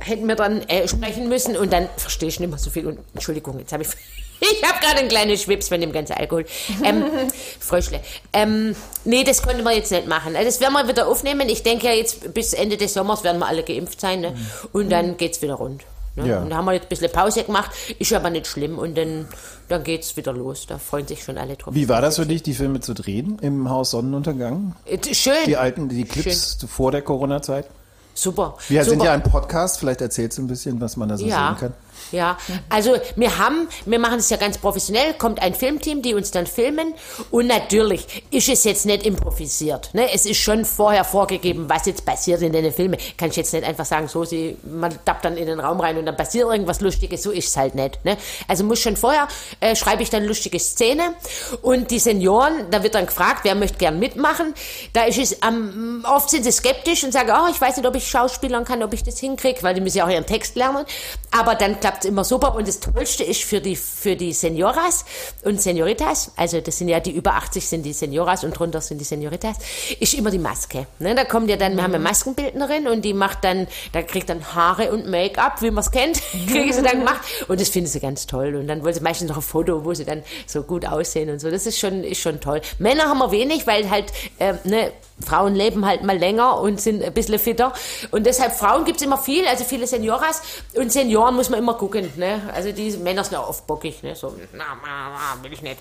hätten 0.00 0.26
wir 0.26 0.36
dann 0.36 0.62
äh, 0.62 0.88
sprechen 0.88 1.28
müssen 1.28 1.56
und 1.56 1.72
dann 1.72 1.88
verstehe 1.96 2.28
ich 2.28 2.40
nicht 2.40 2.48
mehr 2.48 2.58
so 2.58 2.70
viel. 2.70 2.86
Und 2.86 3.00
Entschuldigung, 3.12 3.58
jetzt 3.58 3.72
habe 3.72 3.82
ich 3.82 3.90
ich 4.40 4.62
habe 4.64 4.80
gerade 4.80 4.98
einen 4.98 5.08
kleinen 5.08 5.36
Schwips 5.36 5.68
von 5.68 5.80
dem 5.80 5.92
ganzen 5.92 6.14
Alkohol. 6.14 6.44
Ähm, 6.82 7.04
Fröschle. 7.60 8.00
Ähm, 8.32 8.74
nee, 9.04 9.24
das 9.24 9.42
konnte 9.42 9.62
man 9.62 9.74
jetzt 9.74 9.90
nicht 9.92 10.06
machen. 10.06 10.34
Also 10.34 10.46
Das 10.46 10.60
werden 10.60 10.72
wir 10.72 10.88
wieder 10.88 11.06
aufnehmen. 11.06 11.48
Ich 11.48 11.62
denke 11.62 11.86
ja 11.86 11.92
jetzt 11.92 12.34
bis 12.34 12.52
Ende 12.52 12.76
des 12.76 12.94
Sommers 12.94 13.22
werden 13.22 13.38
wir 13.38 13.46
alle 13.46 13.62
geimpft 13.62 14.00
sein 14.00 14.20
ne? 14.20 14.34
und 14.72 14.90
dann 14.90 15.16
geht's 15.16 15.40
wieder 15.42 15.54
rund. 15.54 15.82
Ne? 16.16 16.28
Ja. 16.28 16.40
Und 16.40 16.50
da 16.50 16.56
haben 16.56 16.64
wir 16.66 16.72
jetzt 16.72 16.84
ein 16.84 16.88
bisschen 16.88 17.10
Pause 17.10 17.44
gemacht. 17.44 17.70
Ist 17.98 18.12
aber 18.12 18.30
nicht 18.30 18.46
schlimm 18.46 18.78
und 18.78 18.96
dann, 18.96 19.28
dann 19.68 19.82
geht's 19.82 20.16
wieder 20.16 20.32
los. 20.32 20.66
Da 20.66 20.78
freuen 20.78 21.06
sich 21.06 21.24
schon 21.24 21.38
alle 21.38 21.56
drauf. 21.56 21.74
Wie 21.74 21.88
war 21.88 22.00
das 22.00 22.16
für 22.16 22.26
dich, 22.26 22.42
die 22.42 22.54
Filme 22.54 22.80
zu 22.80 22.94
drehen 22.94 23.38
im 23.40 23.68
Haus 23.68 23.90
Sonnenuntergang? 23.90 24.76
Äh, 24.84 24.98
Schön. 25.12 25.34
Die 25.46 25.56
alten, 25.56 25.88
die 25.88 26.04
Clips 26.04 26.64
vor 26.68 26.92
der 26.92 27.02
Corona-Zeit? 27.02 27.66
Super. 28.14 28.56
Wir 28.68 28.84
sind 28.84 28.94
Super. 28.94 29.06
ja 29.06 29.12
ein 29.12 29.22
Podcast, 29.24 29.80
vielleicht 29.80 30.00
erzählst 30.00 30.38
du 30.38 30.42
ein 30.42 30.46
bisschen, 30.46 30.80
was 30.80 30.96
man 30.96 31.08
da 31.08 31.16
so 31.16 31.26
ja, 31.26 31.48
sehen 31.48 31.58
kann. 31.58 31.74
Ja, 32.12 32.38
also 32.68 32.96
wir 33.16 33.38
haben, 33.38 33.68
wir 33.86 33.98
machen 33.98 34.18
es 34.18 34.30
ja 34.30 34.36
ganz 34.36 34.58
professionell, 34.58 35.14
kommt 35.14 35.42
ein 35.42 35.54
Filmteam, 35.54 36.02
die 36.02 36.14
uns 36.14 36.30
dann 36.30 36.46
filmen 36.46 36.94
und 37.30 37.46
natürlich 37.46 38.24
ist 38.30 38.48
es 38.48 38.64
jetzt 38.64 38.86
nicht 38.86 39.04
improvisiert. 39.04 39.92
Ne? 39.94 40.12
Es 40.12 40.26
ist 40.26 40.38
schon 40.38 40.64
vorher 40.64 41.04
vorgegeben, 41.04 41.68
was 41.68 41.86
jetzt 41.86 42.04
passiert 42.04 42.42
in 42.42 42.52
den 42.52 42.72
Filmen. 42.72 42.98
Kann 43.16 43.30
ich 43.30 43.36
jetzt 43.36 43.52
nicht 43.52 43.64
einfach 43.64 43.84
sagen, 43.84 44.08
so, 44.08 44.24
sie, 44.24 44.56
man 44.62 44.96
tappt 45.04 45.24
dann 45.24 45.36
in 45.36 45.46
den 45.46 45.60
Raum 45.60 45.80
rein 45.80 45.98
und 45.98 46.06
dann 46.06 46.16
passiert 46.16 46.48
irgendwas 46.50 46.80
Lustiges, 46.80 47.22
so 47.22 47.30
ist 47.30 47.48
es 47.48 47.56
halt 47.56 47.74
nicht. 47.74 48.04
Ne? 48.04 48.16
Also 48.46 48.64
muss 48.64 48.80
schon 48.80 48.96
vorher, 48.96 49.26
äh, 49.60 49.74
schreibe 49.74 50.02
ich 50.02 50.10
dann 50.10 50.24
lustige 50.24 50.58
Szene 50.58 51.14
und 51.62 51.90
die 51.90 51.98
Senioren, 51.98 52.70
da 52.70 52.82
wird 52.82 52.94
dann 52.94 53.06
gefragt, 53.06 53.40
wer 53.42 53.54
möchte 53.54 53.78
gern 53.78 53.98
mitmachen. 53.98 54.54
Da 54.92 55.04
ist 55.04 55.18
es, 55.18 55.42
am 55.42 56.04
oft 56.08 56.30
sind 56.30 56.44
sie 56.44 56.52
skeptisch 56.52 57.04
und 57.04 57.12
sagen, 57.12 57.30
oh, 57.32 57.50
ich 57.50 57.60
weiß 57.60 57.76
nicht, 57.76 57.86
ob 57.86 57.94
ich 57.94 58.08
schauspielern 58.08 58.64
kann, 58.64 58.82
ob 58.82 58.92
ich 58.92 59.02
das 59.02 59.18
hinkriege, 59.18 59.62
weil 59.62 59.74
die 59.74 59.80
müssen 59.80 59.98
ja 59.98 60.06
auch 60.06 60.10
ihren 60.10 60.26
Text 60.26 60.56
lernen. 60.56 60.84
Aber 61.30 61.54
dann 61.54 61.80
klappt 61.84 62.04
es 62.06 62.08
immer 62.08 62.24
super. 62.24 62.54
Und 62.54 62.66
das 62.66 62.80
Tollste 62.80 63.24
ist 63.24 63.42
für 63.42 63.60
die, 63.60 63.76
für 63.76 64.16
die 64.16 64.32
Senioras 64.32 65.04
und 65.42 65.60
Senioritas, 65.60 66.32
also 66.34 66.62
das 66.62 66.78
sind 66.78 66.88
ja 66.88 66.98
die 66.98 67.10
über 67.10 67.34
80 67.34 67.68
sind 67.68 67.82
die 67.82 67.92
Senioras 67.92 68.42
und 68.42 68.58
drunter 68.58 68.80
sind 68.80 69.02
die 69.02 69.04
Senioritas, 69.04 69.58
ist 70.00 70.14
immer 70.14 70.30
die 70.30 70.38
Maske. 70.38 70.86
Ne? 70.98 71.14
Da 71.14 71.24
kommt 71.24 71.50
ja 71.50 71.56
dann, 71.56 71.76
wir 71.76 71.82
haben 71.82 71.92
eine 71.92 72.02
Maskenbildnerin 72.02 72.88
und 72.88 73.04
die 73.04 73.12
macht 73.12 73.44
dann, 73.44 73.66
da 73.92 74.00
kriegt 74.00 74.30
dann 74.30 74.54
Haare 74.54 74.92
und 74.92 75.08
Make-up, 75.08 75.60
wie 75.60 75.70
man 75.70 75.84
es 75.84 75.90
kennt, 75.90 76.22
kriegen 76.48 76.72
sie 76.72 76.80
dann 76.80 77.00
gemacht. 77.00 77.20
Und 77.48 77.60
das 77.60 77.68
finden 77.68 77.90
sie 77.90 78.00
ganz 78.00 78.26
toll. 78.26 78.54
Und 78.54 78.66
dann 78.66 78.82
wollen 78.82 78.94
sie 78.94 79.00
meistens 79.00 79.28
noch 79.28 79.36
ein 79.36 79.42
Foto, 79.42 79.84
wo 79.84 79.92
sie 79.92 80.06
dann 80.06 80.22
so 80.46 80.62
gut 80.62 80.86
aussehen 80.86 81.28
und 81.28 81.38
so. 81.38 81.50
Das 81.50 81.66
ist 81.66 81.78
schon, 81.78 82.02
ist 82.02 82.22
schon 82.22 82.40
toll. 82.40 82.62
Männer 82.78 83.10
haben 83.10 83.18
wir 83.18 83.30
wenig, 83.30 83.66
weil 83.66 83.90
halt, 83.90 84.10
äh, 84.38 84.54
ne, 84.64 84.90
Frauen 85.20 85.54
leben 85.54 85.86
halt 85.86 86.02
mal 86.02 86.18
länger 86.18 86.60
und 86.60 86.80
sind 86.80 87.02
ein 87.02 87.12
bisschen 87.12 87.38
fitter. 87.38 87.72
Und 88.10 88.26
deshalb, 88.26 88.52
Frauen 88.52 88.84
gibt's 88.84 89.02
immer 89.02 89.18
viel, 89.18 89.46
also 89.46 89.64
viele 89.64 89.86
Senioras. 89.86 90.42
Und 90.74 90.92
Senioren 90.92 91.34
muss 91.34 91.50
man 91.50 91.60
immer 91.60 91.74
gucken. 91.74 92.12
Ne? 92.16 92.42
Also 92.52 92.72
die 92.72 92.90
Männer 92.96 93.22
sind 93.24 93.34
ja 93.34 93.46
oft 93.46 93.66
bockig. 93.66 94.02
Ne? 94.02 94.14
So, 94.16 94.34
na, 94.52 94.64
na, 94.84 95.36
na, 95.36 95.42
will 95.42 95.52
ich 95.52 95.62
nicht. 95.62 95.78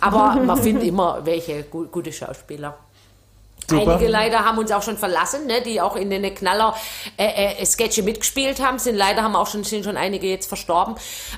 Aber 0.00 0.34
man 0.34 0.60
findet 0.60 0.84
immer 0.84 1.24
welche 1.24 1.62
gu 1.64 1.86
gute 1.86 2.12
Schauspieler. 2.12 2.76
Super. 3.68 3.92
Einige 3.94 4.10
leider 4.10 4.44
haben 4.44 4.58
uns 4.58 4.70
auch 4.72 4.82
schon 4.82 4.98
verlassen, 4.98 5.46
ne, 5.46 5.62
die 5.62 5.80
auch 5.80 5.96
in 5.96 6.10
den 6.10 6.34
Knaller 6.34 6.74
äh, 7.16 7.60
äh, 7.60 7.66
Sketche 7.66 8.02
mitgespielt 8.02 8.60
haben. 8.60 8.78
Sind 8.78 8.96
leider 8.96 9.22
haben 9.22 9.36
auch 9.36 9.46
schon 9.46 9.64
sind 9.64 9.84
schon 9.84 9.96
einige 9.96 10.26
jetzt 10.26 10.46
verstorben. 10.46 10.96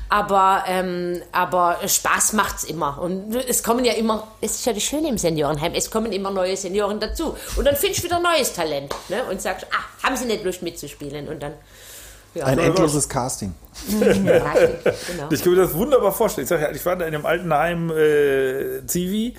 Aber 0.08 0.64
ähm, 0.66 1.22
aber 1.32 1.78
Spaß 1.86 2.32
macht's 2.32 2.64
immer 2.64 3.00
und 3.00 3.34
es 3.34 3.62
kommen 3.62 3.84
ja 3.84 3.92
immer. 3.92 4.26
Es 4.40 4.56
ist 4.56 4.66
ja 4.66 4.72
das 4.72 4.82
Schöne 4.82 5.08
im 5.08 5.18
Seniorenheim. 5.18 5.72
Es 5.74 5.90
kommen 5.90 6.12
immer 6.12 6.30
neue 6.30 6.56
Senioren 6.56 7.00
dazu 7.00 7.36
und 7.56 7.64
dann 7.64 7.76
findest 7.76 8.02
du 8.02 8.06
wieder 8.06 8.20
neues 8.20 8.52
Talent 8.52 8.94
ne, 9.08 9.22
und 9.30 9.40
sagst, 9.40 9.66
ah, 9.70 10.06
haben 10.06 10.16
sie 10.16 10.24
nicht 10.26 10.44
Lust 10.44 10.62
mitzuspielen 10.62 11.28
und 11.28 11.42
dann 11.42 11.52
ja, 12.36 12.44
Ein 12.44 12.58
endloses 12.58 13.08
Casting. 13.08 13.54
genau. 13.88 14.34
Ich 15.30 15.42
kann 15.42 15.52
mir 15.52 15.58
das 15.58 15.72
wunderbar 15.72 16.12
vorstellen. 16.12 16.44
Ich, 16.44 16.50
sag 16.50 16.60
ja, 16.60 16.70
ich 16.70 16.84
war 16.84 16.96
da 16.96 17.06
in 17.06 17.14
einem 17.14 17.24
Altenheim 17.24 17.90
äh, 17.90 18.86
Zivi 18.86 19.34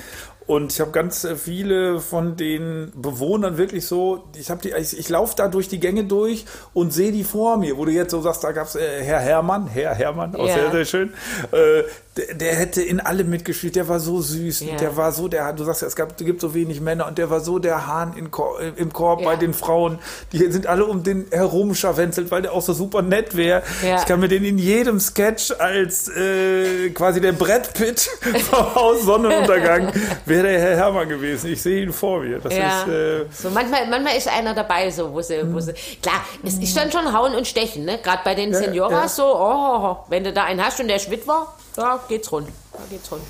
und 0.48 0.72
ich 0.74 0.80
habe 0.80 0.92
ganz 0.92 1.24
äh, 1.26 1.36
viele 1.36 2.00
von 2.00 2.36
den 2.38 2.92
Bewohnern 2.96 3.58
wirklich 3.58 3.86
so, 3.86 4.24
ich 4.36 4.50
habe 4.50 4.62
die, 4.62 4.72
ich, 4.72 4.98
ich 4.98 5.10
laufe 5.10 5.36
da 5.36 5.48
durch 5.50 5.68
die 5.68 5.80
Gänge 5.80 6.06
durch 6.06 6.46
und 6.74 6.92
sehe 6.94 7.12
die 7.12 7.24
vor 7.24 7.58
mir, 7.58 7.78
wo 7.78 7.86
du 7.86 7.92
jetzt 7.92 8.12
so 8.12 8.22
sagst, 8.22 8.44
da 8.44 8.52
gab's 8.54 8.76
äh, 8.76 9.04
Herr 9.04 9.20
Hermann, 9.20 9.68
Herr 9.68 9.94
Hermann, 9.94 10.36
auch 10.36 10.48
Ja. 10.48 10.54
sehr, 10.54 10.72
sehr 10.72 10.86
schön. 10.86 11.14
Äh, 11.52 11.84
der, 12.18 12.34
der 12.34 12.56
hätte 12.56 12.82
in 12.82 13.00
allem 13.00 13.30
mitgespielt, 13.30 13.76
der 13.76 13.88
war 13.88 14.00
so 14.00 14.22
süß, 14.22 14.62
Ja. 14.62 14.76
der 14.78 14.98
war 14.98 15.12
so, 15.12 15.28
der, 15.28 15.54
du 15.54 15.64
sagst 15.64 15.82
ja, 15.82 15.88
es 15.88 15.96
gab, 15.96 16.18
gibt 16.18 16.42
so 16.42 16.54
wenig 16.54 16.82
Männer 16.82 17.08
und 17.08 17.18
der 17.18 17.30
war 17.30 17.40
so 17.40 17.60
der 17.60 17.88
Hahn 17.88 18.14
in 18.18 18.32
Kor, 18.32 18.60
äh, 18.60 18.72
im 18.76 18.92
Korb 18.92 19.22
Ja. 19.22 19.28
bei 19.28 19.36
den 19.36 19.54
Frauen, 19.54 20.00
die 20.32 20.40
sind 20.52 20.68
alle 20.68 20.86
um 20.86 21.04
den 21.04 21.28
herum 21.32 21.76
scharwenzelt, 21.76 22.32
weil 22.32 22.42
der 22.42 22.54
auch 22.54 22.62
so 22.62 22.74
super 22.74 23.02
nett 23.02 23.36
wäre. 23.38 23.64
Ja. 23.86 23.98
Ich 24.00 24.06
kann 24.06 24.20
mir 24.20 24.28
den 24.28 24.44
in 24.44 24.58
jedem 24.58 25.00
Sketch 25.00 25.52
als 25.58 26.08
äh, 26.10 26.90
quasi 26.92 27.22
der 27.22 27.32
Brett 27.34 27.74
Pitt 27.74 28.00
vom 28.50 28.76
Haus 28.76 29.04
Sonnenuntergang 29.04 29.92
wäre 30.26 30.44
der 30.48 30.60
Herr 30.60 30.76
Hermann 30.78 31.10
gewesen. 31.10 31.52
Ich 31.52 31.62
sehe 31.62 31.84
ihn 31.84 31.94
vor 31.94 32.20
mir. 32.22 32.40
Das 32.40 32.54
Ja. 32.56 32.82
ist 32.84 32.88
äh, 32.90 33.26
so 33.32 33.50
manchmal, 33.50 33.88
manchmal 33.88 34.18
ist 34.18 34.28
einer 34.28 34.54
dabei, 34.54 34.90
so 34.92 35.14
wo 35.14 35.22
sie, 35.22 35.42
wo 35.54 35.60
sie. 35.60 35.74
Klar, 36.02 36.24
es 36.44 36.56
ist 36.56 36.76
dann 36.76 36.92
schon 36.92 37.14
Hauen 37.14 37.36
und 37.36 37.48
Stechen, 37.48 37.86
ne? 37.86 38.00
Gerade 38.04 38.22
bei 38.24 38.36
den 38.36 38.54
Senioras 38.54 39.18
ja. 39.18 39.24
so, 39.24 39.36
oh, 39.36 39.98
wenn 40.10 40.24
du 40.24 40.34
da 40.34 40.44
einen 40.46 40.64
hast 40.66 40.80
und 40.80 40.88
der 40.88 40.98
ist 40.98 41.10
Witwer, 41.12 41.48
da 41.78 42.00
geht's 42.10 42.32
rund. 42.32 42.50
Da 42.74 42.80
geht's 42.90 43.12
rund. 43.12 43.22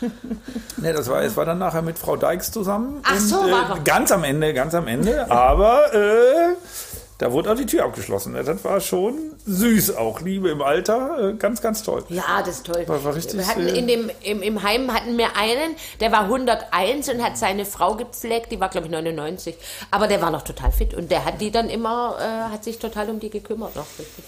Ne, 0.76 0.92
das 0.92 1.08
war, 1.08 1.22
es 1.22 1.36
war 1.36 1.44
dann 1.44 1.58
nachher 1.58 1.82
mit 1.82 1.98
Frau 1.98 2.16
Dykes 2.16 2.52
zusammen. 2.52 3.00
Ach 3.02 3.18
so, 3.18 3.40
und, 3.40 3.50
war 3.50 3.76
äh. 3.76 3.80
Ganz 3.84 4.12
am 4.12 4.22
Ende, 4.22 4.54
ganz 4.54 4.72
am 4.74 4.86
Ende. 4.86 5.28
Aber 5.28 5.92
äh, 5.92 6.54
da 7.18 7.32
wurde 7.32 7.50
auch 7.50 7.56
die 7.56 7.66
Tür 7.66 7.84
abgeschlossen. 7.84 8.32
Das 8.34 8.62
war 8.64 8.80
schon 8.80 9.14
süß 9.44 9.96
auch. 9.96 10.20
Liebe 10.20 10.50
im 10.50 10.62
Alter. 10.62 11.30
Äh, 11.30 11.34
ganz, 11.34 11.60
ganz 11.60 11.82
toll. 11.82 12.04
Ja, 12.10 12.22
das 12.46 12.58
ist 12.58 12.66
toll. 12.66 12.84
War- 12.86 13.02
war 13.02 13.12
richtig, 13.16 13.38
wir 13.40 13.48
hatten 13.48 13.66
äh, 13.66 13.76
in 13.76 13.88
dem, 13.88 14.08
im, 14.22 14.40
Im 14.40 14.62
Heim 14.62 14.94
hatten 14.94 15.18
wir 15.18 15.36
einen, 15.36 15.74
der 15.98 16.12
war 16.12 16.20
101 16.24 17.08
und 17.08 17.20
hat 17.20 17.36
seine 17.36 17.64
Frau 17.64 17.96
gepflegt, 17.96 18.52
die 18.52 18.60
war, 18.60 18.68
glaube 18.68 18.86
ich, 18.86 18.92
99. 18.92 19.56
Aber 19.90 20.06
der 20.06 20.22
war 20.22 20.30
noch 20.30 20.42
total 20.42 20.70
fit 20.70 20.94
und 20.94 21.10
der 21.10 21.24
hat 21.24 21.40
die 21.40 21.50
dann 21.50 21.68
immer, 21.68 22.16
äh, 22.20 22.52
hat 22.52 22.62
sich 22.62 22.78
total 22.78 23.10
um 23.10 23.18
die 23.18 23.30
gekümmert. 23.30 23.74
Noch 23.74 23.86
richtig. 23.98 24.24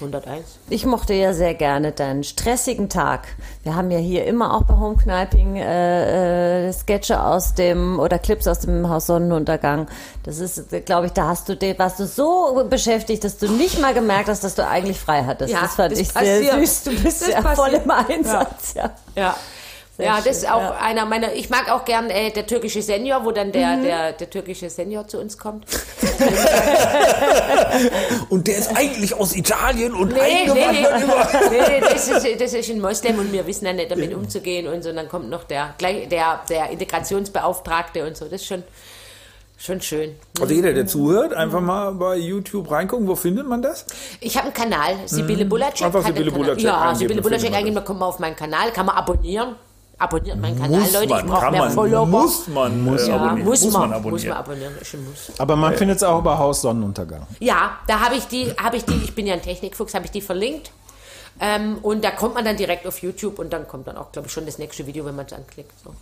Ist 0.00 0.12
toll. 0.12 0.20
101. 0.22 0.44
Ich 0.68 0.86
mochte 0.86 1.14
ja 1.14 1.32
sehr 1.32 1.54
gerne 1.54 1.92
deinen 1.92 2.24
stressigen 2.24 2.88
Tag. 2.88 3.28
Wir 3.62 3.74
haben 3.76 3.90
ja 3.90 3.98
hier 3.98 4.24
immer 4.24 4.54
auch 4.54 4.62
bei 4.64 4.74
Homekniping 4.74 5.56
äh, 5.56 6.68
äh, 6.68 6.72
Sketche 6.72 7.22
aus 7.22 7.54
dem 7.54 7.98
oder 8.00 8.18
Clips 8.18 8.46
aus 8.46 8.60
dem 8.60 8.88
Haus 8.88 9.06
Sonnenuntergang. 9.06 9.88
Das 10.22 10.38
ist, 10.38 10.64
glaube 10.86 11.06
ich, 11.06 11.12
da 11.12 11.28
hast 11.28 11.48
du, 11.48 11.54
warst 11.78 11.98
du 12.00 12.06
so 12.06 12.64
beschäftigt, 12.68 13.24
dass 13.24 13.38
du 13.38 13.48
nicht 13.50 13.80
mal 13.80 13.94
gemerkt 13.94 14.28
hast, 14.28 14.44
dass 14.44 14.54
du 14.54 14.66
eigentlich 14.66 14.98
frei 14.98 15.24
hattest. 15.24 15.52
Ja, 15.52 15.62
das 15.62 15.74
fand 15.74 15.92
ich 15.98 16.12
passiert. 16.12 16.42
sehr 16.44 16.58
süß. 16.58 16.82
Du 16.84 16.90
bist 17.02 17.22
Das 17.22 17.28
ja 17.28 17.40
passiert. 17.42 17.56
voll 17.56 17.80
im 17.82 17.90
Einsatz. 17.90 18.74
Ja. 18.74 18.82
Ja. 18.84 18.90
Ja, 19.16 19.36
das 20.00 20.38
ist 20.38 20.50
auch 20.50 20.60
ja. 20.60 20.76
einer 20.80 21.06
meiner, 21.06 21.32
ich 21.32 21.50
mag 21.50 21.70
auch 21.70 21.84
gern 21.84 22.10
äh, 22.10 22.30
der 22.30 22.46
türkische 22.46 22.82
Senior, 22.82 23.24
wo 23.24 23.30
dann 23.30 23.52
der, 23.52 23.76
der, 23.76 24.12
der 24.12 24.30
türkische 24.30 24.70
Senior 24.70 25.06
zu 25.08 25.18
uns 25.18 25.38
kommt. 25.38 25.66
Und 28.28 28.46
der 28.46 28.58
ist 28.58 28.76
eigentlich 28.76 29.14
aus 29.14 29.34
Italien 29.34 29.94
und 29.94 30.12
Nee, 30.12 30.18
nee, 30.18 30.52
nee, 30.52 30.64
eingewandert 30.64 31.02
über... 31.02 31.28
nee, 31.68 31.80
das 31.80 32.08
ist, 32.08 32.40
das 32.40 32.54
ist 32.54 32.70
ein 32.70 32.80
Moslem 32.80 33.18
und 33.18 33.32
wir 33.32 33.46
wissen 33.46 33.66
ja 33.66 33.72
nicht 33.72 33.90
damit 33.90 34.14
umzugehen 34.14 34.68
und 34.68 34.82
so. 34.82 34.90
Und 34.90 34.96
dann 34.96 35.08
kommt 35.08 35.30
noch 35.30 35.44
der, 35.44 35.74
der, 35.80 36.40
der 36.48 36.70
Integrationsbeauftragte 36.70 38.06
und 38.06 38.16
so. 38.16 38.26
Das 38.26 38.42
ist 38.42 38.46
schon, 38.46 38.62
schon 39.58 39.80
schön. 39.80 40.16
Also 40.40 40.54
jeder, 40.54 40.72
der 40.72 40.86
zuhört, 40.86 41.34
einfach 41.34 41.60
mal 41.60 41.92
bei 41.92 42.16
YouTube 42.16 42.70
reingucken. 42.70 43.08
Wo 43.08 43.14
findet 43.14 43.46
man 43.46 43.62
das? 43.62 43.86
Ich 44.20 44.36
habe 44.36 44.46
einen 44.46 44.54
Kanal, 44.54 44.96
Sibylle 45.06 45.44
Bulacek. 45.44 45.80
Mhm. 45.80 45.86
Einfach 45.86 46.00
hat 46.00 46.06
einen 46.06 46.16
Sibylle. 46.16 46.32
Bulacek 46.32 46.64
Ja, 46.64 46.94
Sibylle 46.94 47.22
Bulacek 47.22 47.52
eingeben, 47.52 47.76
dann 47.76 47.84
kommt 47.84 48.00
man 48.00 48.08
auf 48.08 48.18
meinen 48.18 48.36
Kanal, 48.36 48.72
kann 48.72 48.86
man 48.86 48.96
abonnieren. 48.96 49.56
Abonniert 50.00 50.40
meinen 50.40 50.58
Kanal, 50.58 50.80
Muss 50.80 50.92
Leute, 50.94 51.08
man, 51.08 51.26
ich 51.26 51.30
brauche 51.30 51.50
mehr 51.50 51.60
man, 51.60 51.70
Follower. 51.72 52.06
muss 52.06 52.48
man, 52.48 52.82
muss, 52.82 53.06
ja, 53.06 53.16
abonnieren. 53.16 53.44
muss, 53.46 53.64
man, 53.70 53.92
abonnieren. 53.92 54.10
muss 54.10 54.24
man 54.24 54.36
abonnieren, 54.38 54.74
Muss. 55.04 55.38
Aber 55.38 55.56
man 55.56 55.76
findet 55.76 55.98
es 55.98 56.02
auch 56.02 56.20
über 56.20 56.38
Haus 56.38 56.62
Sonnenuntergang. 56.62 57.26
Ja, 57.38 57.78
da 57.86 58.00
habe 58.00 58.14
ich 58.14 58.24
die, 58.26 58.50
habe 58.52 58.78
ich 58.78 58.84
die, 58.86 58.94
ich 59.04 59.14
bin 59.14 59.26
ja 59.26 59.34
ein 59.34 59.42
Technikfuchs, 59.42 59.92
habe 59.92 60.06
ich 60.06 60.10
die 60.10 60.22
verlinkt. 60.22 60.70
Ähm, 61.38 61.78
und 61.82 62.02
da 62.02 62.12
kommt 62.12 62.34
man 62.34 62.46
dann 62.46 62.56
direkt 62.56 62.86
auf 62.86 63.02
YouTube 63.02 63.38
und 63.38 63.52
dann 63.52 63.68
kommt 63.68 63.88
dann 63.88 63.98
auch, 63.98 64.10
glaube 64.10 64.28
ich, 64.28 64.32
schon 64.32 64.46
das 64.46 64.56
nächste 64.56 64.86
Video, 64.86 65.04
wenn 65.04 65.16
man 65.16 65.26
es 65.26 65.34
anklickt. 65.34 65.72
So. 65.84 65.94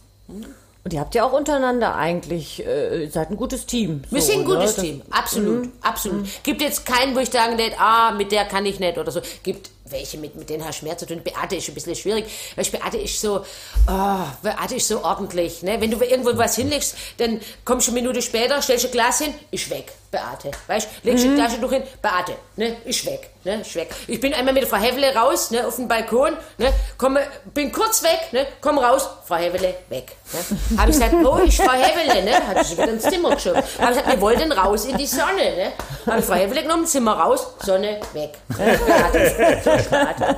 Und 0.89 0.95
ihr 0.95 1.01
habt 1.01 1.15
ja 1.15 1.27
auch 1.27 1.35
untereinander 1.35 1.97
eigentlich, 1.97 2.65
äh, 2.65 3.03
ihr 3.03 3.11
seid 3.11 3.29
ein 3.29 3.37
gutes 3.37 3.67
Team. 3.67 4.05
Wir 4.09 4.23
so, 4.23 4.33
sind 4.33 4.39
ein 4.41 4.45
gutes 4.47 4.79
ne? 4.79 4.83
Team, 4.83 5.03
absolut, 5.11 5.69
absolut. 5.83 6.27
Gibt 6.43 6.63
jetzt 6.63 6.87
keinen, 6.87 7.15
wo 7.15 7.19
ich 7.19 7.29
sagen 7.29 7.57
nicht, 7.57 7.79
ah, 7.79 8.13
mit 8.13 8.33
der 8.33 8.47
kann 8.47 8.65
ich 8.65 8.81
nicht 8.81 8.97
oder 8.97 9.13
so. 9.13 9.21
Gibt 9.43 9.69
welche, 9.85 10.17
mit, 10.17 10.35
mit 10.35 10.49
denen 10.49 10.65
hast 10.65 10.81
du 10.81 10.87
mehr 10.87 10.97
zu 10.97 11.05
tun. 11.05 11.21
Beate 11.23 11.57
ist 11.57 11.69
ein 11.69 11.75
bisschen 11.75 11.95
schwierig, 11.95 12.25
weil 12.57 12.65
Beate 12.65 12.97
ist 12.97 13.21
so, 13.21 13.45
oh, 13.87 14.19
Beate 14.43 14.77
ist 14.77 14.89
so 14.89 15.05
ordentlich. 15.05 15.63
Ne? 15.63 15.79
Wenn 15.79 15.91
du 15.91 16.03
irgendwo 16.03 16.39
was 16.39 16.57
hinlegst, 16.57 16.97
dann 17.19 17.39
kommst 17.67 17.89
du 17.89 17.93
eine 17.93 18.01
Minute 18.01 18.23
später, 18.23 18.63
stellst 18.63 18.87
ein 18.87 18.93
Glas 18.93 19.19
hin, 19.19 19.35
ist 19.51 19.69
weg, 19.69 19.93
Beate. 20.11 20.51
Weißt 20.67 20.89
legst 21.03 21.25
Mhm. 21.27 21.37
die 21.37 21.43
Tasche 21.43 21.59
durch 21.59 21.73
hin, 21.73 21.83
Beate, 22.01 22.33
ne? 22.57 22.77
ist 22.85 23.05
weg, 23.05 23.31
ne? 23.45 23.61
ist 23.61 23.75
weg. 23.75 23.91
Ich 24.07 24.19
bin 24.21 24.33
einmal 24.33 24.55
mit 24.55 24.63
der 24.63 24.69
Frau 24.71 24.79
Hevele 24.79 25.15
raus, 25.15 25.51
ne? 25.51 25.67
auf 25.67 25.77
dem 25.77 25.87
Balkon, 25.87 26.35
ne? 26.57 26.73
komme, 26.97 27.21
bin 27.53 27.71
kurz 27.73 28.03
weg, 28.03 28.29
ne? 28.33 28.47
komm 28.61 28.79
raus, 28.79 29.07
Frau 29.27 29.37
Hevele, 29.37 29.75
weg. 29.91 30.17
Ne? 30.33 30.79
Habe 30.79 30.91
ich 30.91 30.97
gesagt, 30.99 31.13
wo 31.23 31.37
ist 31.37 31.61
Frau 31.61 31.73
Hevele? 31.73 32.25
Ne? 32.25 32.47
Hat 32.47 32.65
sie 32.65 32.77
wieder 32.79 32.89
ins 32.89 33.03
Zimmer 33.03 33.35
geschoben. 33.35 33.57
Habe 33.57 33.67
ich 33.83 33.89
gesagt, 33.89 34.09
wir 34.09 34.21
wollten 34.21 34.51
raus 34.53 34.85
in 34.87 34.97
die 34.97 35.07
Sonne. 35.07 35.57
Ne? 35.57 35.73
Habe 36.07 36.21
ich 36.21 36.25
Frau 36.25 36.35
Hevele 36.35 36.63
genommen, 36.63 36.87
Zimmer 36.87 37.13
raus, 37.19 37.47
Sonne, 37.65 38.01
weg. 38.15 38.33
Ne? 38.59 38.79
Beate, 38.87 39.61
so 39.65 39.91
Beate. 39.91 40.37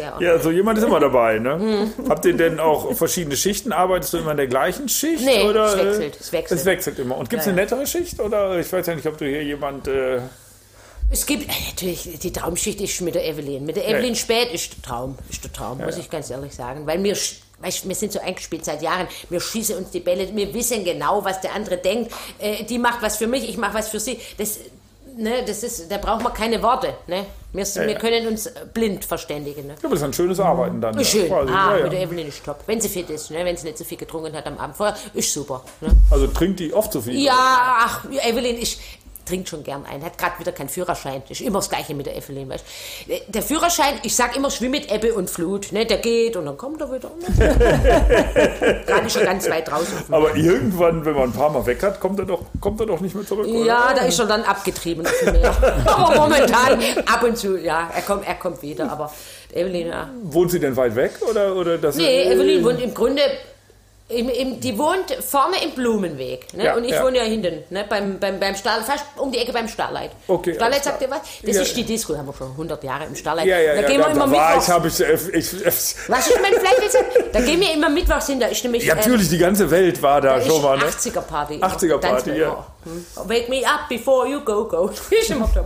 Sehr 0.00 0.12
ordentlich. 0.12 0.28
Ja, 0.30 0.38
so 0.38 0.50
jemand 0.50 0.78
ist 0.78 0.84
immer 0.84 1.00
dabei, 1.00 1.38
ne? 1.38 1.90
Habt 2.08 2.24
ihr 2.24 2.34
denn 2.34 2.58
auch 2.60 2.94
verschiedene 2.94 3.36
Schichten? 3.36 3.72
Arbeitest 3.72 4.12
du 4.14 4.18
immer 4.18 4.32
in 4.32 4.36
der 4.38 4.46
gleichen 4.46 4.88
Schicht? 4.88 5.24
Nee, 5.24 5.42
oder, 5.44 5.66
es 5.66 5.74
äh, 5.74 5.86
wechselt, 5.86 6.16
es 6.20 6.32
wechselt. 6.32 6.60
Es 6.60 6.66
wechselt 6.66 6.98
immer. 6.98 7.16
Und 7.18 7.28
gibt 7.30 7.40
es 7.40 7.46
Ja, 7.46 7.52
eine 7.52 7.60
ja. 7.60 7.64
nettere 7.64 7.86
Schicht? 7.86 8.18
Oder 8.20 8.58
ich 8.58 8.72
weiß 8.72 8.86
ja 8.86 8.94
nicht, 8.94 9.06
ob 9.06 9.16
du 9.18 9.26
hier 9.26 9.42
jemand. 9.44 9.86
Äh, 9.88 10.18
Es 11.12 11.26
gibt 11.26 11.44
äh, 11.44 11.52
natürlich, 11.70 12.18
die 12.20 12.32
Traumschicht 12.32 12.80
ist 12.80 13.00
mit 13.00 13.14
der 13.14 13.26
Evelyn. 13.26 13.64
Mit 13.64 13.76
der 13.76 13.88
Evelyn 13.88 14.14
Spät 14.14 14.52
ist 14.52 14.74
der 14.76 14.82
Traum, 14.82 15.18
ist 15.28 15.42
der 15.44 15.52
Traum, 15.52 15.78
muss 15.78 15.98
ich 15.98 16.08
ganz 16.08 16.30
ehrlich 16.30 16.54
sagen. 16.54 16.86
Weil 16.86 17.02
wir, 17.02 17.16
sch- 17.16 17.36
weißt, 17.60 17.88
wir 17.88 17.94
sind 17.96 18.12
so 18.12 18.20
eingespielt 18.20 18.64
seit 18.64 18.80
Jahren, 18.80 19.08
wir 19.28 19.40
schießen 19.40 19.76
uns 19.76 19.90
die 19.90 20.00
Bälle, 20.00 20.28
wir 20.34 20.54
wissen 20.54 20.84
genau, 20.84 21.24
was 21.24 21.40
der 21.40 21.54
andere 21.54 21.76
denkt. 21.78 22.12
Äh, 22.38 22.64
die 22.64 22.78
macht 22.78 23.02
was 23.02 23.16
für 23.16 23.26
mich, 23.26 23.48
ich 23.48 23.56
mache 23.58 23.74
was 23.74 23.88
für 23.88 23.98
sie. 24.00 24.18
Das, 24.38 24.58
ne, 25.16 25.44
das 25.46 25.62
ist, 25.62 25.90
da 25.90 25.98
braucht 25.98 26.22
man 26.22 26.32
keine 26.32 26.62
Worte. 26.62 26.94
Ne? 27.06 27.26
Wir, 27.52 27.66
sind- 27.66 27.86
wir 27.86 27.94
ja. 27.94 27.98
können 27.98 28.26
uns 28.28 28.50
blind 28.72 29.04
verständigen. 29.04 29.66
Ne? 29.66 29.74
ja, 29.74 29.78
aber 29.82 29.90
das 29.90 30.00
ist 30.00 30.04
ein 30.04 30.12
schönes 30.12 30.40
Arbeiten 30.40 30.80
dann. 30.80 30.98
Ist 30.98 31.12
ja, 31.14 31.20
schön. 31.20 31.28
quasi. 31.28 31.52
ah, 31.52 31.76
ja, 31.76 31.82
mit 31.84 31.92
der 31.92 32.00
ja. 32.00 32.06
Evelyn 32.06 32.28
ist 32.28 32.44
top. 32.44 32.60
Wenn 32.66 32.80
sie 32.80 32.88
fit 32.88 33.10
ist, 33.10 33.30
ne? 33.30 33.44
wenn 33.44 33.56
sie 33.56 33.66
nicht 33.66 33.78
so 33.78 33.84
viel 33.84 33.98
getrunken 33.98 34.34
hat 34.34 34.46
am 34.46 34.58
Abend 34.58 34.76
vorher, 34.76 34.96
ist 35.14 35.32
super. 35.32 35.64
Ne? 35.80 35.90
Also 36.10 36.26
trinkt 36.28 36.60
die 36.60 36.72
oft 36.72 36.92
so 36.92 37.00
viel? 37.00 37.18
Ja, 37.20 37.34
ach, 37.36 38.04
Evelyn, 38.10 38.56
ich 38.56 38.78
trinkt 39.30 39.48
schon 39.48 39.62
gern 39.62 39.84
ein, 39.86 40.04
hat 40.04 40.18
gerade 40.18 40.38
wieder 40.40 40.50
keinen 40.50 40.68
Führerschein. 40.68 41.22
Das 41.28 41.40
ist 41.40 41.46
immer 41.46 41.60
das 41.60 41.70
Gleiche 41.70 41.94
mit 41.94 42.06
der 42.06 42.16
Evelyn, 42.16 42.48
weißt. 42.48 42.64
Der 43.28 43.42
Führerschein, 43.42 43.94
ich 44.02 44.14
sag 44.14 44.36
immer, 44.36 44.50
schwimm 44.50 44.72
mit 44.72 44.92
Ebbe 44.92 45.14
und 45.14 45.30
Flut, 45.30 45.70
ne? 45.70 45.86
Der 45.86 45.98
geht 45.98 46.36
und 46.36 46.46
dann 46.46 46.56
kommt 46.56 46.80
er 46.80 46.92
wieder. 46.92 47.10
Gerade 48.86 49.08
schon 49.08 49.22
ganz 49.24 49.48
weit 49.48 49.70
draußen. 49.70 49.98
Aber 50.10 50.34
irgendwann, 50.34 51.04
wenn 51.04 51.14
man 51.14 51.30
ein 51.30 51.32
paar 51.32 51.50
Mal 51.50 51.64
weg 51.66 51.82
hat, 51.82 52.00
kommt 52.00 52.18
er 52.18 52.26
doch, 52.26 52.42
kommt 52.60 52.80
er 52.80 52.86
doch 52.86 53.00
nicht 53.00 53.14
mehr 53.14 53.24
zurück. 53.24 53.46
oder? 53.46 53.64
Ja, 53.64 53.94
da 53.94 54.04
ist 54.04 54.18
er 54.18 54.26
dann 54.26 54.42
abgetrieben 54.42 55.06
auf 55.06 55.18
dem 55.24 55.32
Meer. 55.32 55.82
Aber 55.86 56.16
momentan 56.16 56.80
ab 57.06 57.22
und 57.22 57.36
zu, 57.38 57.56
ja, 57.56 57.88
er 57.94 58.02
kommt, 58.02 58.26
er 58.26 58.34
kommt 58.34 58.60
wieder. 58.62 58.90
Aber 58.90 59.12
Evelyn, 59.52 59.88
ja. 59.88 60.10
Wohnt 60.24 60.50
sie 60.50 60.58
denn 60.58 60.76
weit 60.76 60.96
weg? 60.96 61.12
Oder, 61.28 61.54
oder 61.54 61.78
das 61.78 61.96
Nee, 61.96 62.24
Evelyn 62.32 62.64
wohnt 62.64 62.80
im 62.80 62.92
Grunde. 62.94 63.22
Im, 64.10 64.28
im, 64.28 64.60
die 64.60 64.76
wohnt 64.76 65.10
vorne 65.26 65.62
im 65.62 65.70
Blumenweg. 65.70 66.52
Ne? 66.54 66.64
Ja, 66.64 66.74
und 66.76 66.84
ich 66.84 66.90
ja. 66.90 67.04
wohne 67.04 67.18
ja 67.18 67.24
hinten, 67.24 67.62
ne? 67.70 67.84
beim, 67.88 68.18
beim, 68.18 68.40
beim 68.40 68.54
Starlight, 68.54 68.86
fast 68.86 69.04
um 69.16 69.30
die 69.30 69.38
Ecke 69.38 69.52
beim 69.52 69.68
Starlight. 69.68 70.10
Okay, 70.26 70.54
Starlight 70.54 70.84
sagt 70.84 71.00
ihr 71.02 71.10
was? 71.10 71.20
Das 71.42 71.56
Ja. 71.56 71.62
ist 71.62 71.76
die 71.76 71.84
Disco, 71.84 72.16
haben 72.16 72.26
wir 72.26 72.34
schon 72.34 72.50
100 72.50 72.82
Jahre 72.82 73.04
im 73.04 73.14
Starlight. 73.14 73.46
Ja, 73.46 73.58
ja, 73.58 73.74
da 73.76 73.82
gehen 73.82 73.98
wir 73.98 74.06
da, 74.06 74.10
immer 74.10 74.26
da 74.26 74.26
mittwochs. 74.26 74.66
ich, 74.66 74.72
habe 74.72 74.88
ich, 74.88 75.00
äh, 75.00 75.14
ich, 75.38 75.52
ich, 75.54 75.64
Was 76.08 76.26
ist 76.28 76.40
mein 76.42 76.52
Fleisch 76.54 77.04
Da 77.32 77.40
gehen 77.40 77.60
wir 77.60 77.72
immer 77.72 77.88
mittwochs 77.88 78.26
hin, 78.26 78.40
da 78.40 78.46
ist 78.46 78.62
nämlich. 78.64 78.84
ja, 78.84 78.94
natürlich, 78.94 79.28
die 79.28 79.38
ganze 79.38 79.70
Welt 79.70 80.02
war 80.02 80.20
da 80.20 80.38
äh, 80.38 80.46
schon 80.46 80.60
mal, 80.62 80.76
ne? 80.76 80.84
80er 80.84 81.20
Party. 81.20 81.54
80er 81.54 81.98
Party, 81.98 82.30
ja. 82.32 82.48
Hm. 82.48 82.64
Wake 83.26 83.48
me 83.48 83.62
up 83.66 83.88
before 83.88 84.26
you 84.26 84.40
go, 84.40 84.64
go. 84.64 84.90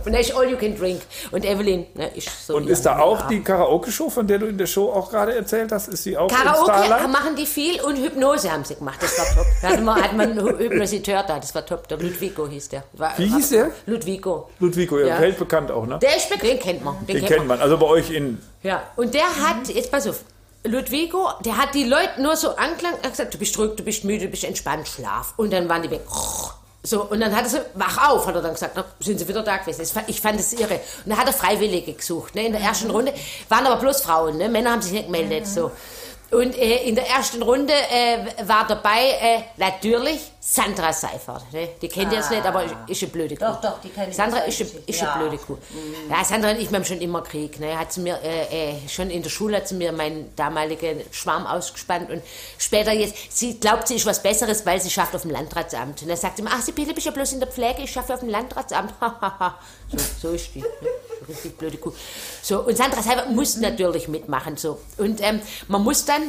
Und 0.05 0.13
da 0.13 0.19
ist 0.19 0.35
all 0.35 0.49
you 0.49 0.57
can 0.57 0.75
drink. 0.77 1.01
Und 1.31 1.45
Evelyn, 1.45 1.85
ne, 1.93 2.07
ist 2.15 2.47
so. 2.47 2.55
Und 2.57 2.67
ist 2.69 2.85
da 2.85 2.99
auch 2.99 3.19
Abend. 3.19 3.31
die 3.31 3.41
Karaoke-Show, 3.41 4.09
von 4.09 4.27
der 4.27 4.39
du 4.39 4.47
in 4.47 4.57
der 4.57 4.65
Show 4.67 4.91
auch 4.91 5.09
gerade 5.09 5.33
erzählt 5.35 5.71
hast, 5.71 5.87
ist 5.87 6.03
sie 6.03 6.17
auch 6.17 6.27
Karaoke 6.29 7.07
machen 7.07 7.35
die 7.37 7.45
viel 7.45 7.79
und 7.81 7.95
Hypnose 7.97 8.51
haben 8.51 8.63
sie 8.65 8.75
gemacht. 8.75 8.99
Das 9.01 9.17
war 9.17 9.25
top. 9.35 9.45
Da 9.61 9.67
hatten 9.69 9.83
wir, 9.85 9.95
hatten 9.95 10.17
wir 10.17 10.23
einen 10.23 10.39
Hy- 10.39 10.57
Hypnositeur 10.59 11.23
da, 11.23 11.39
das 11.39 11.53
war 11.55 11.65
top. 11.65 11.87
Der 11.87 11.97
Ludwigo 11.97 12.47
hieß 12.47 12.69
der. 12.69 12.83
War, 12.93 13.17
Wie 13.17 13.27
hieß 13.27 13.49
der? 13.49 13.71
Ludwigo. 13.85 14.49
Ludwigo, 14.59 14.99
ja, 14.99 15.07
Ja. 15.07 15.21
weltbekannt 15.21 15.71
auch, 15.71 15.85
ne? 15.85 15.99
Der 15.99 16.17
ist 16.17 16.29
bekannt, 16.29 16.51
den 16.51 16.59
kennt 16.59 16.83
man. 16.83 17.05
Den 17.07 17.25
kennt 17.25 17.47
man. 17.47 17.59
Also 17.61 17.77
bei 17.77 17.85
euch 17.85 18.09
in. 18.11 18.41
Ja. 18.63 18.83
Und 18.95 19.13
der 19.13 19.23
hat, 19.23 19.67
jetzt 19.69 19.91
pass 19.91 20.07
auf, 20.07 20.21
Ludwigo, 20.63 21.29
der 21.45 21.57
hat 21.57 21.73
die 21.75 21.83
Leute 21.83 22.21
nur 22.21 22.35
so 22.35 22.55
anklang, 22.55 22.93
er 23.01 23.03
hat 23.03 23.11
gesagt, 23.11 23.33
du 23.33 23.37
bist 23.37 23.57
ruhig, 23.59 23.71
du 23.75 23.83
bist 23.83 24.03
müde, 24.03 24.25
du 24.25 24.31
bist 24.31 24.43
entspannt, 24.43 24.87
schlaf. 24.87 25.33
Und 25.37 25.53
dann 25.53 25.69
waren 25.69 25.83
die 25.83 25.91
weg. 25.91 26.01
So, 26.85 27.03
und 27.03 27.19
dann 27.19 27.35
hat 27.35 27.43
er 27.43 27.49
so, 27.49 27.57
wach 27.73 28.09
auf, 28.09 28.27
hat 28.27 28.35
er 28.35 28.41
dann 28.41 28.53
gesagt, 28.53 28.73
na, 28.75 28.85
sind 28.99 29.17
sie 29.17 29.27
wieder 29.27 29.41
da 29.41 29.57
gewesen. 29.57 29.81
Ich 30.07 30.21
fand 30.21 30.39
das 30.39 30.53
irre. 30.53 30.75
Und 31.03 31.09
dann 31.09 31.17
hat 31.17 31.27
er 31.27 31.33
Freiwillige 31.33 31.93
gesucht. 31.93 32.35
Ne? 32.35 32.45
In 32.45 32.51
der 32.51 32.61
ersten 32.61 32.91
Runde 32.91 33.13
waren 33.49 33.65
aber 33.65 33.81
bloß 33.81 34.01
Frauen, 34.01 34.37
ne? 34.37 34.49
Männer 34.49 34.71
haben 34.71 34.81
sich 34.81 34.91
nicht 34.91 35.05
gemeldet. 35.05 35.47
So. 35.47 35.71
Und 36.31 36.57
äh, 36.57 36.87
in 36.87 36.95
der 36.95 37.07
ersten 37.07 37.41
Runde 37.41 37.73
äh, 37.73 38.47
war 38.47 38.65
dabei 38.67 39.09
äh, 39.21 39.41
natürlich 39.57 40.19
Sandra 40.39 40.93
Seifert. 40.93 41.51
Ne? 41.53 41.69
Die 41.81 41.87
kennt 41.87 42.11
ihr 42.11 42.19
jetzt 42.19 42.29
nicht, 42.29 42.45
aber 42.45 42.63
ist 42.87 43.01
eine 43.01 43.11
blöde 43.11 43.35
Kuh. 43.35 43.45
Doch, 43.45 43.61
doch, 43.61 43.81
die 43.81 43.89
kenn 43.89 44.09
ich. 44.09 44.15
Sandra 44.15 44.39
ist 44.39 44.61
eine, 44.61 44.69
ist 44.85 45.01
eine 45.01 45.09
Ja. 45.09 45.17
blöde 45.17 45.37
Kuh. 45.37 45.57
Ja, 46.09 46.23
Sandra 46.23 46.51
und 46.51 46.59
ich, 46.59 46.71
haben 46.71 46.85
schon 46.85 47.01
immer 47.01 47.21
Krieg. 47.23 47.59
Ne? 47.59 47.77
Hat 47.77 47.93
sie 47.93 48.01
mir, 48.01 48.19
äh, 48.23 48.71
äh, 48.71 48.89
schon 48.89 49.09
in 49.09 49.23
der 49.23 49.29
Schule 49.29 49.57
hat 49.57 49.67
sie 49.67 49.75
mir 49.75 49.91
meinen 49.91 50.35
damaligen 50.35 51.01
Schwarm 51.11 51.47
ausgespannt 51.47 52.09
und 52.11 52.21
später 52.59 52.91
jetzt, 52.91 53.15
sie 53.35 53.59
glaubt, 53.59 53.87
sie 53.87 53.95
ist 53.95 54.05
was 54.05 54.21
Besseres, 54.21 54.65
weil 54.65 54.79
sie 54.79 54.89
schafft 54.89 55.15
auf 55.15 55.23
dem 55.23 55.31
Landratsamt. 55.31 56.01
Und 56.03 56.09
dann 56.09 56.17
sagt 56.17 56.37
sie 56.37 56.43
mir, 56.43 56.51
ach, 56.53 56.61
Sibylle, 56.61 56.93
bist 56.93 57.05
ja 57.07 57.11
bloß 57.11 57.33
in 57.33 57.39
der 57.39 57.49
Pflege, 57.49 57.81
ich 57.83 57.91
schaffe 57.91 58.13
auf 58.13 58.19
dem 58.19 58.29
Landratsamt. 58.29 58.93
so, 59.91 59.97
so 60.21 60.29
ist 60.35 60.53
die. 60.53 60.59
Ne? 60.59 60.67
Richtig 61.27 61.57
blöde 61.57 61.77
Kuh. 61.77 61.91
So, 62.43 62.59
und 62.59 62.77
Sandra 62.77 63.01
selber 63.01 63.25
muss 63.27 63.57
natürlich 63.57 64.07
mitmachen. 64.07 64.57
So. 64.57 64.79
Und 64.97 65.21
ähm, 65.21 65.41
man 65.67 65.83
muss 65.83 66.05
dann 66.05 66.24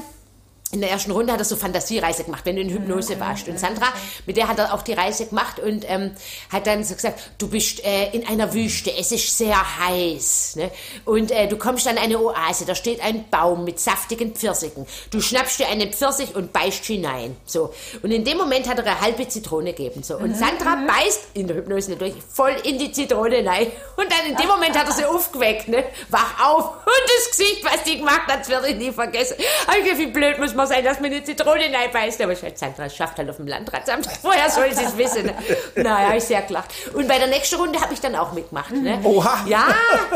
in 0.73 0.81
der 0.81 0.91
ersten 0.91 1.13
Runde 1.13 1.33
hat 1.33 1.39
er 1.39 1.45
so 1.45 1.55
Fantasiereise 1.55 2.25
gemacht, 2.25 2.45
wenn 2.45 2.57
du 2.57 2.63
in 2.63 2.71
Hypnose 2.71 3.21
warst. 3.21 3.49
Und 3.49 3.59
Sandra, 3.59 3.87
mit 4.27 4.37
der 4.37 4.49
hat 4.49 4.59
er 4.59 4.75
auch 4.75 4.83
die 4.83 4.95
Reise 4.95 5.27
gemacht 5.27 5.61
und 5.61 5.89
ähm, 5.89 6.11
hat 6.51 6.67
dann 6.67 6.83
so 6.83 6.95
gesagt, 6.95 7.21
du 7.39 7.49
bist 7.49 7.85
äh, 7.85 8.11
in 8.11 8.27
einer 8.27 8.53
Wüste, 8.53 8.93
es 8.99 9.13
ist 9.13 9.39
sehr 9.39 9.57
heiß. 9.79 10.57
Ne? 10.57 10.73
Und 11.05 11.31
äh, 11.31 11.47
du 11.47 11.57
kommst 11.57 11.87
an 11.87 11.99
eine 11.99 12.19
Oase, 12.19 12.65
da 12.67 12.75
steht 12.75 13.01
ein 13.01 13.31
Baum 13.31 13.63
mit 13.63 13.79
saftigen 13.79 14.35
Pfirsichen. 14.35 14.87
Du 15.11 15.21
schnappst 15.21 15.61
dir 15.61 15.69
einen 15.69 15.93
Pfirsich 15.93 16.35
und 16.35 16.53
beißt 16.53 16.85
hinein. 16.85 17.37
So. 17.47 17.73
Und 18.03 18.11
in 18.11 18.25
dem 18.25 18.37
Moment 18.37 18.69
hat 18.69 18.79
er 18.79 18.87
eine 18.87 19.01
halbe 19.01 19.29
Zitrone 19.29 19.73
gegeben. 19.73 20.03
So. 20.03 20.17
Und 20.17 20.37
Sandra 20.37 20.85
beißt 20.85 21.29
in 21.35 21.47
der 21.47 21.59
Hypnose 21.59 21.93
natürlich 21.93 22.17
voll 22.33 22.57
in 22.65 22.77
die 22.79 22.91
Zitrone 22.91 23.47
rein. 23.47 23.69
Und 23.97 24.11
dann 24.11 24.27
in 24.29 24.37
dem 24.37 24.49
Moment 24.49 24.77
hat 24.77 24.89
er 24.89 24.93
sie 24.93 25.05
aufgeweckt. 25.07 25.69
Ne? 25.69 25.85
Wach 26.09 26.45
auf. 26.45 26.65
Und 26.65 27.05
das 27.07 27.31
Gesicht, 27.31 27.65
was 27.65 27.85
die 27.85 27.99
gemacht 27.99 28.23
hat, 28.27 28.41
das 28.41 28.49
werde 28.49 28.69
ich 28.69 28.77
nie 28.77 28.91
vergessen. 28.91 29.37
Also, 29.69 29.99
wie 29.99 30.07
blöd 30.07 30.39
muss 30.39 30.56
man 30.57 30.67
sein, 30.67 30.85
dass 30.85 31.01
man 31.01 31.13
eine 31.13 31.23
Zitrone 31.23 31.73
reinbeißt. 31.73 32.21
Aber 32.23 32.33
ich 32.33 32.43
halt, 32.43 32.59
Sandra 32.59 32.87
es 32.87 32.97
schafft 32.97 33.19
halt 33.19 33.29
auf 33.31 33.37
dem 33.37 33.47
Landratsamt. 33.47 34.09
Woher 34.23 34.51
soll 34.51 34.73
sie 34.75 34.85
es 34.85 34.97
wissen? 34.97 35.27
Ne? 35.27 35.35
Naja, 35.77 36.17
ich 36.17 36.25
sehr 36.25 36.43
gelacht. 36.43 36.73
Und 36.95 37.07
bei 37.09 37.19
der 37.19 37.29
nächsten 37.29 37.57
Runde 37.57 37.81
habe 37.81 37.93
ich 37.95 38.01
dann 38.01 38.17
auch 38.17 38.33
mitgemacht. 38.33 38.73
Ne? 38.73 38.99
Oha. 39.05 39.45
Ja, 39.47 39.69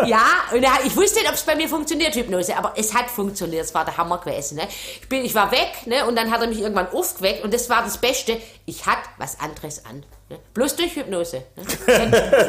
ja. 0.06 0.22
Und 0.52 0.62
ja, 0.62 0.72
ich 0.84 0.96
wusste 0.96 1.20
nicht, 1.20 1.28
ob 1.28 1.34
es 1.34 1.42
bei 1.42 1.54
mir 1.54 1.68
funktioniert, 1.68 2.14
Hypnose, 2.14 2.56
aber 2.56 2.74
es 2.76 2.94
hat 2.94 3.10
funktioniert. 3.10 3.64
Es 3.64 3.74
war 3.74 3.84
der 3.84 3.96
Hammer 3.96 4.18
gewesen. 4.18 4.56
Ne? 4.56 4.66
Ich, 5.00 5.08
bin, 5.08 5.24
ich 5.24 5.34
war 5.34 5.50
weg 5.52 5.86
ne? 5.86 6.06
und 6.06 6.16
dann 6.16 6.30
hat 6.30 6.40
er 6.40 6.48
mich 6.48 6.60
irgendwann 6.60 6.88
aufgeweckt 6.92 7.44
und 7.44 7.52
das 7.54 7.68
war 7.68 7.82
das 7.82 7.98
Beste. 7.98 8.40
Ich 8.66 8.86
hatte 8.86 9.08
was 9.18 9.38
anderes 9.40 9.84
an. 9.84 10.04
Ne? 10.30 10.38
Bloß 10.54 10.76
durch 10.76 10.94
Hypnose. 10.94 11.42
Ne? 11.56 11.62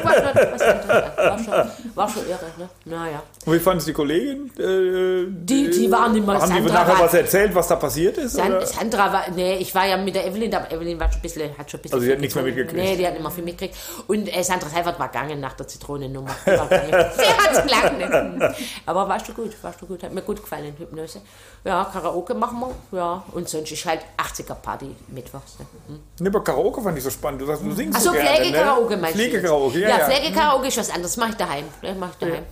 War, 0.04 0.13
war, 0.13 1.39
schon, 1.39 1.96
war 1.96 2.10
schon 2.10 2.28
irre. 2.30 2.39
Ne? 2.58 2.70
Naja. 2.86 3.24
Und 3.46 3.54
wie 3.54 3.60
fand 3.60 3.80
es 3.80 3.86
die 3.86 3.94
Kollegin? 3.94 4.52
Äh, 4.58 5.26
Die- 5.30 5.70
die 5.72 5.91
waren 5.91 6.15
immer- 6.15 6.39
Haben 6.39 6.50
die 6.52 6.58
Sandra 6.60 6.74
nachher 6.74 6.94
war- 7.00 7.06
was 7.06 7.13
erzählt, 7.15 7.56
was 7.56 7.67
da 7.67 7.76
passiert 7.78 8.17
ist? 8.17 8.34
San? 8.34 8.63
Sandra 8.65 9.12
war, 9.12 9.24
nee, 9.36 9.56
ich 9.58 9.74
war 9.74 9.88
ja 9.88 9.98
mit 9.98 10.13
der 10.13 10.28
Evelyn, 10.28 10.54
aber 10.54 10.72
Evelyn 10.72 11.00
war 11.00 11.08
schon 11.10 11.20
ein 11.20 11.22
bisschen, 11.24 11.58
hat 11.58 11.72
schon 11.72 11.80
ein 11.80 11.82
bisschen. 11.82 11.96
Also 11.96 12.06
sie 12.06 12.12
hat 12.12 12.20
nichts 12.20 12.36
mehr 12.36 12.44
mitgekriegt. 12.44 12.76
Nee, 12.76 12.96
die 12.98 13.08
hat 13.08 13.17
immer 13.17 13.32
viel 13.32 13.44
mitgekriegt. 13.44 13.76
Und 14.08 14.28
äh, 14.36 14.44
Sandra 14.44 14.70
Seifert 14.70 15.00
war 15.00 15.08
gegangen 15.08 15.39
nach 15.39 15.54
der 15.54 15.67
Zitronennummer. 15.67 16.36
Die 16.46 16.52
war 16.52 16.67
sie 16.70 17.24
hat's 17.24 17.63
gelangt. 17.63 18.56
Aber 18.86 19.10
warst 19.10 19.28
du 19.28 19.34
gut, 19.34 19.52
warst 19.63 19.82
du 19.82 19.88
gut. 19.88 20.04
Hat 20.04 20.13
mir 20.13 20.22
gut 20.22 20.41
gefallen 20.41 20.76
Hypnose. 20.78 21.22
Ja, 21.63 21.84
Karaoke 21.91 22.34
machen 22.36 22.60
wir. 22.91 22.98
Ja, 23.00 23.24
und 23.34 23.48
sonst 23.50 23.72
ist 23.72 23.86
halt 23.86 24.02
80er-Party 24.17 24.96
mittwochs. 25.10 25.60
Ne? 25.60 25.65
Hm. 25.88 26.00
Nee, 26.20 26.28
aber 26.30 26.44
Karaoke 26.44 26.82
fand 26.82 26.98
ich 26.98 27.04
so 27.04 27.10
spannend. 27.10 27.41
Du 27.41 27.46
sagst, 27.46 27.63
du 27.72 27.76
singst 27.76 27.98
Achso, 27.98 28.10
so 28.10 28.14
gerne, 28.14 28.30
Pflegekaraoke 28.38 28.96
ne? 28.96 29.02
meinst 29.02 29.18
du? 29.18 29.22
Pflegekaraoke, 29.24 29.80
ja. 29.80 29.90
Ja, 29.90 29.98
ja. 30.00 30.06
Pflegekaraoke 30.10 30.68
ist 30.68 30.78
was 30.78 30.90
anderes. 30.90 31.18
Mache 31.18 31.32
ich 31.32 31.38
daheim. 31.38 31.66
Ne? 31.82 31.96
Mach 32.00 32.10
ich 32.12 32.18
daheim. 32.18 32.44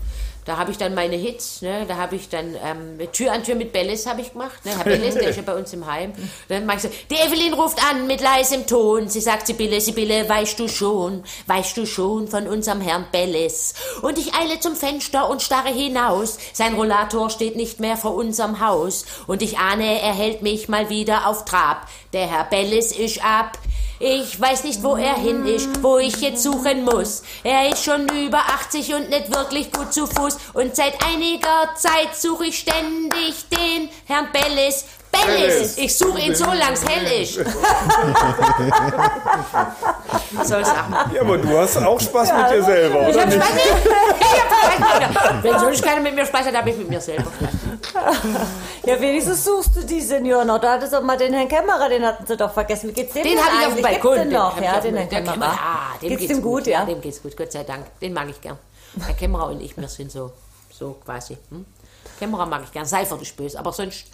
Da 0.46 0.58
habe 0.58 0.72
ich 0.72 0.80
dann 0.80 0.96
meine 0.96 1.16
Hits, 1.16 1.62
ne? 1.62 1.86
da 1.88 1.98
habe 1.98 2.16
ich 2.16 2.28
dann 2.28 2.56
ähm, 2.66 2.98
Tür 3.12 3.34
an 3.34 3.44
Tür 3.44 3.54
mit 3.54 3.72
Bellis 3.72 4.08
habe 4.08 4.22
ich 4.22 4.32
gemacht. 4.32 4.66
Ne? 4.66 4.76
Herr 4.76 4.84
Bellis, 4.84 5.14
der 5.14 5.30
ist 5.30 5.36
ja 5.36 5.44
bei 5.44 5.54
uns 5.54 5.72
im 5.74 5.86
Heim. 5.86 6.12
Dann 6.48 6.66
mache 6.66 6.78
ich 6.78 6.82
so, 6.82 6.90
die 7.12 7.16
Evelyn 7.18 7.54
ruft 7.54 7.78
an 7.88 8.08
mit 8.08 8.20
leisem 8.20 8.66
Ton. 8.66 9.10
Sie 9.10 9.22
sagt, 9.22 9.46
Sibylle, 9.46 9.80
Sibylle, 9.80 10.28
weißt 10.28 10.60
du 10.60 10.68
schon, 10.68 11.24
weißt 11.46 11.78
du 11.78 11.86
schon 11.86 12.28
von 12.28 12.48
unserem 12.48 12.82
Herrn 12.82 13.06
Bellis. 13.12 13.76
Und 14.02 14.18
ich 14.18 14.34
eile 14.34 14.60
zum 14.60 14.76
Fenster 14.76 15.30
und 15.30 15.44
starre 15.44 15.70
hinaus. 15.70 16.40
Sein 16.54 16.74
Rollator 16.74 17.30
steht 17.30 17.56
nicht 17.56 17.80
mehr 17.80 17.96
vor 17.96 18.16
unserem 18.16 18.60
Haus. 18.60 19.06
Und 19.28 19.44
ich 19.44 19.60
ahne, 19.60 20.02
er 20.02 20.16
hält 20.16 20.42
mich 20.42 20.68
mal 20.68 20.90
wieder 20.90 21.28
auf 21.28 21.46
Trab. 21.46 21.88
Der 22.14 22.26
Herr 22.26 22.46
Bellis 22.46 22.92
ist 22.92 23.24
ab. 23.24 23.60
Ich 24.02 24.40
weiß 24.40 24.64
nicht, 24.64 24.82
wo 24.82 24.96
er 24.96 25.16
hin 25.16 25.46
ist, 25.46 25.84
wo 25.84 25.98
ich 25.98 26.16
jetzt 26.22 26.42
suchen 26.42 26.86
muss. 26.86 27.22
Er 27.44 27.68
ist 27.70 27.84
schon 27.84 28.08
über 28.18 28.38
80 28.38 28.94
und 28.96 29.10
nicht 29.10 29.36
wirklich 29.36 29.74
gut 29.74 29.94
zu 29.94 30.08
Fuß. 30.08 30.38
Und 30.54 30.74
seit 30.74 30.94
einiger 31.06 31.70
Zeit 31.76 32.16
suche 32.16 32.46
ich 32.46 32.60
ständig 32.60 33.46
den 33.50 33.90
Herrn 34.06 34.30
Bellis. 34.32 34.86
Bellis! 35.12 35.78
Ich 35.78 35.98
suche 35.98 36.22
ihn 36.22 36.34
so 36.34 36.46
lang's 36.46 36.86
hell 36.88 37.22
ist. 37.22 37.40
Was 40.32 40.48
soll 40.48 40.62
ich 40.62 40.68
sagen? 40.68 40.96
Ja, 41.14 41.22
aber 41.22 41.38
du 41.38 41.58
hast 41.58 41.78
auch 41.78 42.00
Spaß 42.00 42.32
mit 42.32 42.52
dir 42.52 42.64
selber, 42.64 43.10
Ich 43.10 43.16
oder 43.16 43.22
hab 43.22 43.28
nicht? 43.30 43.44
Spaß 43.44 43.54
mit, 43.54 43.64
ich 44.22 44.28
hab 44.40 44.48
Spaß 44.54 45.34
mit 45.34 45.44
mir. 45.44 45.52
Wenn 45.52 45.60
sonst 45.60 45.84
keiner 45.84 46.02
mit 46.02 46.16
mir 46.16 46.26
Spaß 46.26 46.46
hat, 46.46 46.56
habe 46.56 46.70
ich 46.70 46.78
mit 46.78 46.90
mir 46.90 47.02
selber 47.02 47.24
Spaß. 47.38 47.50
Ja, 48.86 49.00
wenigstens 49.00 49.44
suchst 49.46 49.76
du 49.76 49.84
die 49.84 50.02
Senioren 50.02 50.48
noch. 50.48 50.60
Da 50.60 50.74
hattest 50.74 50.94
du 50.94 50.98
auch 50.98 51.04
mal 51.04 51.18
den 51.18 51.34
Herrn 51.34 51.48
Kämmerer, 51.48 51.90
den 51.90 52.04
hatten 52.06 52.26
sie 52.26 52.38
doch 52.38 52.52
vergessen. 52.52 52.90
Wie 52.90 52.94
geht's 52.94 53.14
dem 53.14 53.24
Den 53.24 53.38
habe 53.38 53.50
ich 53.60 53.68
auf 53.68 53.74
dem? 53.76 53.82
Balkon. 53.84 54.14
Gibt's 54.14 54.24
den 54.24 54.34
noch, 54.34 54.62
ja, 54.62 54.80
den 54.80 54.96
Herrn 54.96 55.10
der 55.10 55.24
Kämmerer. 55.24 55.60
Ah, 55.62 55.98
dem 56.02 56.10
geht's, 56.10 56.22
geht's, 56.22 56.34
dem 56.34 56.42
gut, 56.42 56.68
ja? 56.68 56.86
Dem 56.86 57.02
geht's 57.02 57.22
gut, 57.22 57.36
Gott 57.38 57.52
sei 57.52 57.64
Dank. 57.64 57.86
Den 58.00 58.14
mag 58.14 58.30
ich 58.30 58.40
gern. 58.42 58.58
Herr 59.06 59.14
Kämmerer 59.14 59.48
und 59.48 59.62
ich, 59.62 59.76
wir 59.78 59.88
sind 59.88 60.12
so, 60.12 60.32
so 60.72 60.98
quasi. 61.06 61.38
Hm? 61.50 61.66
Kämmerer 62.18 62.46
mag 62.46 62.64
ich 62.64 62.72
gern. 62.72 62.86
Seifert 62.86 63.22
ist 63.22 63.36
böse, 63.36 63.60
aber 63.60 63.72
sonst. 63.72 64.06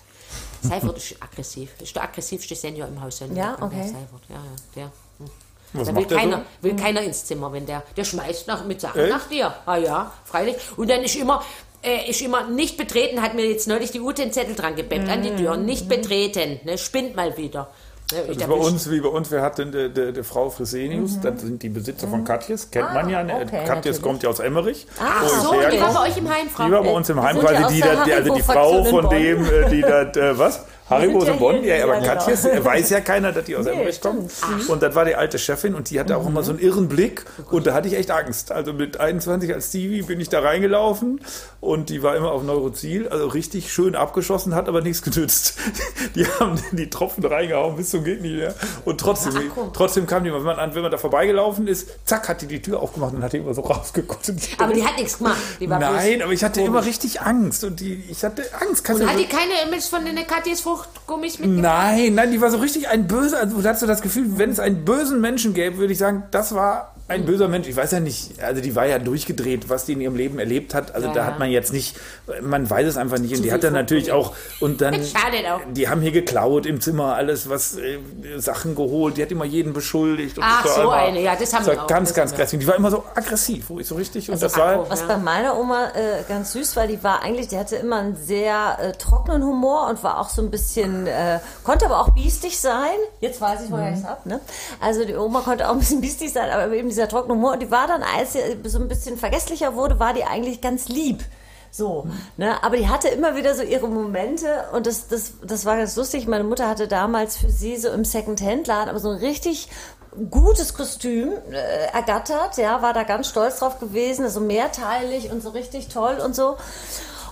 Seifert 0.62 0.98
ist 0.98 1.16
aggressiv. 1.22 1.70
Ist 1.82 1.96
der 1.96 2.04
aggressivste 2.04 2.56
Senior 2.56 2.88
im 2.88 3.02
Haus. 3.02 3.22
Ja, 3.34 3.56
okay. 3.62 3.76
Der 3.76 3.84
Seifert, 3.86 4.22
ja, 4.30 4.36
ja. 4.36 4.42
Der, 4.76 4.84
hm. 5.20 5.30
Was 5.74 5.88
Da 5.88 5.94
will 5.94 6.02
macht 6.02 6.12
der 6.12 6.18
keiner, 6.18 6.38
so? 6.38 6.44
will 6.62 6.76
keiner 6.76 7.02
ins 7.02 7.26
Zimmer, 7.26 7.52
wenn 7.52 7.66
der, 7.66 7.84
der 7.96 8.04
schmeißt 8.04 8.48
nach, 8.48 8.64
mit 8.66 8.82
Sachen 8.82 9.02
Echt? 9.02 9.10
nach 9.10 9.28
dir. 9.28 9.54
Ah 9.66 9.78
ja, 9.78 10.12
freilich. 10.24 10.56
Und 10.78 10.90
dann 10.90 11.02
ist 11.04 11.16
immer, 11.16 11.44
äh, 11.86 12.10
ist 12.10 12.22
immer 12.22 12.48
nicht 12.48 12.78
betreten, 12.78 13.22
hat 13.22 13.36
mir 13.36 13.46
jetzt 13.46 13.68
neulich 13.68 13.92
die 13.92 14.02
Ute 14.02 14.24
einen 14.24 14.34
Zettel 14.34 14.56
dran 14.56 14.76
gebeppt 14.76 15.10
an 15.10 15.22
die 15.22 15.36
Tür. 15.36 15.56
Nicht 15.58 15.88
betreten, 15.88 16.60
ne, 16.64 16.78
spinnt 16.78 17.16
mal 17.16 17.38
wieder. 17.38 17.70
Ne, 18.12 18.24
Das 18.28 18.38
da 18.38 18.48
bei 18.48 18.54
uns, 18.54 18.90
wie 18.92 19.00
bei 19.02 19.10
uns, 19.10 19.32
wir 19.32 19.42
hatten 19.42 19.72
die, 19.72 19.92
die, 19.92 20.14
die 20.14 20.24
Frau 20.24 20.50
Fresenius, 20.50 21.20
das 21.22 21.42
sind 21.42 21.64
die 21.64 21.70
Besitzer 21.70 22.08
von 22.08 22.24
Katjes, 22.24 22.70
kennt 22.70 22.94
man 22.94 23.10
ja. 23.10 23.24
Ne? 23.24 23.34
Mhm. 23.34 23.40
Ah, 23.40 23.44
okay, 23.44 23.50
Katjes 23.50 23.68
natürlich. 23.76 24.02
kommt 24.02 24.24
ja 24.24 24.30
aus 24.30 24.40
Emmerich. 24.40 24.86
Ach 25.00 25.28
so, 25.28 25.54
die 25.54 25.82
war 25.82 25.94
bei 25.94 26.10
euch 26.10 26.18
im 26.18 26.30
Heim, 26.30 26.50
Frau. 26.50 26.66
Die 26.66 26.72
war 26.72 26.84
bei 26.84 26.92
uns 26.92 27.10
im 27.10 27.22
Heim 27.22 27.38
sind 27.38 27.50
ja 27.50 27.60
quasi, 27.62 27.74
die, 27.76 27.82
die, 28.06 28.14
also 28.14 28.36
die 28.36 28.42
Frau 28.44 28.84
von 28.84 29.10
dem, 29.10 29.44
äh, 29.46 29.70
die 29.70 29.82
da, 29.82 30.02
äh, 30.04 30.38
was? 30.38 30.66
Haribo 30.90 31.22
sind 31.26 31.40
Bonn? 31.40 31.64
ja 31.64 31.84
aber 31.84 31.96
hier, 32.00 32.04
ja, 32.06 32.16
Katjes 32.16 32.44
genau. 32.52 32.64
weiß 32.66 32.90
ja 32.92 33.02
keiner, 33.02 33.32
dass 33.32 33.46
die 33.46 33.56
aus 33.56 33.66
Emmerich 33.66 34.00
kommt. 34.02 34.32
Und 34.68 34.84
das 34.84 34.94
war 34.94 35.04
die 35.06 35.16
alte 35.16 35.40
Chefin 35.40 35.74
und 35.76 35.90
die 35.90 36.00
hatte 36.00 36.16
auch 36.16 36.28
immer 36.28 36.44
so 36.44 36.52
einen 36.52 36.60
irren 36.60 36.88
Blick 36.88 37.26
und 37.50 37.66
da 37.66 37.74
hatte 37.74 37.88
ich 37.88 37.96
echt 37.96 38.12
Angst. 38.12 38.52
Also 38.52 38.72
mit 38.74 39.00
21 39.00 39.54
als 39.54 39.70
Stevie 39.70 40.04
bin 40.04 40.20
ich 40.20 40.30
da 40.30 40.42
reingelaufen 40.42 41.22
und 41.60 41.90
die 41.90 42.04
war 42.04 42.16
immer 42.16 42.32
auf 42.32 42.44
Neurozil, 42.44 43.08
also 43.08 43.28
richtig 43.28 43.74
schön 43.74 43.96
abgeschossen, 43.96 44.54
hat 44.54 44.68
aber 44.68 44.82
nichts 44.82 45.02
genützt. 45.02 45.56
Die 46.16 46.26
haben 46.28 46.62
die 46.72 46.90
Tropfen 46.90 47.26
reingehauen 47.26 47.76
bis 47.76 47.90
zum 47.90 48.04
geht 48.04 48.22
nicht 48.22 48.36
mehr. 48.36 48.54
Und 48.86 49.00
trotzdem, 49.02 49.34
trotzdem 49.74 50.06
kam 50.08 50.24
die 50.24 50.32
wenn 50.34 50.44
man, 50.44 50.58
an- 50.60 50.74
wenn 50.76 50.82
man 50.84 50.92
da 50.92 50.98
vorbeigelaufen 50.98 51.68
ist, 51.68 51.90
zack, 52.06 52.30
hat 52.30 52.42
die 52.42 52.48
die 52.48 52.62
Tür 52.62 52.80
aufgemacht 52.82 53.14
und 53.14 53.24
hat 53.24 53.34
die 53.34 53.38
immer 53.38 53.54
so 53.54 53.62
rausgeguckt. 53.62 54.32
Aber 54.60 54.72
die 54.74 54.86
hat 54.86 54.98
nichts 54.98 55.18
gemacht. 55.18 55.38
Die 55.60 55.70
war 55.70 55.80
Nein, 55.80 56.22
aber 56.22 56.32
ich 56.32 56.44
hatte 56.44 56.60
komisch. 56.62 56.70
immer 56.70 56.86
richtig 56.86 57.22
Angst 57.22 57.64
und 57.64 57.80
die, 57.80 58.04
ich 58.10 58.24
hatte 58.24 58.44
Angst. 58.62 58.84
Kannst 58.84 59.02
Und 59.02 59.10
hat 59.10 59.20
die 59.20 59.26
keine 59.26 59.54
Image 59.68 59.84
von 59.90 60.06
den 60.06 60.16
Katjes 60.28 60.62
Fruchtgummis 60.76 61.40
mitgebracht? 61.40 61.62
Nein, 61.62 62.16
nein, 62.16 62.32
die 62.32 62.42
war 62.42 62.52
so 62.52 62.58
richtig 62.58 62.88
ein 62.90 63.08
böser. 63.08 63.40
Also, 63.40 63.62
du 63.62 63.68
hast 63.68 63.80
so 63.80 63.88
das 63.88 64.02
Gefühl, 64.02 64.38
wenn 64.38 64.52
es 64.52 64.60
einen 64.60 64.86
bösen 64.86 65.22
Menschen 65.22 65.54
gäbe, 65.54 65.78
würde 65.78 65.94
ich 65.94 66.00
sagen, 66.00 66.24
das 66.32 66.54
war 66.56 66.95
ein 67.08 67.26
böser 67.26 67.48
Mensch. 67.48 67.68
Ich 67.68 67.76
weiß 67.76 67.92
ja 67.92 68.00
nicht, 68.00 68.42
also 68.42 68.62
die 68.62 68.76
war 68.76 68.88
ja 68.88 68.98
durchgedreht, 68.98 69.70
was 69.70 69.86
die 69.86 69.94
in 69.94 70.02
ihrem 70.02 70.16
Leben 70.16 70.40
erlebt 70.40 70.74
hat. 70.74 70.96
Also 70.96 71.08
Ja, 71.10 71.14
da 71.14 71.26
hat 71.26 71.38
man 71.40 71.52
jetzt 71.52 71.72
nicht, 71.72 71.98
man 72.42 72.68
weiß 72.68 72.88
es 72.88 72.98
einfach 72.98 73.20
nicht. 73.20 73.36
Und 73.36 73.44
die 73.44 73.52
hat 73.54 73.64
dann 73.64 73.74
natürlich 73.74 74.12
auch, 74.12 74.34
und 74.60 74.82
dann, 74.82 74.96
auch. 74.96 75.62
die 75.72 75.88
haben 75.88 76.02
hier 76.02 76.12
geklaut 76.12 76.66
im 76.66 76.82
Zimmer, 76.82 77.16
alles 77.16 77.48
was, 77.48 77.78
äh, 77.78 78.00
Sachen 78.38 78.74
geholt. 78.76 79.18
Die 79.18 79.22
hat 79.22 79.32
immer 79.32 79.46
jeden 79.46 79.74
beschuldigt. 79.74 80.38
Und 80.40 80.44
Ach, 80.48 80.66
so 80.66 80.82
immer- 80.82 80.94
eine, 80.94 81.22
ja, 81.22 81.36
das 81.36 81.54
haben 81.54 81.64
das 81.64 81.74
wir 81.74 81.78
war 81.78 81.84
auch, 81.84 81.88
ganz, 81.88 82.10
das 82.10 82.16
ganz 82.16 82.34
aggressiv. 82.34 82.60
Die 82.60 82.68
war 82.68 82.76
immer 82.76 82.90
so 82.90 83.04
aggressiv, 83.14 83.66
wo 83.70 83.80
ich 83.80 83.88
so 83.88 83.96
richtig, 83.96 84.32
und 84.32 84.42
das 84.42 84.56
Akku. 84.56 84.66
war, 84.66 84.90
Was 84.90 85.02
Ja. 85.02 85.08
bei 85.08 85.18
meiner 85.18 85.60
Oma 85.60 85.90
äh, 85.94 86.24
ganz 86.28 86.54
süß 86.54 86.76
war, 86.76 86.88
die 86.88 87.04
war 87.04 87.22
eigentlich, 87.22 87.50
die 87.50 87.58
hatte 87.60 87.76
immer 87.76 87.98
einen 87.98 88.16
sehr 88.16 88.78
äh, 88.82 88.92
trockenen 88.94 89.44
Humor 89.44 89.88
und 89.90 90.04
war 90.04 90.20
auch 90.20 90.30
so 90.30 90.42
ein 90.42 90.50
bisschen, 90.50 91.06
äh, 91.06 91.40
konnte 91.64 91.86
aber 91.86 92.00
auch 92.02 92.10
biestig 92.16 92.60
sein. 92.60 92.96
Jetzt 93.22 93.40
weiß 93.42 93.62
ich, 93.66 93.72
woher 93.72 93.92
ich 93.94 94.00
es 94.00 94.06
hab, 94.06 94.26
ne? 94.26 94.40
Also 94.82 95.06
die 95.06 95.16
Oma 95.16 95.42
konnte 95.42 95.68
auch 95.70 95.74
ein 95.74 95.80
bisschen 95.80 96.02
biestig 96.02 96.34
sein, 96.34 96.50
aber 96.50 96.74
eben 96.74 96.95
dieser 96.96 97.08
trockene 97.08 97.34
Humor. 97.34 97.54
Und 97.54 97.62
die 97.62 97.72
war 97.72 97.88
dann, 97.88 98.04
als 98.04 98.34
sie 98.34 98.40
so 98.64 98.80
ein 98.80 98.88
bisschen 98.88 99.18
vergesslicher 99.18 99.76
wurde, 99.76 100.00
war 100.00 100.14
die 100.14 100.24
eigentlich 100.24 100.62
ganz 100.62 100.88
lieb. 100.88 101.24
So, 101.72 102.08
ne? 102.38 102.64
Aber 102.64 102.78
die 102.78 102.88
hatte 102.88 103.10
immer 103.10 103.36
wieder 103.36 103.54
so 103.54 103.62
ihre 103.62 103.90
Momente 103.90 104.48
und 104.72 104.88
das, 104.88 105.10
das, 105.10 105.34
das 105.46 105.66
war 105.66 105.76
ganz 105.76 105.98
lustig. 105.98 106.26
Meine 106.26 106.46
Mutter 106.46 106.70
hatte 106.70 106.88
damals 106.88 107.36
für 107.36 107.50
sie 107.50 107.76
so 107.76 107.90
im 107.90 108.06
Second-Hand-Laden 108.06 108.90
aber 108.90 109.00
so 109.00 109.10
ein 109.10 109.18
richtig 109.18 109.68
gutes 110.32 110.74
Kostüm 110.74 111.34
äh, 111.52 111.88
ergattert, 111.94 112.58
ja, 112.58 112.82
war 112.82 112.94
da 112.94 113.04
ganz 113.04 113.28
stolz 113.28 113.60
drauf 113.60 113.80
gewesen, 113.80 114.30
so 114.30 114.40
mehrteilig 114.40 115.30
und 115.32 115.44
so 115.44 115.50
richtig 115.50 115.90
toll 115.90 116.20
und 116.24 116.34
so. 116.34 116.56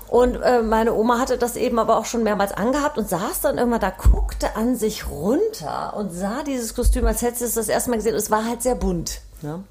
Und 0.10 0.36
äh, 0.42 0.62
meine 0.62 0.94
Oma 0.94 1.20
hatte 1.20 1.38
das 1.38 1.56
eben 1.56 1.80
aber 1.80 1.98
auch 1.98 2.06
schon 2.06 2.24
mehrmals 2.24 2.52
angehabt 2.52 2.98
und 2.98 3.10
saß 3.10 3.42
dann 3.42 3.58
immer 3.58 3.80
da, 3.80 3.90
guckte 3.92 4.56
an 4.56 4.76
sich 4.76 5.10
runter 5.10 5.96
und 5.98 6.12
sah 6.12 6.44
dieses 6.44 6.76
Kostüm, 6.76 7.08
als 7.08 7.22
hätte 7.22 7.40
sie 7.40 7.46
es 7.46 7.54
das 7.54 7.70
erste 7.70 7.90
Mal 7.90 7.96
gesehen. 7.96 8.14
Und 8.14 8.20
es 8.20 8.30
war 8.30 8.46
halt 8.46 8.62
sehr 8.62 8.76
bunt. 8.76 9.22
Ne? 9.44 9.64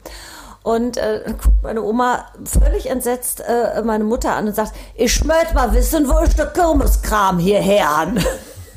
Und 0.63 0.97
äh, 0.97 1.25
dann 1.25 1.39
guckt 1.39 1.63
meine 1.63 1.83
Oma 1.83 2.27
völlig 2.45 2.89
entsetzt 2.89 3.41
äh, 3.41 3.83
meine 3.83 4.05
Mutter 4.05 4.33
an 4.35 4.47
und 4.47 4.55
sagt, 4.55 4.73
ich 4.95 5.25
möchte 5.25 5.55
mal 5.55 5.73
wissen, 5.75 6.09
wo 6.09 6.19
ist 6.21 6.39
der 6.39 6.47
Kirmeskram 6.47 7.39
hierher 7.41 7.89
an? 7.89 8.17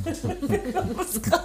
Kirmeskram. 0.04 1.42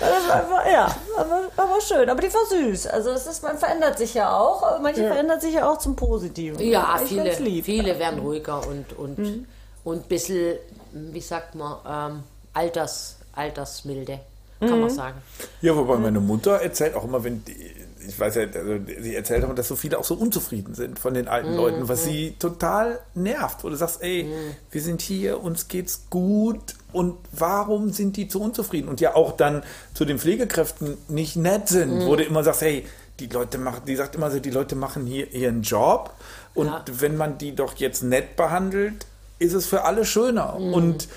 Das 0.00 0.28
war 0.28 0.34
einfach, 0.36 0.66
ja, 0.72 0.94
aber, 1.18 1.40
aber 1.56 1.80
schön. 1.82 2.08
Aber 2.08 2.20
die 2.22 2.32
war 2.32 2.46
süß. 2.48 2.86
Also 2.86 3.10
es 3.10 3.26
ist, 3.26 3.42
man 3.42 3.58
verändert 3.58 3.98
sich 3.98 4.14
ja 4.14 4.34
auch. 4.34 4.80
Manche 4.80 5.06
verändert 5.06 5.42
sich 5.42 5.54
ja 5.54 5.68
auch 5.70 5.78
zum 5.78 5.96
Positiven. 5.96 6.58
Ja, 6.60 6.98
Ich 7.02 7.08
viele, 7.10 7.32
viele 7.62 7.98
werden 7.98 8.20
ruhiger 8.20 8.66
und 8.66 8.92
und 8.98 9.18
Mhm. 9.18 9.46
und 9.84 10.04
ein 10.04 10.08
bisschen, 10.08 10.56
wie 10.92 11.20
sagt 11.20 11.54
man, 11.54 11.76
ähm, 11.86 12.22
Alters, 12.54 13.16
Altersmilde, 13.34 14.20
kann 14.60 14.70
man 14.70 14.82
Mhm. 14.84 14.90
sagen. 14.90 15.22
Ja, 15.60 15.76
wobei 15.76 15.96
meine 15.96 16.20
Mutter 16.20 16.52
erzählt 16.60 16.94
auch 16.94 17.04
immer, 17.04 17.22
wenn 17.22 17.44
die, 17.44 17.74
ich 18.06 18.18
weiß 18.18 18.34
ja, 18.36 18.42
also 18.42 18.76
sie 19.00 19.14
erzählt 19.14 19.44
immer, 19.44 19.54
dass 19.54 19.68
so 19.68 19.76
viele 19.76 19.98
auch 19.98 20.04
so 20.04 20.14
unzufrieden 20.14 20.74
sind 20.74 20.98
von 20.98 21.14
den 21.14 21.28
alten 21.28 21.54
Leuten, 21.54 21.88
was 21.88 22.04
sie 22.04 22.34
total 22.38 22.98
nervt, 23.14 23.62
wo 23.64 23.68
du 23.68 23.76
sagst, 23.76 24.02
ey, 24.02 24.30
wir 24.70 24.80
sind 24.82 25.02
hier, 25.02 25.42
uns 25.42 25.68
geht's 25.68 26.04
gut 26.10 26.74
und 26.92 27.16
warum 27.32 27.92
sind 27.92 28.16
die 28.16 28.28
so 28.30 28.40
unzufrieden? 28.40 28.88
Und 28.88 29.00
ja 29.00 29.14
auch 29.14 29.32
dann 29.36 29.62
zu 29.94 30.04
den 30.04 30.18
Pflegekräften 30.18 30.96
nicht 31.08 31.36
nett 31.36 31.68
sind, 31.68 32.06
wo 32.06 32.16
du 32.16 32.24
immer 32.24 32.42
sagst, 32.42 32.62
hey, 32.62 32.86
die 33.20 33.26
Leute 33.26 33.58
machen, 33.58 33.82
die 33.86 33.96
sagt 33.96 34.14
immer 34.14 34.30
so, 34.30 34.40
die 34.40 34.50
Leute 34.50 34.76
machen 34.76 35.04
hier 35.06 35.30
ihren 35.32 35.62
Job 35.62 36.14
und 36.54 36.66
Ja. 36.66 36.84
wenn 36.90 37.16
man 37.16 37.36
die 37.38 37.54
doch 37.54 37.74
jetzt 37.76 38.02
nett 38.02 38.36
behandelt, 38.36 39.06
ist 39.38 39.52
es 39.54 39.66
für 39.66 39.84
alle 39.84 40.04
schöner. 40.04 40.56
Und 40.56 41.08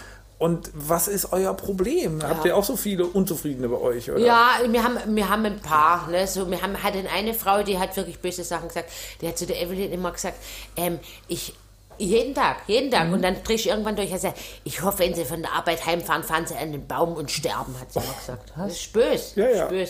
und 0.44 0.70
was 0.74 1.08
ist 1.08 1.32
euer 1.32 1.54
Problem? 1.54 2.22
Habt 2.22 2.44
ihr 2.44 2.58
auch 2.58 2.66
so 2.66 2.76
viele 2.76 3.06
Unzufriedene 3.06 3.70
bei 3.70 3.78
euch? 3.78 4.12
Oder? 4.12 4.20
Ja, 4.20 4.60
wir 4.68 4.84
haben, 4.84 5.16
wir 5.16 5.30
haben 5.30 5.46
ein 5.46 5.62
paar. 5.62 6.10
Ne? 6.10 6.28
So, 6.28 6.52
wir 6.52 6.62
haben 6.62 6.84
hatten 6.84 7.08
eine 7.08 7.34
Frau, 7.34 7.64
die 7.64 7.80
hat 7.80 7.96
wirklich 7.96 8.20
böse 8.20 8.44
Sachen 8.44 8.68
gesagt. 8.68 8.92
Die 9.22 9.28
hat 9.30 9.38
zu 9.38 9.46
der 9.46 9.62
Evelyn 9.62 9.94
immer 9.94 10.12
gesagt, 10.12 10.36
ähm, 10.76 11.00
ich 11.30 11.54
jeden 11.98 12.36
Tag, 12.36 12.58
jeden 12.68 12.92
Tag. 12.92 13.08
Mhm. 13.08 13.14
Und 13.14 13.22
dann 13.22 13.42
dreh 13.42 13.54
ich 13.54 13.70
irgendwann 13.70 13.96
durch. 13.96 14.12
Also, 14.12 14.34
ich 14.66 14.82
hoffe, 14.82 15.00
wenn 15.00 15.16
sie 15.16 15.24
von 15.24 15.42
der 15.42 15.54
Arbeit 15.54 15.86
heimfahren, 15.86 16.24
fahren 16.24 16.46
sie 16.46 16.58
an 16.58 16.74
den 16.74 16.88
Baum 16.88 17.14
und 17.14 17.32
sterben, 17.32 17.80
hat 17.80 17.94
sie 17.94 18.00
immer 18.00 18.14
gesagt. 18.14 18.52
Das 18.58 18.74
ist 18.74 18.92
böse. 18.92 19.40
Ja, 19.40 19.50
ja. 19.50 19.86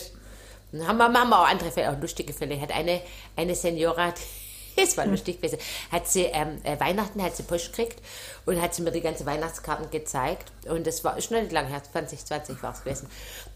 Dann 0.70 0.86
haben 0.86 0.98
wir, 0.98 1.04
haben 1.06 1.30
wir 1.30 1.40
auch 1.40 1.48
andere 1.48 1.72
Fälle, 1.72 1.90
auch 1.90 2.00
lustige 2.00 2.32
Fälle. 2.32 2.60
Hat 2.60 2.70
eine, 2.70 3.00
eine 3.34 3.56
Seniora, 3.56 4.14
es 4.76 4.96
war 4.96 5.06
lustig 5.06 5.40
gewesen, 5.40 5.58
hat 5.90 6.08
sie, 6.08 6.22
ähm, 6.24 6.60
äh, 6.64 6.78
Weihnachten 6.78 7.22
hat 7.22 7.36
sie 7.36 7.42
Post 7.42 7.72
gekriegt 7.72 8.00
und 8.46 8.60
hat 8.60 8.74
sie 8.74 8.82
mir 8.82 8.92
die 8.92 9.00
ganzen 9.00 9.26
Weihnachtskarten 9.26 9.90
gezeigt. 9.90 10.52
Und 10.66 10.86
das 10.86 11.04
war 11.04 11.20
schon 11.20 11.40
nicht 11.40 11.52
lang 11.52 11.66
her, 11.66 11.82
2020 11.82 12.62
war 12.62 12.72
es 12.72 12.82
gewesen. 12.82 13.08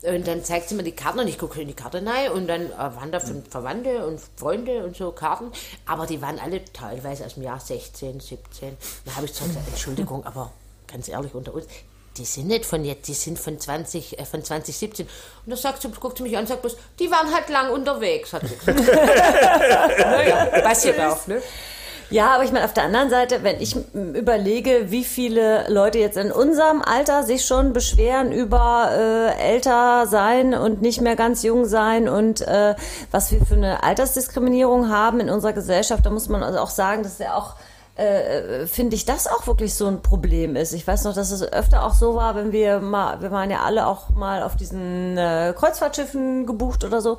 Und 0.02 0.26
dann 0.26 0.44
zeigt 0.44 0.68
sie 0.68 0.74
mir 0.74 0.83
die 0.83 0.92
Karten 0.92 1.20
und 1.20 1.28
ich 1.28 1.38
gucke 1.38 1.61
in 1.61 1.68
die 1.68 1.74
Karte 1.74 2.04
rein 2.04 2.31
und 2.33 2.46
dann 2.46 2.66
äh, 2.66 2.76
waren 2.76 3.12
da 3.12 3.20
von 3.20 3.42
Verwandte 3.44 4.07
und 4.07 4.20
Freunde 4.37 4.85
und 4.85 4.96
so 4.96 5.12
Karten, 5.12 5.50
aber 5.87 6.07
die 6.07 6.20
waren 6.22 6.38
alle 6.38 6.64
teilweise 6.64 7.26
aus 7.26 7.35
dem 7.35 7.42
Jahr 7.42 7.61
16, 7.61 8.20
17. 8.20 8.76
Da 9.04 9.16
habe 9.16 9.26
ich 9.26 9.33
gesagt, 9.33 9.50
Entschuldigung, 9.68 10.24
aber 10.24 10.52
ganz 10.87 11.09
ehrlich 11.09 11.35
unter 11.35 11.54
uns, 11.54 11.66
die 12.18 12.24
sind 12.24 12.48
nicht 12.48 12.66
von 12.66 12.85
jetzt, 12.85 13.09
die 13.09 13.14
sind 13.14 13.38
von 13.38 13.59
20, 13.59 14.18
äh, 14.18 14.24
von 14.24 14.42
2017. 14.42 15.07
Und 15.07 15.50
da 15.50 15.57
sagt 15.57 15.83
sie, 15.83 15.88
guckt 15.88 16.18
sie 16.18 16.22
mich 16.24 16.37
an 16.37 16.42
und 16.42 16.48
sagt 16.48 16.62
bloß, 16.62 16.76
die 16.98 17.11
waren 17.11 17.33
halt 17.33 17.48
lang 17.48 17.70
unterwegs, 17.70 18.33
hat 18.33 18.42
sie 18.46 18.57
gesagt. 18.57 18.87
naja, 19.98 20.46
passiert 20.62 21.00
auch, 21.00 21.26
ne? 21.26 21.40
Ja, 22.11 22.35
aber 22.35 22.44
ich 22.44 22.52
meine, 22.52 22.64
auf 22.64 22.72
der 22.72 22.85
anderen 22.85 23.11
Seite, 23.11 23.42
wenn 23.42 23.61
ich 23.61 23.76
überlege, 23.92 24.90
wie 24.90 25.04
viele 25.04 25.68
Leute 25.68 25.98
jetzt 25.98 26.16
in 26.16 26.33
unserem 26.33 26.81
Alter 26.81 27.22
sich 27.22 27.44
schon 27.44 27.74
beschweren 27.74 28.33
über 28.33 28.90
äh, 28.92 29.38
älter 29.38 30.07
sein 30.07 30.54
und 30.54 30.81
nicht 30.81 31.02
mehr 31.02 31.16
ganz 31.16 31.42
jung 31.42 31.66
sein 31.66 32.09
und 32.09 32.40
äh, 32.40 32.76
was 33.11 33.31
wir 33.31 33.44
für 33.44 33.57
eine 33.57 33.83
Altersdiskriminierung 33.83 34.88
haben 34.88 35.20
in 35.20 35.28
unserer 35.28 35.52
Gesellschaft, 35.52 36.07
da 36.07 36.09
muss 36.09 36.31
man 36.31 36.42
also 36.42 36.61
auch 36.61 36.70
sagen, 36.70 37.02
dass 37.02 37.18
ja 37.18 37.35
auch 37.35 37.57
äh, 37.98 38.66
finde 38.66 38.94
ich, 38.94 39.04
das 39.04 39.26
auch 39.26 39.46
wirklich 39.48 39.74
so 39.74 39.87
ein 39.87 40.02
Problem 40.02 40.54
ist. 40.54 40.72
Ich 40.72 40.87
weiß 40.87 41.02
noch, 41.04 41.14
dass 41.14 41.32
es 41.32 41.42
öfter 41.42 41.84
auch 41.84 41.94
so 41.94 42.14
war, 42.14 42.37
wenn 42.37 42.52
wir 42.52 42.78
mal, 42.78 43.20
wir 43.20 43.32
waren 43.32 43.50
ja 43.50 43.62
alle 43.62 43.88
auch 43.88 44.11
mal 44.11 44.44
auf 44.44 44.54
diesen 44.54 45.18
äh, 45.18 45.52
Kreuzfahrtschiffen 45.56 46.46
gebucht 46.46 46.84
oder 46.84 47.00
so, 47.00 47.18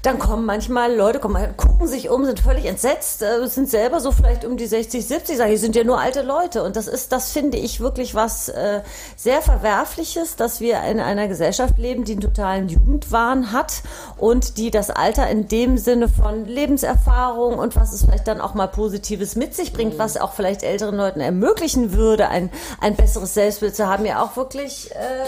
dann 0.00 0.18
kommen 0.18 0.46
manchmal 0.46 0.94
Leute, 0.94 1.18
kommen, 1.18 1.54
gucken 1.58 1.86
sich 1.86 2.08
um, 2.08 2.24
sind 2.24 2.40
völlig 2.40 2.64
entsetzt, 2.64 3.22
äh, 3.22 3.46
sind 3.46 3.68
selber 3.68 4.00
so 4.00 4.12
vielleicht 4.12 4.46
um 4.46 4.56
die 4.56 4.66
60, 4.66 5.06
70, 5.06 5.36
sagen, 5.36 5.50
hier 5.50 5.58
sind 5.58 5.76
ja 5.76 5.84
nur 5.84 6.00
alte 6.00 6.22
Leute. 6.22 6.62
Und 6.62 6.76
das 6.76 6.88
ist, 6.88 7.12
das 7.12 7.30
finde 7.30 7.58
ich 7.58 7.80
wirklich 7.80 8.14
was 8.14 8.48
äh, 8.48 8.80
sehr 9.16 9.42
Verwerfliches, 9.42 10.36
dass 10.36 10.60
wir 10.60 10.82
in 10.84 11.00
einer 11.00 11.28
Gesellschaft 11.28 11.76
leben, 11.76 12.04
die 12.04 12.12
einen 12.12 12.22
totalen 12.22 12.68
Jugendwahn 12.70 13.52
hat 13.52 13.82
und 14.16 14.56
die 14.56 14.70
das 14.70 14.88
Alter 14.88 15.28
in 15.28 15.48
dem 15.48 15.76
Sinne 15.76 16.08
von 16.08 16.46
Lebenserfahrung 16.46 17.58
und 17.58 17.76
was 17.76 17.92
es 17.92 18.04
vielleicht 18.04 18.26
dann 18.26 18.40
auch 18.40 18.54
mal 18.54 18.68
Positives 18.68 19.36
mit 19.36 19.54
sich 19.54 19.74
bringt, 19.74 19.98
was 19.98 20.13
auch 20.20 20.34
vielleicht 20.34 20.62
älteren 20.62 20.96
Leuten 20.96 21.20
ermöglichen 21.20 21.92
würde, 21.92 22.28
ein, 22.28 22.50
ein 22.80 22.96
besseres 22.96 23.34
Selbstbild 23.34 23.76
zu 23.76 23.86
haben, 23.86 24.04
ja 24.04 24.22
auch 24.22 24.36
wirklich. 24.36 24.90
Äh, 24.92 25.24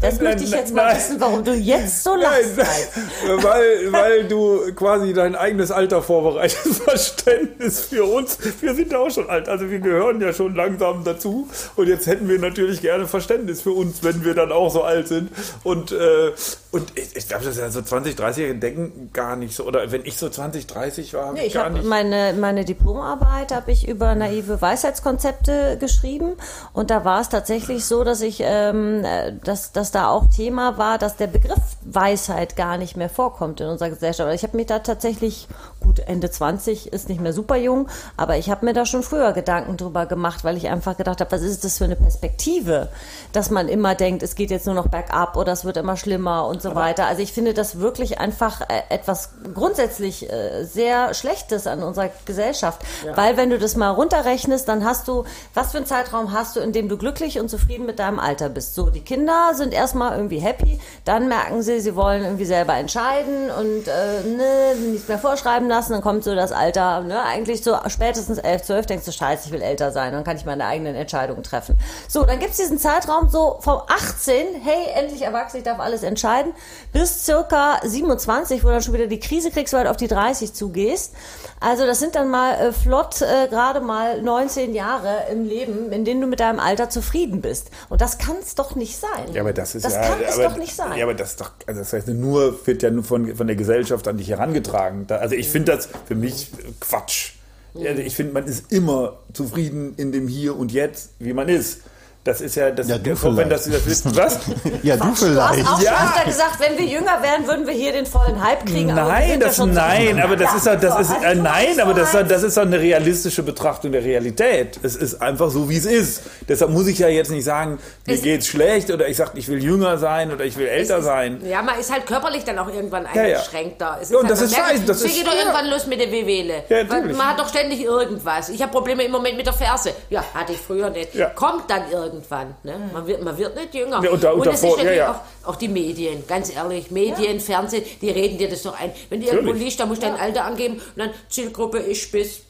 das 0.00 0.20
möchte 0.20 0.44
ich 0.44 0.50
jetzt 0.50 0.74
mal 0.74 0.94
wissen, 0.96 1.20
warum 1.20 1.44
du 1.44 1.54
jetzt 1.54 2.04
so 2.04 2.14
lachst. 2.14 2.56
Nein, 2.56 3.38
weil, 3.42 3.92
weil 3.92 4.24
du 4.28 4.72
quasi 4.74 5.12
dein 5.12 5.34
eigenes 5.34 5.70
Alter 5.70 6.02
vorbereitest, 6.02 6.82
Verständnis 6.84 7.80
für 7.80 8.04
uns. 8.04 8.38
Wir 8.60 8.74
sind 8.74 8.92
ja 8.92 8.98
auch 8.98 9.10
schon 9.10 9.28
alt, 9.30 9.48
also 9.48 9.70
wir 9.70 9.78
gehören 9.80 10.20
ja 10.20 10.32
schon 10.32 10.54
langsam 10.54 11.04
dazu. 11.04 11.48
Und 11.76 11.88
jetzt 11.88 12.06
hätten 12.06 12.28
wir 12.28 12.38
natürlich 12.38 12.80
gerne 12.80 13.06
Verständnis 13.06 13.62
für 13.62 13.72
uns, 13.72 14.02
wenn 14.02 14.24
wir 14.24 14.34
dann 14.34 14.52
auch 14.52 14.70
so 14.72 14.82
alt 14.82 15.08
sind. 15.08 15.30
Und, 15.64 15.92
äh, 15.92 16.32
und 16.70 16.92
ich, 16.98 17.16
ich 17.16 17.28
glaube, 17.28 17.44
das 17.44 17.54
ist 17.56 17.60
ja 17.60 17.70
so 17.70 17.82
20, 17.82 18.16
30 18.16 18.60
denken 18.60 19.10
gar 19.12 19.36
nicht 19.36 19.54
so. 19.54 19.64
Oder 19.64 19.90
wenn 19.90 20.04
ich 20.04 20.16
so 20.16 20.28
20, 20.28 20.66
30 20.66 21.14
war, 21.14 21.32
Nee, 21.32 21.46
ich 21.46 21.54
gar 21.54 21.70
nicht. 21.70 21.84
meine, 21.84 22.34
meine 22.38 22.64
Diplomarbeit 22.64 23.52
habe 23.52 23.72
ich 23.72 23.88
über 23.88 24.14
naive 24.14 24.60
Weisheitskonzepte 24.60 25.78
geschrieben 25.80 26.34
und 26.72 26.90
da 26.90 27.04
war 27.04 27.20
es 27.20 27.28
tatsächlich 27.28 27.84
so, 27.84 28.04
dass 28.04 28.20
ich, 28.20 28.40
ähm, 28.42 28.97
äh, 29.04 29.34
dass, 29.44 29.72
dass 29.72 29.90
da 29.90 30.08
auch 30.08 30.26
Thema 30.30 30.78
war, 30.78 30.98
dass 30.98 31.16
der 31.16 31.26
Begriff 31.26 31.77
Weisheit 31.94 32.56
gar 32.56 32.76
nicht 32.76 32.96
mehr 32.96 33.08
vorkommt 33.08 33.60
in 33.60 33.68
unserer 33.68 33.90
Gesellschaft. 33.90 34.32
Ich 34.34 34.42
habe 34.42 34.56
mich 34.56 34.66
da 34.66 34.80
tatsächlich, 34.80 35.48
gut, 35.80 36.00
Ende 36.00 36.30
20 36.30 36.92
ist 36.92 37.08
nicht 37.08 37.20
mehr 37.20 37.32
super 37.32 37.56
jung, 37.56 37.88
aber 38.16 38.36
ich 38.36 38.50
habe 38.50 38.66
mir 38.66 38.74
da 38.74 38.84
schon 38.84 39.02
früher 39.02 39.32
Gedanken 39.32 39.76
drüber 39.76 40.06
gemacht, 40.06 40.44
weil 40.44 40.56
ich 40.56 40.68
einfach 40.68 40.96
gedacht 40.96 41.20
habe, 41.20 41.32
was 41.32 41.42
ist 41.42 41.64
das 41.64 41.78
für 41.78 41.84
eine 41.84 41.96
Perspektive, 41.96 42.88
dass 43.32 43.50
man 43.50 43.68
immer 43.68 43.94
denkt, 43.94 44.22
es 44.22 44.34
geht 44.34 44.50
jetzt 44.50 44.66
nur 44.66 44.74
noch 44.74 44.88
bergab 44.88 45.36
oder 45.36 45.52
es 45.52 45.64
wird 45.64 45.76
immer 45.76 45.96
schlimmer 45.96 46.46
und 46.46 46.60
so 46.60 46.74
weiter. 46.74 47.06
Also 47.06 47.22
ich 47.22 47.32
finde 47.32 47.54
das 47.54 47.78
wirklich 47.78 48.18
einfach 48.18 48.60
äh, 48.62 48.82
etwas 48.90 49.30
grundsätzlich 49.54 50.30
äh, 50.30 50.64
sehr 50.64 51.14
Schlechtes 51.14 51.66
an 51.66 51.82
unserer 51.82 52.10
Gesellschaft, 52.26 52.82
weil 53.14 53.36
wenn 53.36 53.50
du 53.50 53.58
das 53.58 53.76
mal 53.76 53.90
runterrechnest, 53.90 54.68
dann 54.68 54.84
hast 54.84 55.08
du, 55.08 55.24
was 55.54 55.72
für 55.72 55.78
einen 55.78 55.86
Zeitraum 55.86 56.32
hast 56.32 56.56
du, 56.56 56.60
in 56.60 56.72
dem 56.72 56.88
du 56.88 56.98
glücklich 56.98 57.40
und 57.40 57.48
zufrieden 57.48 57.86
mit 57.86 57.98
deinem 57.98 58.18
Alter 58.18 58.48
bist. 58.48 58.74
So, 58.74 58.90
die 58.90 59.00
Kinder 59.00 59.52
sind 59.54 59.72
erstmal 59.72 60.16
irgendwie 60.16 60.38
happy, 60.38 60.80
dann 61.04 61.28
merken 61.28 61.62
sie, 61.62 61.77
sie 61.80 61.96
wollen 61.96 62.24
irgendwie 62.24 62.44
selber 62.44 62.74
entscheiden 62.74 63.50
und 63.50 63.88
äh, 63.88 64.22
ne, 64.28 64.74
nichts 64.90 65.08
mehr 65.08 65.18
vorschreiben 65.18 65.68
lassen, 65.68 65.92
dann 65.92 66.02
kommt 66.02 66.24
so 66.24 66.34
das 66.34 66.52
Alter, 66.52 67.02
ne, 67.02 67.22
eigentlich 67.22 67.62
so 67.62 67.76
spätestens 67.88 68.38
11, 68.38 68.62
12 68.62 68.86
denkst 68.86 69.04
du, 69.04 69.12
scheiße, 69.12 69.46
ich 69.46 69.52
will 69.52 69.62
älter 69.62 69.92
sein, 69.92 70.12
dann 70.12 70.24
kann 70.24 70.36
ich 70.36 70.44
meine 70.44 70.64
eigenen 70.64 70.94
Entscheidungen 70.94 71.42
treffen. 71.42 71.78
So, 72.08 72.24
dann 72.24 72.38
gibt's 72.38 72.56
diesen 72.56 72.78
Zeitraum 72.78 73.28
so 73.28 73.58
vom 73.60 73.80
18, 73.88 74.60
hey, 74.62 74.86
endlich 74.94 75.22
erwachsen, 75.22 75.58
ich 75.58 75.64
darf 75.64 75.80
alles 75.80 76.02
entscheiden, 76.02 76.52
bis 76.92 77.24
circa 77.24 77.80
27, 77.82 78.62
wo 78.62 78.68
du 78.68 78.74
dann 78.74 78.82
schon 78.82 78.94
wieder 78.94 79.06
die 79.06 79.20
Krise 79.20 79.50
kriegst, 79.50 79.72
weil 79.74 79.84
du 79.84 79.90
auf 79.90 79.96
die 79.96 80.08
30 80.08 80.52
zugehst. 80.54 81.14
Also 81.60 81.86
das 81.86 81.98
sind 81.98 82.14
dann 82.14 82.28
mal 82.28 82.54
äh, 82.54 82.72
flott 82.72 83.20
äh, 83.20 83.48
gerade 83.48 83.80
mal 83.80 84.22
19 84.22 84.74
Jahre 84.74 85.24
im 85.30 85.44
Leben, 85.44 85.90
in 85.92 86.04
denen 86.04 86.20
du 86.20 86.26
mit 86.26 86.40
deinem 86.40 86.60
Alter 86.60 86.88
zufrieden 86.88 87.40
bist. 87.40 87.70
Und 87.88 88.00
das 88.00 88.18
kann 88.18 88.36
es 88.40 88.54
doch 88.54 88.74
nicht 88.76 88.98
sein. 88.98 89.32
Ja, 89.32 89.42
aber 89.42 89.52
das 89.52 89.74
ist 89.74 89.84
das 89.84 89.94
ja, 89.94 90.02
kann 90.02 90.18
es 90.26 90.36
doch 90.36 90.56
nicht 90.56 90.74
sein. 90.74 90.96
Ja, 90.96 91.04
aber 91.04 91.14
das 91.14 91.30
ist 91.30 91.40
doch, 91.40 91.50
also 91.68 91.80
das 91.80 91.92
heißt 91.92 92.08
nur, 92.08 92.66
wird 92.66 92.82
ja 92.82 92.90
nur 92.90 93.04
von, 93.04 93.36
von 93.36 93.46
der 93.46 93.54
Gesellschaft 93.54 94.08
an 94.08 94.16
dich 94.16 94.30
herangetragen. 94.30 95.06
Da, 95.06 95.16
also 95.16 95.34
ich 95.34 95.50
finde 95.50 95.72
das 95.72 95.90
für 96.06 96.14
mich 96.14 96.50
Quatsch. 96.80 97.32
Also 97.74 98.00
ich 98.00 98.16
finde, 98.16 98.32
man 98.32 98.46
ist 98.46 98.72
immer 98.72 99.18
zufrieden 99.34 99.92
in 99.98 100.10
dem 100.10 100.28
Hier 100.28 100.56
und 100.56 100.72
Jetzt, 100.72 101.10
wie 101.18 101.34
man 101.34 101.50
ist. 101.50 101.82
Das 102.28 102.42
ist 102.42 102.56
ja, 102.56 102.70
das, 102.70 102.88
Ja, 102.88 102.98
du 102.98 103.36
wenn 103.38 103.48
das, 103.48 103.64
das 103.64 103.86
ist, 103.86 104.14
was? 104.14 104.38
Ja, 104.82 104.96
du 104.96 105.04
Du 105.04 105.10
hast 105.10 105.22
vielleicht. 105.24 105.66
auch 105.66 105.80
Ja. 105.80 105.96
schon 105.96 106.08
öfter 106.08 106.24
gesagt, 106.26 106.60
wenn 106.60 106.76
wir 106.78 106.84
jünger 106.84 107.22
wären, 107.22 107.46
würden 107.46 107.66
wir 107.66 107.72
hier 107.72 107.92
den 107.92 108.04
vollen 108.04 108.44
Hype 108.44 108.66
kriegen. 108.66 108.92
Nein, 108.94 109.30
ja 109.30 109.36
das, 109.38 109.56
nein, 109.56 109.74
zufrieden. 109.74 110.20
aber 110.20 110.36
das 110.36 110.50
Ja, 110.50 110.56
ist 110.58 110.66
doch, 110.66 110.80
das 110.98 111.08
so, 111.08 111.14
ist, 111.14 111.24
äh, 111.24 111.34
nein, 111.36 111.80
aber 111.80 111.92
so 111.92 111.98
das, 112.00 112.14
ist 112.14 112.30
das 112.30 112.42
ist 112.42 112.56
doch 112.58 112.62
eine 112.64 112.78
realistische 112.78 113.42
Betrachtung 113.42 113.92
der 113.92 114.04
Realität. 114.04 114.78
Es 114.82 114.94
ist 114.94 115.22
einfach 115.22 115.50
so, 115.50 115.70
wie 115.70 115.78
es 115.78 115.86
ist. 115.86 116.22
Deshalb 116.46 116.70
muss 116.70 116.86
ich 116.86 116.98
ja 116.98 117.08
jetzt 117.08 117.30
nicht 117.30 117.44
sagen, 117.44 117.78
mir 118.06 118.14
Es- 118.14 118.20
geht's 118.22 118.46
schlecht 118.46 118.90
oder 118.90 119.08
ich 119.08 119.16
sage, 119.16 119.30
ich 119.36 119.48
will 119.48 119.62
jünger 119.64 119.96
sein 119.96 120.30
oder 120.30 120.44
ich 120.44 120.58
will 120.58 120.66
älter 120.66 121.00
sein. 121.00 121.40
Ja, 121.48 121.62
man 121.62 121.78
ist 121.80 121.90
halt 121.90 122.04
körperlich 122.06 122.44
dann 122.44 122.58
auch 122.58 122.68
irgendwann 122.68 123.06
ja. 123.14 123.22
eingeschränkter. 123.22 123.98
Es 124.02 124.10
Ja, 124.10 124.18
und 124.18 124.24
halt, 124.24 124.32
das 124.32 124.40
man 124.40 124.48
ist 124.50 124.54
scheiße, 124.56 124.82
das 124.84 125.00
ist- 125.02 125.14
geht 125.16 125.26
doch 125.26 125.32
ja. 125.32 125.38
irgendwann 125.40 125.70
los 125.70 125.86
mit 125.86 125.98
der 125.98 126.10
Wehwele. 126.12 126.64
Ja, 126.68 126.84
man 126.84 127.26
hat 127.30 127.38
doch 127.40 127.48
ständig 127.48 127.82
irgendwas. 127.82 128.50
Ich 128.50 128.60
habe 128.60 128.70
Probleme 128.70 129.02
im 129.04 129.12
Moment 129.12 129.36
mit 129.38 129.46
der 129.46 129.54
Ferse. 129.54 129.92
Ja, 130.10 130.22
hatte 130.34 130.52
ich 130.52 130.58
früher 130.58 130.90
nicht. 130.90 131.14
Ja. 131.14 131.30
Kommt 131.30 131.70
dann 131.70 131.82
irgendwann. 132.18 132.54
Ne? 132.62 132.90
Man, 132.92 133.06
wird, 133.06 133.22
man 133.22 133.36
wird 133.38 133.54
nicht 133.56 133.74
jünger. 133.74 134.02
Ja, 134.02 134.10
und 134.10 134.22
da- 134.22 134.32
und 134.32 134.46
es 134.46 134.54
ist 134.54 134.64
davor- 134.64 134.76
natürlich 134.76 134.96
ja, 134.98 135.04
ja. 135.12 135.24
Auch, 135.44 135.48
auch 135.50 135.56
die 135.56 135.68
Medien, 135.68 136.24
ganz 136.26 136.54
ehrlich. 136.54 136.90
Medien, 136.90 137.40
Fernsehen, 137.40 137.84
die 138.00 138.10
reden 138.10 138.38
dir 138.38 138.48
das 138.48 138.62
doch 138.62 138.78
ein. 138.78 138.92
Wenn 139.08 139.20
du 139.20 139.26
irgendwo 139.26 139.52
liest, 139.52 139.80
da 139.80 139.86
musst 139.86 140.02
du 140.02 140.06
dein 140.06 140.18
Alter 140.18 140.44
angeben 140.44 140.74
und 140.74 140.82
dann 140.96 141.10
Zielgruppe 141.28 141.78
ist 141.78 142.10
bis 142.12 142.40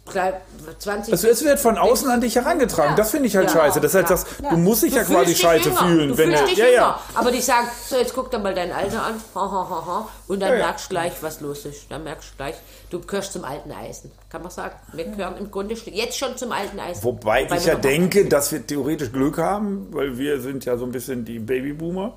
20. 0.79 1.13
Also 1.13 1.29
es 1.29 1.45
wird 1.45 1.59
von 1.61 1.79
außen 1.79 2.09
an 2.11 2.21
dich 2.21 2.37
herangetragen. 2.37 2.97
Das 2.97 3.11
finde 3.11 3.27
ich 3.29 3.37
halt 3.37 3.49
Ja. 3.53 3.55
scheiße. 3.61 3.81
Das 3.81 3.95
heißt, 3.95 4.09
Ja. 4.11 4.17
das, 4.17 4.27
du 4.51 4.57
musst 4.57 4.83
dich 4.83 4.95
ja 4.95 5.03
Du 5.03 5.09
quasi 5.13 5.27
fühlst 5.27 5.31
dich 5.31 5.41
scheiße 5.43 5.69
jünger. 5.71 5.81
fühlen. 5.81 6.09
Du 6.11 6.19
wenn 6.19 6.29
fühlst 6.31 6.49
dich 6.51 6.59
ja, 6.59 6.65
jünger. 6.67 6.77
ja. 6.77 7.01
Aber 7.15 7.31
die 7.31 7.41
sagen, 7.41 7.69
so 7.89 7.97
jetzt 7.97 8.15
guck 8.15 8.31
dir 8.31 8.39
mal 8.39 8.55
dein 8.55 8.73
Alter 8.73 9.03
an. 9.03 9.15
Und 10.29 10.41
dann 10.41 10.51
Ja, 10.51 10.57
ja. 10.59 10.65
merkst 10.67 10.87
du 10.87 10.89
gleich, 10.91 11.13
was 11.21 11.41
los 11.41 11.65
ist. 11.65 11.91
Dann 11.91 12.05
merkst 12.05 12.31
du 12.33 12.37
gleich, 12.37 12.55
du 12.91 13.01
gehörst 13.01 13.33
zum 13.33 13.45
alten 13.45 13.73
Eisen. 13.73 14.11
Kann 14.31 14.43
man 14.43 14.51
sagen. 14.51 14.75
Wir 14.93 15.05
gehören 15.05 15.37
im 15.39 15.51
Grunde 15.51 15.75
jetzt 15.75 16.19
schon 16.19 16.37
zum 16.37 16.53
alten 16.53 16.79
Eisen. 16.79 17.03
Wobei 17.05 17.49
Weil 17.51 17.59
ich 17.59 17.67
ja 17.67 17.75
denke, 17.77 18.27
dass 18.27 18.53
wir 18.53 18.67
theoretisch 18.67 19.13
Glück 19.13 19.39
haben, 19.39 19.89
weil 19.91 20.19
wir 20.19 20.41
sind 20.41 20.65
ja 20.65 20.77
so 20.77 20.85
ein 20.85 20.93
bisschen 20.93 21.25
die 21.25 21.39
Babyboomer. 21.39 22.15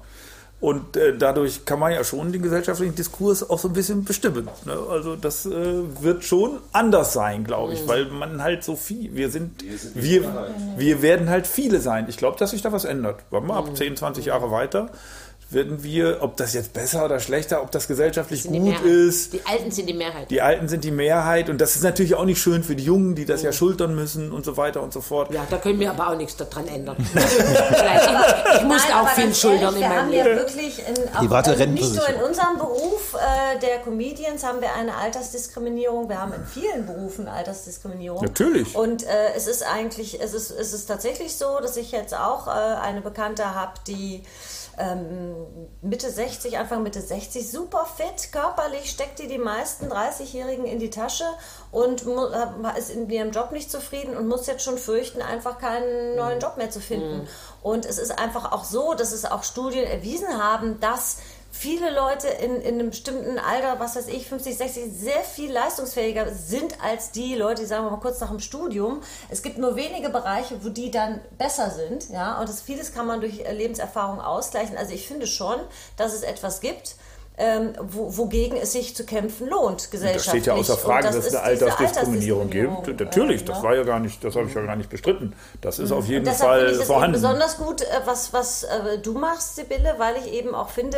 Und 0.62 0.96
äh, 0.96 1.18
dadurch 1.18 1.66
kann 1.66 1.80
man 1.80 1.92
ja 1.92 2.04
schon 2.04 2.32
den 2.32 2.44
gesellschaftlichen 2.44 2.94
Diskurs 2.94 3.50
auch 3.50 3.58
so 3.58 3.68
ein 3.68 3.74
bisschen 3.74 4.04
bestimmen. 4.04 4.48
Ne? 4.66 4.78
Also 4.92 5.16
das 5.16 5.48
äh, 5.48 5.50
wird 6.02 6.24
schon 6.24 6.60
anders 6.72 7.14
sein, 7.14 7.44
glaube 7.44 7.74
ich, 7.74 7.88
weil 7.88 8.06
man 8.06 8.44
halt 8.44 8.64
so 8.64 8.76
viel, 8.76 9.16
wir 9.16 9.32
sind, 9.32 9.64
wir, 9.96 10.24
wir 10.78 11.02
werden 11.02 11.32
halt 11.32 11.48
viele 11.48 11.82
sein. 11.82 12.06
Ich 12.10 12.18
glaube, 12.18 12.38
dass 12.38 12.52
sich 12.52 12.62
da 12.62 12.72
was 12.72 12.86
ändert. 12.86 13.24
Warten 13.32 13.48
wir 13.48 13.56
ab 13.56 13.76
10, 13.76 13.98
20 13.98 14.26
Jahre 14.26 14.52
weiter 14.52 14.92
werden 15.54 15.84
wir, 15.84 16.20
ob 16.22 16.38
das 16.38 16.54
jetzt 16.54 16.74
besser 16.74 17.04
oder 17.06 17.20
schlechter, 17.20 17.62
ob 17.62 17.72
das 17.72 17.88
gesellschaftlich 17.88 18.44
die 18.44 18.50
gut 18.50 18.62
Mehrheit. 18.64 18.86
ist, 18.86 19.34
Die 19.34 19.46
Alten 19.46 19.72
sind 19.72 19.90
die 19.90 19.94
Mehrheit. 19.94 20.32
die 20.32 20.42
Alten 20.42 20.68
sind 20.68 20.84
die 20.84 20.92
Mehrheit 20.92 21.50
und 21.50 21.60
das 21.60 21.76
ist 21.76 21.84
natürlich 21.84 22.16
auch 22.16 22.26
nicht 22.26 22.42
schön 22.42 22.64
für 22.64 22.76
die 22.76 22.84
Jungen, 22.84 23.16
die 23.16 23.26
das 23.26 23.42
ja 23.44 23.52
schultern 23.52 23.94
müssen 23.96 24.32
und 24.32 24.46
so 24.46 24.58
weiter 24.58 24.82
und 24.82 24.94
so 24.94 25.02
fort. 25.02 25.34
Ja, 25.34 25.46
da 25.50 25.58
können 25.58 25.80
wir 25.80 25.92
aber 25.92 26.10
auch 26.10 26.16
nichts 26.18 26.36
daran 26.38 26.68
ändern. 26.68 26.96
Ich, 28.52 28.58
ich 28.58 28.64
musste 28.64 28.90
Nein, 28.92 28.98
auch 29.06 29.10
viel 29.10 29.34
schultern 29.34 29.76
ehrlich, 29.76 29.82
in 29.84 29.90
wir 29.90 29.90
haben 29.90 30.08
meinem 30.10 30.14
ja 30.14 30.24
Leben. 30.24 30.38
wirklich 30.38 30.80
in, 30.88 31.10
auch, 31.10 31.20
Private 31.20 31.56
äh, 31.56 31.68
nicht 31.68 31.96
nur 31.96 32.08
in 32.10 32.22
unserem 32.22 32.58
Beruf 32.58 33.16
äh, 33.16 33.60
der 33.60 33.80
Comedians 33.80 34.44
haben 34.44 34.62
wir 34.62 34.74
eine 34.74 34.96
Altersdiskriminierung. 34.96 36.10
Wir 36.10 36.20
haben 36.22 36.34
in 36.34 36.46
vielen 36.46 36.86
Berufen 36.86 37.28
Altersdiskriminierung. 37.28 38.22
Natürlich. 38.24 38.76
Und 38.76 39.04
äh, 39.04 39.08
es 39.36 39.48
ist 39.48 39.64
eigentlich, 39.64 40.20
es 40.22 40.34
ist, 40.34 40.52
es 40.52 40.74
ist 40.74 40.86
tatsächlich 40.88 41.36
so, 41.36 41.60
dass 41.62 41.78
ich 41.78 41.92
jetzt 41.92 42.14
auch 42.16 42.48
äh, 42.48 42.52
eine 42.52 43.02
Bekannte 43.02 43.54
habe, 43.56 43.74
die 43.88 44.24
ähm, 44.82 45.36
Mitte 45.82 46.10
60, 46.10 46.58
Anfang 46.58 46.84
Mitte 46.84 47.02
60, 47.02 47.50
super 47.50 47.86
fit, 47.86 48.32
körperlich 48.32 48.90
steckt 48.90 49.20
die 49.20 49.28
die 49.28 49.38
meisten 49.38 49.88
30-Jährigen 49.88 50.66
in 50.66 50.80
die 50.80 50.90
Tasche 50.90 51.26
und 51.72 52.06
ist 52.78 52.90
in 52.90 53.10
ihrem 53.10 53.32
Job 53.32 53.52
nicht 53.52 53.72
zufrieden 53.72 54.18
und 54.18 54.28
muss 54.28 54.48
jetzt 54.48 54.64
schon 54.64 54.78
fürchten, 54.78 55.22
einfach 55.22 55.60
keinen 55.60 56.16
neuen 56.16 56.40
Job 56.40 56.58
mehr 56.58 56.70
zu 56.70 56.80
finden. 56.80 57.20
Mhm. 57.20 57.28
Und 57.62 57.86
es 57.86 58.00
ist 58.00 58.18
einfach 58.18 58.52
auch 58.52 58.64
so, 58.64 58.94
dass 58.94 59.12
es 59.12 59.26
auch 59.26 59.44
Studien 59.44 59.86
erwiesen 59.86 60.42
haben, 60.42 60.80
dass 60.80 61.18
viele 61.62 61.92
Leute 61.92 62.28
in, 62.28 62.60
in 62.62 62.80
einem 62.80 62.90
bestimmten 62.90 63.38
Alter, 63.38 63.80
was 63.80 63.96
weiß 63.96 64.08
ich, 64.08 64.28
50, 64.28 64.58
60, 64.58 64.84
sehr 64.98 65.22
viel 65.22 65.52
leistungsfähiger 65.52 66.34
sind 66.34 66.84
als 66.84 67.12
die 67.12 67.36
Leute, 67.36 67.62
die 67.62 67.68
sagen 67.68 67.86
wir 67.86 67.92
mal 67.92 68.00
kurz 68.00 68.20
nach 68.20 68.30
dem 68.30 68.40
Studium. 68.40 69.02
Es 69.30 69.44
gibt 69.44 69.60
nur 69.60 69.76
wenige 69.76 70.10
Bereiche, 70.10 70.64
wo 70.64 70.70
die 70.70 70.90
dann 70.90 71.22
besser 71.38 71.70
sind, 71.70 72.10
ja, 72.10 72.40
und 72.40 72.50
das 72.50 72.64
vieles 72.64 72.96
kann 72.96 73.06
man 73.06 73.22
durch 73.22 73.44
Lebenserfahrung 73.48 74.20
ausgleichen. 74.20 74.76
Also 74.76 74.94
ich 74.94 75.08
finde 75.08 75.28
schon, 75.28 75.60
dass 75.98 76.14
es 76.14 76.24
etwas 76.24 76.62
gibt, 76.62 76.96
ähm, 77.38 77.74
wo, 77.82 78.18
wogegen 78.18 78.58
es 78.58 78.74
sich 78.74 78.96
zu 78.96 79.06
kämpfen 79.06 79.48
lohnt, 79.48 79.90
gesellschaftlich. 79.90 80.24
Das 80.24 80.32
steht 80.32 80.46
ja 80.46 80.54
außer 80.54 80.78
Frage, 80.78 81.08
dass 81.08 81.16
es 81.16 81.34
eine 81.34 81.44
Altersdiskriminierung 81.44 82.50
gibt. 82.50 83.00
Natürlich, 83.00 83.46
das 83.46 83.64
war 83.64 83.76
ja 83.76 83.84
gar 83.84 84.00
nicht, 84.00 84.24
das 84.24 84.36
habe 84.36 84.48
ich 84.48 84.54
ja 84.54 84.62
gar 84.62 84.76
nicht 84.76 84.90
bestritten. 84.90 85.34
Das 85.62 85.80
ist 85.80 85.92
auf 85.92 86.08
jeden 86.08 86.32
Fall 86.32 86.72
ich 86.72 86.78
das 86.78 86.88
vorhanden. 86.88 87.14
besonders 87.14 87.58
gut, 87.58 87.82
äh, 87.82 87.86
was, 88.06 88.34
was 88.34 88.64
äh, 88.64 89.00
du 89.00 89.14
machst, 89.14 89.56
Sibylle, 89.56 89.96
weil 89.98 90.18
ich 90.18 90.34
eben 90.34 90.54
auch 90.54 90.70
finde, 90.70 90.98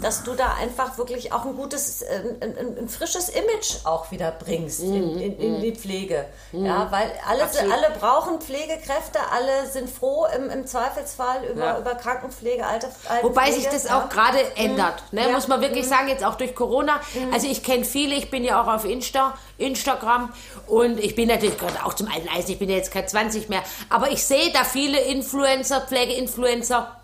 dass 0.00 0.24
du 0.24 0.34
da 0.34 0.54
einfach 0.60 0.96
wirklich 0.96 1.32
auch 1.32 1.44
ein 1.44 1.54
gutes, 1.54 2.02
äh, 2.02 2.22
ein, 2.40 2.56
ein, 2.58 2.78
ein 2.78 2.88
frisches 2.88 3.28
Image 3.28 3.84
auch 3.84 4.10
wieder 4.10 4.32
bringst 4.32 4.82
mhm. 4.82 4.94
in, 4.94 5.20
in, 5.20 5.38
in, 5.38 5.60
die 5.60 5.74
Pflege. 5.76 6.24
Mhm. 6.52 6.64
Ja, 6.64 6.88
weil 6.90 7.12
alle, 7.28 7.42
alle 7.42 7.94
brauchen 8.00 8.40
Pflegekräfte, 8.40 9.18
alle 9.32 9.70
sind 9.70 9.90
froh 9.90 10.26
im, 10.34 10.50
im 10.50 10.66
Zweifelsfall 10.66 11.44
über, 11.44 11.64
ja. 11.64 11.78
über 11.78 11.94
Krankenpflege, 11.94 12.66
Alter, 12.66 12.88
Wobei 13.22 13.52
sich 13.52 13.66
das 13.68 13.88
auch 13.90 14.08
gerade 14.08 14.38
ändert, 14.56 15.04
ne? 15.12 15.22
ja. 15.22 15.28
muss 15.28 15.46
man 15.46 15.60
wirklich 15.60 15.73
ich 15.76 15.86
sagen, 15.86 16.08
jetzt 16.08 16.24
auch 16.24 16.36
durch 16.36 16.54
Corona. 16.54 17.00
Mhm. 17.14 17.32
Also 17.32 17.48
ich 17.48 17.62
kenne 17.62 17.84
viele, 17.84 18.14
ich 18.14 18.30
bin 18.30 18.44
ja 18.44 18.62
auch 18.62 18.66
auf 18.66 18.84
Insta, 18.84 19.34
Instagram 19.58 20.32
und 20.66 20.98
ich 20.98 21.14
bin 21.14 21.28
natürlich 21.28 21.58
gerade 21.58 21.84
auch 21.84 21.94
zum 21.94 22.08
alten 22.08 22.28
Eisen, 22.28 22.52
ich 22.52 22.58
bin 22.58 22.68
ja 22.68 22.76
jetzt 22.76 22.92
kein 22.92 23.06
20 23.06 23.48
mehr, 23.48 23.62
aber 23.88 24.10
ich 24.10 24.24
sehe 24.24 24.52
da 24.52 24.64
viele 24.64 25.00
Influencer, 25.00 25.82
Pflegeinfluencer, 25.82 27.03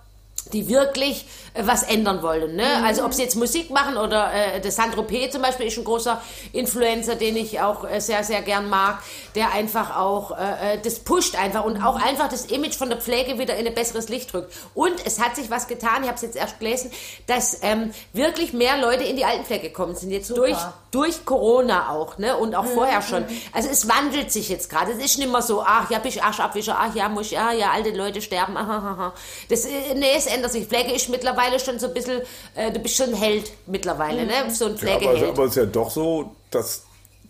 die 0.52 0.68
wirklich 0.68 1.26
äh, 1.54 1.62
was 1.66 1.82
ändern 1.82 2.22
wollen. 2.22 2.56
Ne? 2.56 2.66
Mhm. 2.78 2.84
Also 2.84 3.04
ob 3.04 3.14
sie 3.14 3.22
jetzt 3.22 3.36
Musik 3.36 3.70
machen 3.70 3.96
oder 3.96 4.32
äh, 4.32 4.60
der 4.60 4.70
Sandro 4.70 5.02
P. 5.02 5.30
zum 5.30 5.42
Beispiel 5.42 5.66
ist 5.66 5.78
ein 5.78 5.84
großer 5.84 6.20
Influencer, 6.52 7.16
den 7.16 7.36
ich 7.36 7.60
auch 7.60 7.88
äh, 7.88 8.00
sehr, 8.00 8.24
sehr 8.24 8.42
gern 8.42 8.68
mag, 8.68 9.02
der 9.34 9.52
einfach 9.52 9.96
auch 9.96 10.36
äh, 10.36 10.74
äh 10.74 10.78
das 10.82 11.00
pusht 11.00 11.36
einfach 11.36 11.64
und 11.64 11.82
auch 11.82 11.96
einfach 11.96 12.28
das 12.28 12.46
Image 12.46 12.74
von 12.74 12.88
der 12.88 12.98
Pflege 12.98 13.38
wieder 13.38 13.56
in 13.56 13.66
ein 13.66 13.74
besseres 13.74 14.08
Licht 14.08 14.32
drückt. 14.32 14.52
Und 14.74 14.94
es 15.04 15.20
hat 15.20 15.36
sich 15.36 15.50
was 15.50 15.68
getan, 15.68 16.02
ich 16.02 16.08
habe 16.08 16.16
es 16.16 16.22
jetzt 16.22 16.36
erst 16.36 16.58
gelesen, 16.58 16.90
dass 17.26 17.58
ähm, 17.62 17.92
wirklich 18.12 18.52
mehr 18.52 18.78
Leute 18.78 19.04
in 19.04 19.16
die 19.16 19.24
Altenpflege 19.24 19.68
gekommen 19.68 19.94
sind, 19.94 20.10
jetzt 20.10 20.30
durch, 20.36 20.56
durch 20.90 21.24
Corona 21.24 21.90
auch 21.90 22.18
ne? 22.18 22.36
und 22.36 22.54
auch 22.54 22.64
mhm. 22.64 22.74
vorher 22.74 23.02
schon. 23.02 23.24
Also 23.52 23.68
es 23.68 23.88
wandelt 23.88 24.32
sich 24.32 24.48
jetzt 24.48 24.70
gerade. 24.70 24.92
Es 24.92 25.04
ist 25.04 25.18
nicht 25.18 25.30
mehr 25.30 25.42
so, 25.42 25.62
ach 25.62 25.90
ja, 25.90 25.98
bist 25.98 26.16
du 26.16 26.22
Arschabwischer, 26.22 26.76
ach 26.78 26.94
ja, 26.94 27.08
muss 27.08 27.30
ja, 27.30 27.52
ja, 27.52 27.70
alte 27.70 27.90
Leute 27.90 28.20
sterben, 28.22 28.56
aha, 28.56 28.76
aha. 28.76 29.12
Das, 29.48 29.64
äh, 29.64 29.94
nee, 29.94 30.12
es 30.16 30.26
ändert 30.40 30.52
sich. 30.52 30.66
Pflege 30.66 30.92
ist 30.92 31.08
mittlerweile 31.08 31.60
schon 31.60 31.78
so 31.78 31.86
ein 31.86 31.94
bisschen, 31.94 32.22
äh, 32.54 32.72
du 32.72 32.80
bist 32.80 32.96
schon 32.96 33.10
ein 33.10 33.14
Held 33.14 33.52
mittlerweile, 33.66 34.24
ne? 34.26 34.50
So 34.50 34.66
ein 34.66 34.76
Pflegeheld. 34.76 35.18
Ja, 35.18 35.28
aber, 35.28 35.28
aber 35.28 35.44
es 35.44 35.50
ist 35.50 35.56
ja 35.56 35.66
doch 35.66 35.90
so, 35.90 36.32
dass 36.50 36.82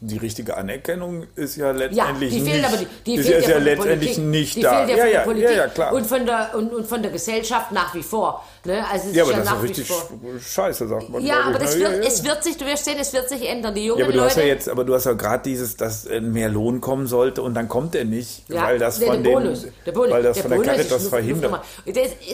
die 0.02 0.16
richtige 0.16 0.56
Anerkennung 0.56 1.26
ist 1.36 1.56
ja 1.56 1.72
letztendlich 1.72 2.32
ja, 2.32 2.38
die 2.38 2.44
fehlt 2.44 2.56
nicht, 2.56 2.66
aber 2.66 2.76
die, 2.78 2.86
die 3.04 3.14
ist 3.16 3.26
fehlt 3.26 3.42
ja, 3.44 3.50
ja 3.50 3.58
letztendlich 3.58 4.14
Politik. 4.14 4.24
nicht 4.24 4.56
die 4.56 4.60
da. 4.62 4.86
Fehlt 4.86 4.98
ja, 4.98 5.06
ja, 5.06 5.22
von 5.22 5.36
der 5.36 5.50
ja, 5.50 5.56
ja, 5.58 5.68
klar. 5.68 5.92
Und 5.92 6.06
von 6.06 6.24
der 6.24 6.50
und, 6.54 6.72
und 6.72 6.86
von 6.86 7.02
der 7.02 7.10
Gesellschaft 7.10 7.70
nach 7.72 7.94
wie 7.94 8.02
vor. 8.02 8.42
Ne? 8.64 8.82
Also 8.90 9.10
ja, 9.10 9.24
aber 9.24 9.32
das 9.34 9.52
ist 9.52 9.62
richtig 9.62 9.92
scheiße, 10.46 10.88
sagt 10.88 11.08
man. 11.10 11.24
Ja, 11.24 11.42
aber 11.44 11.58
das 11.58 11.78
wird, 11.78 12.04
es 12.04 12.24
wird 12.24 12.42
sich, 12.44 12.56
du 12.56 12.66
wirst 12.66 12.84
sehen, 12.84 12.96
es 12.98 13.12
wird 13.12 13.28
sich 13.28 13.46
ändern. 13.46 13.74
Die 13.74 13.86
jungen 13.86 14.00
ja, 14.00 14.04
aber 14.06 14.12
du 14.12 14.18
Leute, 14.18 14.30
hast 14.30 14.36
ja 14.38 14.44
jetzt, 14.44 14.68
aber 14.68 14.84
du 14.84 14.94
hast 14.94 15.04
ja 15.04 15.12
gerade 15.12 15.42
dieses, 15.42 15.76
dass 15.76 16.08
mehr 16.08 16.48
Lohn 16.48 16.80
kommen 16.80 17.06
sollte 17.06 17.42
und 17.42 17.54
dann 17.54 17.68
kommt 17.68 17.94
er 17.94 18.04
nicht, 18.04 18.44
weil 18.48 18.78
das 18.78 19.02
von 19.02 19.22
den, 19.22 19.32
Bonus, 19.32 19.66
der 19.84 19.92
Bonus, 19.92 20.10
weil 20.10 20.22
das 20.22 20.34
der 20.36 20.42
von 20.42 20.50
der 20.52 20.60
Caritas 20.62 21.08
verhindert. 21.08 21.60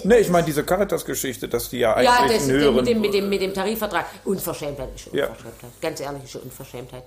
Ne, 0.05 0.19
ich 0.19 0.29
meine 0.29 0.47
diese 0.47 0.65
Caritas-Geschichte, 0.65 1.49
dass 1.49 1.71
die 1.71 1.79
ja 1.79 1.95
eigentlich 1.95 2.11
ja, 2.11 2.29
das, 2.29 2.43
einen 2.43 2.53
höheren... 2.53 2.77
mit 2.77 2.87
dem, 2.87 3.01
mit 3.01 3.15
dem, 3.15 3.29
mit 3.29 3.41
dem 3.41 3.55
Tarifvertrag. 3.55 4.07
Unverschämtheit 4.25 4.89
ist 4.95 5.03
schon 5.03 5.13
Unverschämtheit. 5.13 5.71
Ganz 5.81 6.01
ehrlich, 6.01 6.25
ist 6.25 6.31
schon 6.31 6.43
Unverschämtheit. 6.43 7.03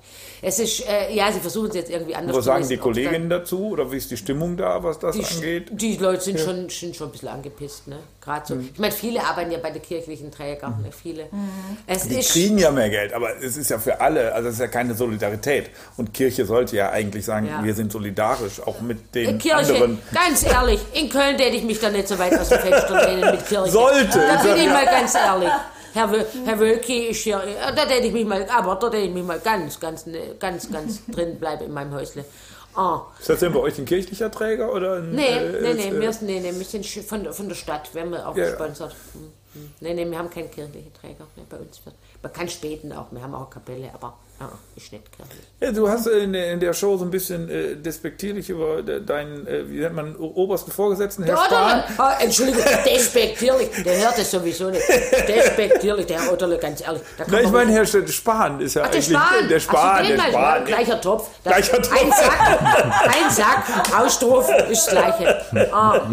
Es 0.49 0.57
ist, 0.57 0.89
äh, 0.89 1.13
ja, 1.13 1.31
sie 1.31 1.39
versuchen 1.39 1.69
es 1.69 1.75
jetzt 1.75 1.91
irgendwie 1.91 2.15
anders 2.15 2.35
zu 2.35 2.41
sagen 2.41 2.67
die 2.67 2.77
Kolleginnen 2.77 3.29
dazu 3.29 3.67
oder 3.67 3.91
wie 3.91 3.97
ist 3.97 4.09
die 4.09 4.17
Stimmung 4.17 4.57
da, 4.57 4.83
was 4.83 4.97
das 4.97 5.15
die, 5.15 5.23
angeht? 5.23 5.67
Die 5.71 5.95
Leute 5.97 6.23
sind, 6.23 6.39
schon, 6.39 6.67
sind 6.69 6.95
schon 6.95 7.09
ein 7.09 7.11
bisschen 7.11 7.27
angepisst, 7.27 7.87
ne? 7.87 7.97
Gerade 8.19 8.47
so. 8.47 8.55
Mhm. 8.55 8.69
Ich 8.73 8.79
meine, 8.79 8.91
viele 8.91 9.23
arbeiten 9.23 9.51
ja 9.51 9.59
bei 9.59 9.69
der 9.69 9.81
kirchlichen 9.81 10.31
Träger, 10.31 10.69
mhm. 10.69 10.85
viele. 10.91 11.25
Mhm. 11.25 11.77
Es 11.85 12.07
die 12.07 12.19
kriegen 12.19 12.57
ja 12.57 12.71
mehr 12.71 12.89
Geld, 12.89 13.13
aber 13.13 13.37
es 13.43 13.57
ist 13.57 13.69
ja 13.69 13.77
für 13.77 14.01
alle, 14.01 14.33
also 14.33 14.49
es 14.49 14.55
ist 14.55 14.61
ja 14.61 14.67
keine 14.67 14.95
Solidarität. 14.95 15.69
Und 15.97 16.15
Kirche 16.15 16.45
sollte 16.47 16.75
ja 16.75 16.89
eigentlich 16.89 17.25
sagen, 17.25 17.45
ja. 17.45 17.63
wir 17.63 17.75
sind 17.75 17.91
solidarisch, 17.91 18.59
auch 18.65 18.81
mit 18.81 19.13
den 19.13 19.37
Kirche, 19.37 19.73
anderen. 19.73 19.99
Ganz 20.11 20.43
ehrlich, 20.43 20.79
in 20.93 21.09
Köln 21.09 21.37
hätte 21.37 21.57
ich 21.57 21.63
mich 21.63 21.79
da 21.79 21.91
nicht 21.91 22.07
so 22.07 22.17
weit 22.17 22.33
aus 22.39 22.49
dem 22.49 22.57
Fenster 22.57 23.07
lehnen 23.07 23.29
mit 23.29 23.47
Kirche. 23.47 23.69
Sollte! 23.71 24.17
Da 24.17 24.41
bin 24.41 24.63
ich 24.63 24.67
mal 24.67 24.85
ganz 24.85 25.13
ehrlich. 25.13 25.51
Herr, 25.93 26.25
Herr 26.45 26.59
Wölki 26.59 27.07
ist 27.07 27.23
hier, 27.23 27.41
da 27.75 27.85
hätte 27.85 28.07
ich 28.07 28.13
mich 28.13 28.25
mal, 28.25 28.45
aber 28.49 28.75
da 28.75 28.87
hätte 28.87 28.97
ich 29.07 29.13
mich 29.13 29.23
mal 29.23 29.39
ganz, 29.39 29.79
ganz, 29.79 30.05
ganz, 30.39 30.71
ganz 30.71 31.05
drin 31.11 31.39
bleiben 31.39 31.65
in 31.65 31.73
meinem 31.73 31.93
Häusle. 31.93 32.25
Ah. 32.75 33.01
Ist 33.19 33.29
das 33.29 33.39
denn 33.39 33.51
bei 33.51 33.59
euch 33.59 33.77
ein 33.77 33.85
kirchlicher 33.85 34.31
Träger 34.31 34.71
oder 34.71 34.97
ein, 34.97 35.11
Nee, 35.11 35.27
äh, 35.27 35.61
nee, 35.61 35.73
nee, 35.73 35.87
äh, 35.89 36.01
wir, 36.01 36.15
nee, 36.21 36.39
nee, 36.39 36.53
wir 36.53 36.65
sind 36.65 36.85
von, 36.85 37.31
von 37.33 37.49
der 37.49 37.55
Stadt, 37.55 37.93
werden 37.93 38.11
wir 38.11 38.27
auch 38.27 38.37
ja. 38.37 38.45
gesponsert. 38.45 38.95
Hm. 39.13 39.71
Nein, 39.79 39.95
nein, 39.95 40.11
wir 40.11 40.17
haben 40.17 40.29
keinen 40.29 40.51
kirchlichen 40.51 40.93
Träger. 40.93 41.25
Ne, 41.35 41.43
bei 41.49 41.57
uns 41.57 41.83
wird, 41.83 41.95
man 42.21 42.31
kann 42.31 42.47
späten 42.47 42.93
auch, 42.93 43.07
wir 43.11 43.21
haben 43.21 43.33
auch 43.33 43.41
eine 43.41 43.49
Kapelle, 43.49 43.89
aber 43.93 44.17
ja, 44.39 44.49
ist 44.75 44.91
nicht 44.93 45.03
kirchlich. 45.11 45.45
Ja, 45.59 45.71
du 45.73 45.89
hast 45.89 46.07
in 46.07 46.31
der, 46.31 46.53
in 46.53 46.59
der 46.61 46.73
Show 46.73 46.95
so 46.95 47.03
ein 47.03 47.11
bisschen 47.11 47.49
äh, 47.49 47.75
despektierlich 47.75 48.49
über 48.49 48.81
deinen, 48.81 49.45
äh, 49.45 49.69
wie 49.69 49.79
nennt 49.79 49.95
man, 49.95 50.15
obersten 50.15 50.71
Vorgesetzten, 50.71 51.23
Herr 51.23 51.37
Spahn. 51.37 51.83
Oh, 51.97 52.23
Entschuldigung, 52.23 52.63
despektierlich, 52.85 53.69
der 53.83 53.97
hört 53.97 54.17
es 54.17 54.31
sowieso 54.31 54.69
nicht. 54.69 54.87
Despektierlich, 55.27 56.05
der 56.05 56.21
Herr 56.21 56.31
Otterle, 56.31 56.57
ganz 56.57 56.79
ehrlich. 56.79 57.01
Na, 57.27 57.41
ich 57.41 57.49
meine, 57.49 57.73
Herr 57.73 57.85
Spahn 57.85 58.61
ist 58.61 58.75
ja 58.75 58.83
Ach, 58.85 58.91
der 58.91 59.01
Spahn. 59.01 59.49
der 59.49 59.59
Spahn. 59.59 60.07
Der 60.07 60.17
Spahn. 60.17 60.31
Spahn. 60.31 60.65
Gleicher 60.65 61.01
Topf. 61.01 61.27
Das 61.43 61.53
gleicher 61.53 61.81
Topf. 61.81 62.01
Ein 62.01 62.11
Sack, 62.11 63.05
ein 63.07 63.29
Sack, 63.29 63.99
Ausdruck 63.99 64.45
ist 64.69 64.87
das 64.87 64.91
Gleiche. 64.91 65.73
Ah. 65.73 66.07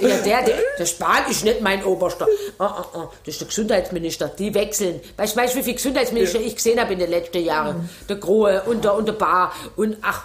Ja, 0.00 0.16
der, 0.18 0.42
der, 0.42 0.54
der 0.78 0.86
Spahn 0.86 1.30
ist 1.30 1.44
nicht 1.44 1.62
mein 1.62 1.82
Oberster. 1.84 2.26
Ah, 2.58 2.64
ah, 2.66 2.86
ah. 2.94 3.10
Das 3.24 3.34
ist 3.34 3.40
der 3.40 3.48
Gesundheitsminister. 3.48 4.28
Die 4.38 4.52
wechseln. 4.54 5.00
Weißt 5.16 5.36
du, 5.36 5.58
wie 5.58 5.62
viele 5.62 5.76
Gesundheitsminister 5.76 6.40
ja. 6.40 6.46
ich 6.46 6.56
gesehen 6.56 6.78
habe 6.78 6.92
in 6.92 6.98
den 6.98 7.08
letzten 7.08 7.42
Jahren? 7.42 7.53
Mhm. 7.62 7.88
Der 8.08 8.16
Grohe 8.16 8.62
und 8.62 8.84
der, 8.84 8.94
und 8.94 9.06
der 9.06 9.12
Bar 9.14 9.52
und 9.76 9.96
ach, 10.02 10.22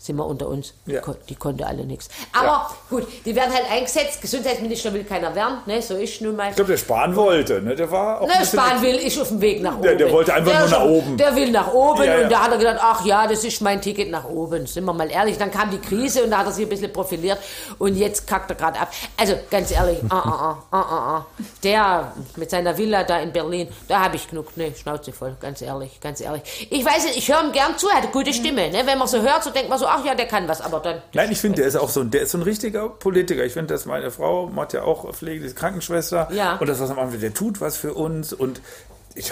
sind 0.00 0.16
wir 0.16 0.24
unter 0.24 0.48
uns. 0.48 0.72
Die, 0.86 0.92
ja. 0.92 1.02
die 1.28 1.34
konnte 1.34 1.66
alle 1.66 1.84
nichts. 1.84 2.08
Aber 2.32 2.46
ja. 2.46 2.70
gut, 2.88 3.06
die 3.26 3.36
werden 3.36 3.52
halt 3.52 3.70
eingesetzt. 3.70 4.22
Gesundheitsminister 4.22 4.94
will 4.94 5.04
keiner 5.04 5.34
werden, 5.34 5.58
ne? 5.66 5.82
so 5.82 5.94
ist 5.94 6.22
nun 6.22 6.36
mal. 6.36 6.48
Ich 6.48 6.56
glaube, 6.56 6.70
der 6.70 6.78
Spahn 6.78 7.14
wollte, 7.14 7.60
ne? 7.60 7.76
Der 7.76 7.90
war 7.90 8.22
auch. 8.22 8.26
Ne, 8.26 8.46
Spahn 8.46 8.80
will, 8.80 8.96
ist 8.96 9.20
auf 9.20 9.28
dem 9.28 9.42
Weg 9.42 9.60
nach 9.60 9.74
oben. 9.74 9.82
Der, 9.82 9.96
der 9.96 10.10
wollte 10.10 10.32
einfach 10.32 10.52
der 10.52 10.60
nur 10.60 10.68
nach 10.70 10.84
oben. 10.84 11.16
Der 11.18 11.36
will 11.36 11.50
nach 11.50 11.72
oben 11.74 12.04
ja, 12.04 12.22
und 12.22 12.32
da 12.32 12.44
hat 12.44 12.52
er 12.52 12.56
gedacht, 12.58 12.78
ach 12.80 13.04
ja, 13.04 13.26
das 13.26 13.44
ist 13.44 13.60
mein 13.60 13.82
Ticket 13.82 14.10
nach 14.10 14.24
oben. 14.24 14.66
Sind 14.66 14.84
wir 14.84 14.94
mal 14.94 15.10
ehrlich. 15.10 15.36
Dann 15.36 15.50
kam 15.50 15.70
die 15.70 15.78
Krise 15.78 16.24
und 16.24 16.30
da 16.30 16.38
hat 16.38 16.46
er 16.46 16.52
sich 16.52 16.64
ein 16.64 16.70
bisschen 16.70 16.92
profiliert 16.92 17.38
und 17.78 17.94
jetzt 17.94 18.26
kackt 18.26 18.50
er 18.50 18.56
gerade 18.56 18.80
ab. 18.80 18.90
Also 19.18 19.34
ganz 19.50 19.70
ehrlich, 19.70 19.98
ah, 20.08 20.16
ah, 20.16 20.62
ah, 20.70 20.80
ah, 20.80 21.16
ah. 21.16 21.26
der 21.62 22.12
mit 22.36 22.50
seiner 22.50 22.76
Villa 22.78 23.04
da 23.04 23.18
in 23.18 23.32
Berlin, 23.32 23.68
da 23.86 24.00
habe 24.04 24.16
ich 24.16 24.28
genug, 24.28 24.56
ne, 24.56 24.72
Schnauze 24.74 25.12
voll, 25.12 25.36
ganz 25.40 25.60
ehrlich, 25.60 26.00
ganz 26.00 26.22
ehrlich. 26.22 26.42
Ich 26.70 26.84
weiß 26.84 27.04
nicht, 27.04 27.18
ich 27.18 27.28
höre 27.30 27.42
ihm 27.42 27.52
gern 27.52 27.76
zu, 27.76 27.88
er 27.88 27.96
hat 27.96 28.04
eine 28.04 28.12
gute 28.12 28.32
Stimme, 28.32 28.70
ne? 28.70 28.86
Wenn 28.86 28.96
man 28.96 29.08
so 29.08 29.20
hört, 29.20 29.44
so 29.44 29.50
denkt 29.50 29.68
man 29.68 29.78
so, 29.78 29.89
ach 29.90 30.04
ja, 30.04 30.14
der 30.14 30.26
kann 30.26 30.48
was, 30.48 30.60
aber 30.60 30.80
dann. 30.80 31.02
Nein, 31.12 31.30
ich 31.32 31.38
finde, 31.38 31.58
der 31.58 31.66
ist 31.66 31.76
auch 31.76 31.88
so, 31.88 32.04
der 32.04 32.22
ist 32.22 32.32
so 32.32 32.38
ein 32.38 32.42
richtiger 32.42 32.88
Politiker. 32.88 33.44
Ich 33.44 33.52
finde, 33.52 33.74
dass 33.74 33.86
meine 33.86 34.10
Frau 34.10 34.46
macht 34.46 34.72
ja 34.72 34.82
auch 34.82 35.12
Pflege, 35.14 35.46
die 35.46 35.54
Krankenschwester. 35.54 36.28
Ja. 36.32 36.56
Und 36.56 36.68
das 36.68 36.80
was 36.80 36.90
am 36.90 36.98
Anfang, 36.98 37.20
der 37.20 37.34
tut 37.34 37.60
was 37.60 37.76
für 37.76 37.94
uns 37.94 38.32
und 38.32 38.60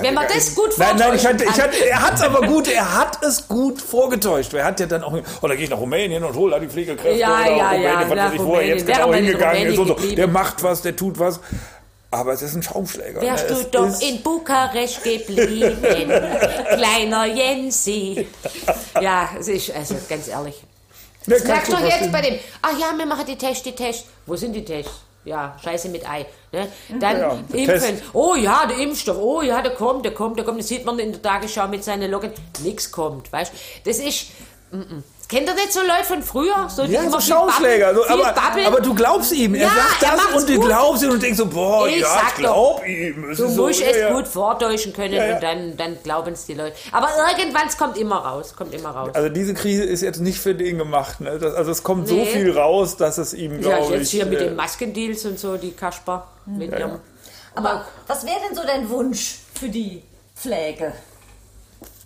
wenn 0.01 0.15
man 0.15 0.27
das 0.27 0.55
gut 0.55 0.77
Nein, 0.77 0.97
nein, 0.97 1.15
ich 1.15 1.25
hatte, 1.25 1.45
ich 1.45 1.51
hatte, 1.51 1.89
er 1.89 2.03
hat 2.03 2.15
es 2.15 2.23
aber 2.23 2.47
gut, 2.47 2.69
er 2.69 2.99
hat 2.99 3.23
es 3.23 3.47
gut 3.47 3.81
vorgetäuscht. 3.81 4.53
Er 4.53 4.65
hat 4.65 4.81
ja 4.81 4.87
dann 4.87 5.05
auch, 5.05 5.13
oh, 5.41 5.47
da 5.47 5.55
gehe 5.55 5.65
ich 5.65 5.71
nach 5.71 5.79
Rumänien 5.79 6.25
und 6.25 6.35
hole 6.35 6.53
da 6.53 6.59
die 6.59 6.67
Pflegekräfte 6.67 7.19
ja, 7.19 7.29
oder 7.29 7.57
ja, 7.57 7.71
Rumänien, 7.71 7.83
ja, 7.85 8.11
was 8.11 8.19
weiß 8.19 8.33
ich, 8.35 8.45
wo 8.45 8.55
er 8.57 8.67
jetzt 8.67 8.87
genau 8.87 9.15
hingegangen 9.15 9.67
ist 9.67 9.77
so. 9.77 9.85
Der 9.95 10.27
macht 10.27 10.63
was, 10.65 10.83
der 10.83 10.97
tut 10.97 11.19
was. 11.19 11.41
Aber 12.11 12.33
es 12.33 12.43
ist 12.43 12.55
ein 12.55 12.63
Schaumschläger. 12.63 13.21
Wärst 13.21 13.51
ne? 13.51 13.57
du 13.57 13.65
doch 13.65 14.01
in 14.01 14.23
Bukarest 14.23 15.03
geblieben, 15.03 15.79
kleiner 16.75 17.27
Jensi. 17.27 18.27
Ja, 19.01 19.31
es 19.39 19.49
ist, 19.49 19.71
also 19.75 19.95
ganz 20.09 20.27
ehrlich. 20.29 20.63
Das 21.27 21.45
merkst 21.45 21.71
du 21.71 21.77
jetzt 21.77 22.11
bei 22.11 22.23
dem, 22.23 22.39
ach 22.63 22.79
ja, 22.79 22.97
wir 22.97 23.05
machen 23.05 23.27
die 23.27 23.37
Tests, 23.37 23.63
die 23.63 23.75
Tests. 23.75 24.07
Wo 24.25 24.37
sind 24.37 24.55
die 24.55 24.65
Tests? 24.65 24.93
Ja, 25.25 25.55
Scheiße 25.63 25.91
mit 25.91 26.09
Ei. 26.09 26.25
Ne? 26.53 26.69
Dann 26.99 27.21
ja, 27.21 27.33
impfen. 27.53 27.67
Test. 27.67 28.03
Oh 28.15 28.35
ja, 28.35 28.65
der 28.65 28.79
Impfstoff. 28.79 29.19
Oh 29.19 29.43
ja, 29.43 29.61
der 29.61 29.75
kommt, 29.75 30.07
der 30.07 30.15
kommt, 30.15 30.39
der 30.39 30.47
kommt. 30.47 30.61
Das 30.61 30.69
sieht 30.69 30.87
man 30.87 30.99
in 30.99 31.13
der 31.13 31.21
Tagesschau 31.21 31.69
mit 31.69 31.85
seinen 31.85 32.11
Loggen. 32.11 32.33
Nichts 32.63 32.91
kommt, 32.91 33.31
weißt 33.31 33.53
du? 33.53 33.91
Das 33.91 33.99
ist. 33.99 34.29
Mm 34.71 34.81
-mm. 34.81 35.03
Kennt 35.29 35.47
ihr 35.47 35.55
nicht 35.55 35.75
so 35.75 35.81
Leute 35.81 36.05
von 36.05 36.23
früher? 36.23 36.71
So, 36.71 36.87
die 36.87 36.93
Ja, 36.93 37.03
immer 37.03 37.21
so 37.21 37.21
Schaumschläger. 37.21 37.95
So, 37.95 38.07
aber, 38.09 38.35
aber 38.67 38.81
du 38.81 38.95
glaubst 38.95 39.31
ihm. 39.33 39.55
Er 39.57 39.65
Ja, 39.65 39.69
sagt 39.69 40.03
er 40.03 40.13
das 40.13 40.17
macht's 40.25 40.41
und 40.43 40.49
du 40.49 40.55
gut. 40.57 40.67
glaubst 40.69 41.03
ihm 41.03 41.11
und 41.11 41.23
denkst 41.23 41.37
so, 41.37 41.45
boah, 41.47 41.87
Ich 41.87 42.01
ja, 42.01 42.07
sag 42.09 42.29
ich 42.29 42.35
glaub 42.37 42.87
ihm. 42.87 43.31
Es 43.31 43.37
Du 43.37 43.47
so, 43.49 43.67
musst 43.67 43.81
ja, 43.81 43.89
es 43.89 43.97
ja. 43.99 44.13
gut 44.15 44.27
vortäuschen 44.27 44.95
können 44.95 45.13
Ja, 45.13 45.27
ja. 45.27 45.35
und 45.35 45.43
dann, 45.43 45.77
dann 45.77 45.99
glauben 46.03 46.33
es 46.33 46.47
die 46.47 46.55
Leute. 46.55 46.75
Aber 46.93 47.09
irgendwann 47.39 47.69
es 47.69 47.77
kommt 47.77 47.99
immer 47.99 48.17
raus, 48.17 48.55
kommt 48.57 48.73
immer 48.73 48.89
raus. 48.89 49.11
Also 49.13 49.29
diese 49.29 49.53
Krise 49.53 49.85
ist 49.85 50.01
jetzt 50.01 50.21
nicht 50.21 50.39
für 50.41 50.55
den 50.55 50.79
gemacht. 50.79 51.21
Ne? 51.21 51.39
Das, 51.39 51.55
also 51.55 51.73
es 51.73 51.83
kommt 51.83 52.09
so 52.09 52.15
Nee. 52.15 52.25
viel 52.25 52.57
raus, 52.57 52.97
dass 52.97 53.19
es 53.19 53.35
ihm, 53.35 53.61
ja, 53.61 53.77
glaube 53.77 53.95
jetzt 53.97 54.05
ich... 54.05 54.11
hier 54.13 54.25
mit 54.25 54.41
äh, 54.41 54.45
den 54.47 54.57
Maskendeals 54.57 55.27
und 55.27 55.39
so, 55.39 55.59
die 55.59 55.73
Kasper 55.73 56.27
mit 56.47 56.73
Ja, 56.73 56.79
ihrem. 56.79 56.91
ja. 56.93 57.01
Aber 57.55 57.85
was 58.07 58.25
wäre 58.25 58.37
denn 58.49 58.57
so 58.57 58.63
dein 58.67 58.89
Wunsch 58.89 59.41
für 59.55 59.69
die 59.69 60.03
Pflege? 60.35 60.93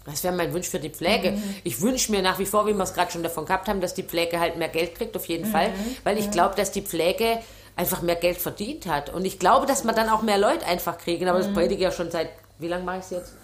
Das 0.04 0.24
wäre 0.24 0.34
mein 0.34 0.52
Wunsch 0.52 0.68
für 0.68 0.80
die 0.80 0.90
Pflege. 0.90 1.38
Ich 1.64 1.80
wünsche 1.80 2.10
mir 2.10 2.22
nach 2.22 2.38
wie 2.38 2.46
vor, 2.46 2.66
wie 2.66 2.74
wir 2.74 2.82
es 2.82 2.94
gerade 2.94 3.10
schon 3.12 3.22
davon 3.22 3.46
gehabt 3.46 3.68
haben, 3.68 3.80
dass 3.80 3.94
die 3.94 4.02
Pflege 4.02 4.40
halt 4.40 4.56
mehr 4.56 4.68
Geld 4.68 4.94
kriegt, 4.94 5.16
auf 5.16 5.26
jeden 5.26 5.46
Fall. 5.46 5.72
Weil 6.04 6.18
ich 6.18 6.30
glaube, 6.30 6.54
dass 6.56 6.72
die 6.72 6.82
Pflege 6.82 7.38
einfach 7.76 8.02
mehr 8.02 8.16
Geld 8.16 8.38
verdient 8.38 8.86
hat. 8.86 9.10
Und 9.10 9.24
ich 9.24 9.38
glaube, 9.38 9.66
dass 9.66 9.84
man 9.84 9.94
dann 9.94 10.08
auch 10.08 10.22
mehr 10.22 10.38
Leute 10.38 10.66
einfach 10.66 10.98
kriegen. 10.98 11.28
Aber 11.28 11.38
das 11.38 11.52
predige 11.52 11.76
ich 11.76 11.80
ja 11.80 11.92
schon 11.92 12.10
seit, 12.10 12.30
wie 12.58 12.68
lange 12.68 12.84
mache 12.84 12.98
ich 12.98 13.04
es 13.04 13.10
jetzt? 13.10 13.34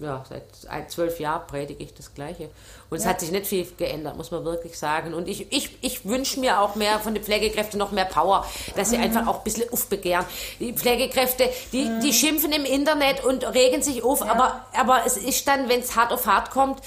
Ja, 0.00 0.24
seit 0.28 0.92
zwölf 0.92 1.18
Jahren 1.18 1.44
predige 1.48 1.82
ich 1.82 1.92
das 1.92 2.14
Gleiche. 2.14 2.50
Und 2.88 2.98
es 2.98 3.06
hat 3.06 3.18
sich 3.18 3.32
nicht 3.32 3.46
viel 3.48 3.66
geändert, 3.76 4.16
muss 4.16 4.30
man 4.30 4.44
wirklich 4.44 4.78
sagen. 4.78 5.12
Und 5.12 5.26
ich, 5.26 5.50
ich, 5.52 5.76
ich 5.80 6.04
wünsche 6.04 6.38
mir 6.38 6.60
auch 6.60 6.76
mehr 6.76 7.00
von 7.00 7.14
den 7.14 7.24
Pflegekräften 7.24 7.80
noch 7.80 7.90
mehr 7.90 8.04
Power, 8.04 8.46
dass 8.76 8.90
sie 8.90 8.96
einfach 8.96 9.26
auch 9.26 9.38
ein 9.38 9.44
bisschen 9.44 9.68
aufbegehren. 9.72 10.24
Die 10.60 10.72
Pflegekräfte, 10.72 11.50
die, 11.72 11.90
die 12.00 12.12
schimpfen 12.12 12.52
im 12.52 12.64
Internet 12.64 13.24
und 13.24 13.42
regen 13.52 13.82
sich 13.82 14.04
auf, 14.04 14.22
aber, 14.22 14.66
aber 14.72 15.02
es 15.04 15.16
ist 15.16 15.48
dann, 15.48 15.68
wenn 15.68 15.80
es 15.80 15.96
hart 15.96 16.12
auf 16.12 16.26
hart 16.26 16.50
kommt, 16.52 16.80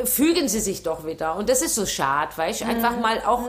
äh, 0.00 0.06
fügen 0.06 0.48
sie 0.48 0.60
sich 0.60 0.82
doch 0.82 1.04
wieder. 1.04 1.36
Und 1.36 1.50
das 1.50 1.60
ist 1.60 1.74
so 1.74 1.84
schade, 1.84 2.32
weißt 2.36 2.62
du? 2.62 2.64
Einfach 2.64 2.98
mal 2.98 3.22
auch. 3.26 3.42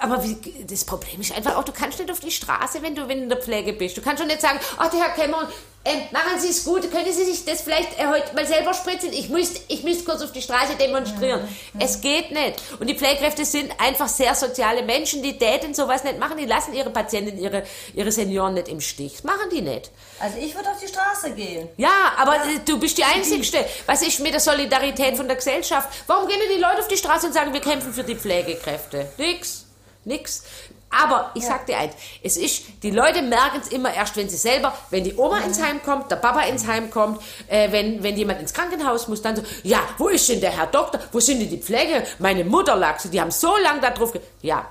Aber 0.00 0.24
wie, 0.24 0.36
das 0.64 0.84
Problem 0.84 1.20
ist 1.20 1.36
einfach 1.36 1.56
auch, 1.56 1.64
du 1.64 1.72
kannst 1.72 1.98
nicht 1.98 2.10
auf 2.10 2.20
die 2.20 2.30
Straße, 2.30 2.82
wenn 2.82 2.94
du, 2.94 3.06
wenn 3.06 3.18
du 3.18 3.22
in 3.24 3.28
der 3.28 3.38
Pflege 3.38 3.72
bist. 3.74 3.96
Du 3.96 4.02
kannst 4.02 4.20
schon 4.20 4.28
nicht 4.28 4.40
sagen, 4.40 4.58
ach, 4.78 4.90
der 4.90 5.00
Herr 5.00 5.10
Kämmer, 5.10 5.48
äh, 5.82 5.96
machen 6.12 6.38
Sie 6.38 6.48
es 6.48 6.62
gut, 6.64 6.90
können 6.90 7.10
Sie 7.10 7.24
sich 7.24 7.42
das 7.46 7.62
vielleicht 7.62 7.98
äh, 7.98 8.06
heute 8.06 8.34
mal 8.34 8.46
selber 8.46 8.74
spritzen? 8.74 9.12
Ich 9.14 9.30
muss, 9.30 9.52
ich 9.68 9.82
muss 9.82 10.04
kurz 10.04 10.20
auf 10.20 10.30
die 10.32 10.42
Straße 10.42 10.74
demonstrieren. 10.76 11.48
Es 11.78 12.02
geht 12.02 12.30
nicht. 12.32 12.60
Und 12.78 12.86
die 12.86 12.94
Pflegekräfte 12.94 13.46
sind 13.46 13.72
einfach 13.78 14.08
sehr 14.08 14.34
soziale 14.34 14.82
Menschen, 14.82 15.22
die 15.22 15.38
täten 15.38 15.72
sowas 15.72 16.04
nicht 16.04 16.18
machen. 16.18 16.36
Die 16.36 16.44
lassen 16.44 16.74
ihre 16.74 16.90
Patienten, 16.90 17.38
ihre, 17.38 17.62
ihre 17.94 18.12
Senioren 18.12 18.54
nicht 18.54 18.68
im 18.68 18.80
Stich. 18.80 19.12
Das 19.14 19.24
machen 19.24 19.48
die 19.50 19.62
nicht. 19.62 19.90
Also 20.18 20.36
ich 20.38 20.54
würde 20.54 20.70
auf 20.70 20.80
die 20.80 20.88
Straße 20.88 21.30
gehen. 21.32 21.68
Ja, 21.78 22.12
aber 22.18 22.36
äh, 22.36 22.60
du 22.66 22.78
bist 22.78 22.98
die 22.98 23.04
Einzigste. 23.04 23.64
Was 23.86 24.02
ist 24.02 24.20
mit 24.20 24.34
der 24.34 24.40
Solidarität 24.40 25.16
von 25.16 25.28
der 25.28 25.36
Gesellschaft? 25.36 25.88
Warum 26.06 26.28
gehen 26.28 26.38
denn 26.40 26.56
die 26.56 26.62
Leute 26.62 26.80
auf 26.80 26.88
die 26.88 26.98
Straße 26.98 27.26
und 27.26 27.32
sagen, 27.32 27.54
wir 27.54 27.60
kämpfen 27.60 27.94
für 27.94 28.04
die 28.04 28.16
Pflegekräfte? 28.16 29.12
Nix. 29.16 29.64
Nix. 30.04 30.42
Aber 30.90 31.30
ich 31.34 31.46
sag 31.46 31.66
dir 31.66 31.78
eins, 31.78 31.94
es 32.22 32.36
ist, 32.36 32.82
die 32.82 32.90
Leute 32.90 33.22
merken 33.22 33.60
es 33.62 33.68
immer 33.68 33.94
erst, 33.94 34.16
wenn 34.16 34.28
sie 34.28 34.36
selber, 34.36 34.76
wenn 34.90 35.04
die 35.04 35.14
Oma 35.16 35.38
ins 35.38 35.62
Heim 35.62 35.80
kommt, 35.84 36.10
der 36.10 36.16
Papa 36.16 36.40
ins 36.42 36.66
Heim 36.66 36.90
kommt, 36.90 37.22
äh, 37.46 37.70
wenn, 37.70 38.02
wenn 38.02 38.16
jemand 38.16 38.40
ins 38.40 38.52
Krankenhaus 38.52 39.06
muss, 39.06 39.22
dann 39.22 39.36
so, 39.36 39.42
ja, 39.62 39.78
wo 39.98 40.08
ist 40.08 40.28
denn 40.28 40.40
der 40.40 40.50
Herr 40.50 40.66
Doktor? 40.66 41.00
Wo 41.12 41.20
sind 41.20 41.38
denn 41.38 41.48
die 41.48 41.58
Pflege? 41.58 42.04
Meine 42.18 42.44
Mutter 42.44 42.74
lag 42.74 42.98
so, 42.98 43.08
die 43.08 43.20
haben 43.20 43.30
so 43.30 43.56
lange 43.58 43.80
da 43.80 43.90
drauf 43.90 44.12
Ja, 44.42 44.66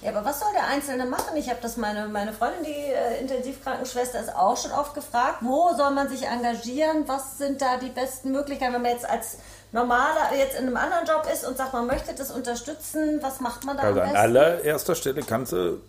Ja, 0.00 0.10
aber 0.10 0.24
was 0.24 0.38
soll 0.38 0.52
der 0.54 0.68
Einzelne 0.68 1.06
machen? 1.06 1.36
Ich 1.36 1.48
habe 1.50 1.58
das 1.60 1.76
meine, 1.76 2.06
meine 2.06 2.32
Freundin, 2.32 2.62
die 2.62 2.92
äh, 2.92 3.20
Intensivkrankenschwester, 3.20 4.20
ist 4.20 4.32
auch 4.36 4.56
schon 4.56 4.70
oft 4.70 4.94
gefragt, 4.94 5.38
wo 5.40 5.74
soll 5.76 5.90
man 5.90 6.08
sich 6.08 6.24
engagieren? 6.24 7.08
Was 7.08 7.38
sind 7.38 7.60
da 7.60 7.78
die 7.78 7.88
besten 7.88 8.30
Möglichkeiten, 8.30 8.74
wenn 8.74 8.82
man 8.82 8.92
jetzt 8.92 9.08
als 9.08 9.38
normaler 9.72 10.34
jetzt 10.36 10.58
in 10.58 10.66
einem 10.66 10.76
anderen 10.76 11.06
Job 11.06 11.26
ist 11.32 11.46
und 11.46 11.56
sagt, 11.56 11.72
man 11.72 11.86
möchte 11.86 12.14
das 12.14 12.30
unterstützen, 12.30 13.18
was 13.22 13.40
macht 13.40 13.64
man 13.64 13.76
da 13.76 13.84
Also 13.84 14.00
an 14.00 14.16
allererster 14.16 14.94
Stelle 14.94 15.22
kannst 15.22 15.52
du 15.52 15.80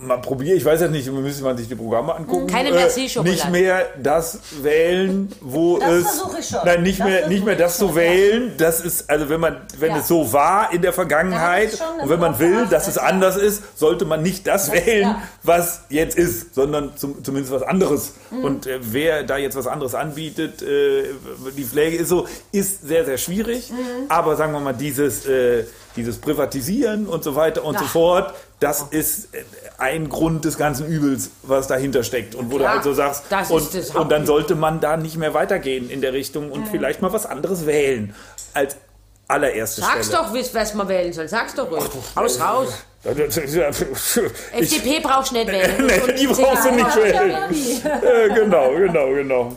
mal 0.00 0.18
probieren, 0.20 0.56
ich 0.56 0.64
weiß 0.64 0.80
jetzt 0.80 0.90
nicht, 0.90 1.10
müsste 1.10 1.44
man 1.44 1.56
sich 1.56 1.68
die 1.68 1.74
Programme 1.76 2.14
angucken. 2.14 2.46
Keine 2.46 2.70
Äh, 2.70 2.72
Merci-Schokolade. 2.74 3.30
Nicht 3.36 3.50
mehr 3.50 3.86
das 4.02 4.38
wählen, 4.62 5.30
wo 5.40 5.78
Das 5.78 5.88
es. 5.90 6.02
versuche 6.06 6.40
ich 6.40 6.48
schon. 6.48 6.58
Nein, 6.64 6.82
nicht 6.82 7.00
Das 7.00 7.06
mehr, 7.06 7.28
nicht 7.28 7.44
mehr 7.44 7.56
das 7.56 7.78
zu 7.78 7.94
wählen. 7.94 8.52
Das 8.58 8.80
ist, 8.80 9.08
also 9.08 9.28
wenn 9.28 9.40
man, 9.40 9.62
wenn 9.78 9.90
Ja. 9.92 9.98
es 9.98 10.08
so 10.08 10.32
war 10.32 10.72
in 10.72 10.82
der 10.82 10.92
Vergangenheit 10.92 11.78
und 12.02 12.08
wenn 12.08 12.18
man 12.20 12.38
will, 12.38 12.66
dass 12.66 12.88
es 12.88 12.96
ja. 12.96 13.02
anders 13.02 13.36
ist, 13.36 13.62
sollte 13.78 14.04
man 14.04 14.22
nicht 14.22 14.46
das 14.46 14.72
wählen, 14.72 15.02
ja. 15.02 15.22
was 15.42 15.82
jetzt 15.88 16.18
ist, 16.18 16.54
sondern 16.54 16.96
zum, 16.96 17.22
zumindest 17.24 17.52
was 17.54 17.62
anderes. 17.62 18.12
Mhm. 18.30 18.44
Und 18.44 18.66
äh, 18.66 18.78
wer 18.82 19.22
da 19.22 19.36
jetzt 19.38 19.56
was 19.56 19.66
anderes 19.66 19.94
anbietet, 19.94 20.60
äh, 20.62 21.04
die 21.56 21.64
Pflege 21.64 21.96
ist 21.96 22.08
so, 22.08 22.26
ist 22.52 22.86
sehr, 22.86 23.04
sehr 23.04 23.16
schwierig. 23.18 23.70
Mhm. 23.70 24.10
Aber 24.10 24.36
sagen 24.36 24.52
wir 24.52 24.60
mal, 24.60 24.74
dieses, 24.74 25.24
äh, 25.26 25.64
dieses 25.96 26.18
Privatisieren 26.18 27.06
und 27.06 27.22
so 27.22 27.36
weiter 27.36 27.64
und 27.64 27.78
so 27.78 27.84
Ach. 27.86 27.92
fort, 27.92 28.34
das 28.64 28.80
ist 28.80 29.34
äh, 29.34 29.44
ein 29.76 30.08
Grund 30.08 30.46
des 30.46 30.56
ganzen 30.56 30.86
Übels, 30.86 31.30
was 31.42 31.66
dahinter 31.66 32.02
steckt. 32.02 32.34
Und 32.34 32.46
wo 32.46 32.52
du 32.52 32.64
Klar, 32.64 32.78
also 32.78 32.94
sagst, 32.94 33.24
das 33.28 33.50
ist 33.50 33.90
und, 33.94 34.00
und 34.00 34.10
dann 34.10 34.24
sollte 34.24 34.54
man 34.54 34.80
da 34.80 34.96
nicht 34.96 35.18
mehr 35.18 35.34
weitergehen 35.34 35.90
in 35.90 36.00
der 36.00 36.14
Richtung 36.14 36.50
und 36.50 36.66
vielleicht 36.68 37.02
mal 37.02 37.12
was 37.12 37.26
anderes 37.26 37.66
wählen 37.66 38.14
als 38.54 38.76
allererste 39.28 39.82
sag's 39.82 40.06
Stelle. 40.06 40.22
doch, 40.22 40.54
was 40.54 40.74
man 40.74 40.88
wählen 40.88 41.12
soll. 41.12 41.28
Sag's 41.28 41.54
doch 41.54 41.70
ruhig. 41.70 41.84
Haus 42.16 42.40
raus. 42.40 42.84
FDP 44.52 45.00
brauchst 45.02 45.32
du 45.32 45.34
nicht 45.34 45.48
wählen. 45.48 45.86
Nee, 45.86 46.12
die 46.18 46.26
brauchst 46.26 46.64
du 46.64 46.70
nicht 46.70 46.96
wählen. 46.96 47.34
Äh, 47.84 48.34
genau, 48.34 48.74
genau, 48.74 49.08
genau. 49.10 49.56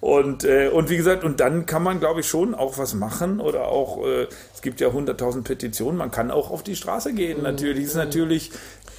Und, 0.00 0.44
äh, 0.44 0.68
und 0.68 0.88
wie 0.88 0.96
gesagt, 0.96 1.24
und 1.24 1.40
dann 1.40 1.66
kann 1.66 1.82
man, 1.82 2.00
glaube 2.00 2.20
ich, 2.20 2.28
schon 2.28 2.54
auch 2.54 2.78
was 2.78 2.94
machen 2.94 3.38
oder 3.38 3.68
auch, 3.68 4.06
äh, 4.06 4.28
es 4.54 4.62
gibt 4.62 4.80
ja 4.80 4.88
100.000 4.88 5.42
Petitionen, 5.42 5.98
man 5.98 6.10
kann 6.10 6.30
auch 6.30 6.50
auf 6.50 6.62
die 6.62 6.74
Straße 6.74 7.12
gehen. 7.12 7.42
Natürlich 7.42 7.84
ist 7.84 7.96
natürlich 7.96 8.50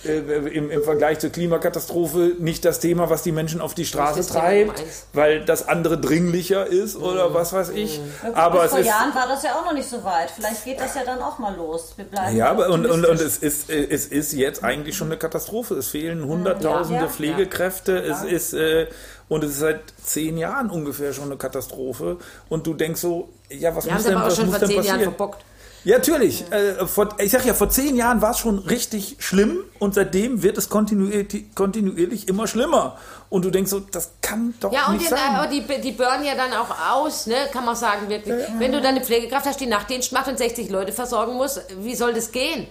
äh, 0.05 0.19
im, 0.19 0.69
im 0.69 0.83
Vergleich 0.83 1.17
zur 1.17 1.31
Klimakatastrophe 1.31 2.35
nicht 2.37 2.65
das 2.65 2.79
Thema, 2.79 3.09
was 3.09 3.23
die 3.23 3.31
Menschen 3.31 3.61
auf 3.61 3.73
die 3.73 3.85
Straße 3.85 4.27
treibt, 4.27 4.83
weil 5.13 5.43
das 5.43 5.67
andere 5.67 5.99
dringlicher 5.99 6.67
ist 6.67 6.95
oder 6.95 7.33
was 7.33 7.51
weiß 7.51 7.69
ich. 7.69 7.99
Aber 8.33 8.61
Bis 8.61 8.65
es 8.65 8.71
vor 8.71 8.79
Jahren 8.81 9.15
war 9.15 9.27
das 9.27 9.41
ja 9.41 9.55
auch 9.55 9.65
noch 9.65 9.73
nicht 9.73 9.89
so 9.89 10.03
weit. 10.03 10.29
Vielleicht 10.29 10.65
geht 10.65 10.79
das 10.79 10.93
ja 10.93 11.03
dann 11.03 11.19
auch 11.19 11.39
mal 11.39 11.55
los. 11.55 11.93
Wir 11.95 12.05
bleiben 12.05 12.35
Ja, 12.37 12.49
aber 12.51 12.69
und, 12.69 12.85
und, 12.85 13.05
und 13.05 13.19
es, 13.19 13.37
ist, 13.37 13.71
äh, 13.71 13.87
es 13.89 14.05
ist 14.05 14.33
jetzt 14.33 14.63
eigentlich 14.63 14.95
schon 14.95 15.07
eine 15.07 15.17
Katastrophe. 15.17 15.75
Es 15.75 15.87
fehlen 15.87 16.25
hunderttausende 16.25 17.03
Ja. 17.03 17.09
Pflegekräfte. 17.09 17.97
Es 17.97 18.23
ist, 18.23 18.53
äh, 18.53 18.87
und 19.31 19.45
es 19.45 19.51
ist 19.51 19.59
seit 19.59 19.93
zehn 20.03 20.37
Jahren 20.37 20.69
ungefähr 20.69 21.13
schon 21.13 21.23
eine 21.23 21.37
Katastrophe. 21.37 22.17
Und 22.49 22.67
du 22.67 22.73
denkst 22.73 22.99
so, 22.99 23.29
ja, 23.49 23.73
was 23.73 23.85
Wir 23.85 23.93
haben 23.93 23.99
muss 23.99 24.05
denn, 24.05 24.15
aber 24.15 24.23
auch 24.25 24.27
was 24.27 24.35
schon 24.35 24.47
muss 24.47 24.57
vor 24.57 24.67
denn 24.67 24.67
zehn 24.67 24.83
Jahren 24.83 24.97
passieren? 24.97 25.15
verbockt. 25.15 25.45
Ja, 25.85 25.97
natürlich. 25.99 26.51
Äh, 26.51 26.85
vor, 26.85 27.15
ich 27.17 27.31
sag 27.31 27.45
ja, 27.45 27.53
vor 27.53 27.69
zehn 27.69 27.95
Jahren 27.95 28.21
war 28.21 28.31
es 28.31 28.39
schon 28.39 28.59
richtig 28.59 29.15
schlimm 29.19 29.63
und 29.79 29.93
seitdem 29.93 30.43
wird 30.43 30.57
es 30.57 30.67
kontinuierlich, 30.67 31.55
kontinuierlich 31.55 32.27
immer 32.27 32.45
schlimmer. 32.45 32.97
Und 33.31 33.45
du 33.45 33.49
denkst 33.49 33.71
so, 33.71 33.79
das 33.79 34.11
kann 34.21 34.53
doch 34.59 34.73
Ja, 34.73 34.87
und 34.87 34.97
nicht 34.97 35.05
die, 35.05 35.09
sein. 35.09 35.35
aber 35.35 35.47
die, 35.47 35.61
die 35.81 35.93
burnen 35.93 36.25
ja 36.25 36.35
dann 36.35 36.51
auch 36.53 36.67
aus, 36.91 37.27
ne? 37.27 37.35
kann 37.53 37.63
man 37.63 37.77
sagen 37.77 38.09
wirklich. 38.09 38.35
Wenn 38.59 38.73
du 38.73 38.81
dann 38.81 38.95
eine 38.95 39.05
Pflegekraft 39.05 39.45
hast, 39.45 39.59
die 39.61 39.67
Nachtdienst 39.67 40.11
macht 40.11 40.27
und 40.27 40.37
60 40.37 40.69
Leute 40.69 40.91
versorgen 40.91 41.35
muss, 41.35 41.59
wie 41.77 41.95
soll 41.95 42.13
das 42.13 42.33
gehen? 42.33 42.67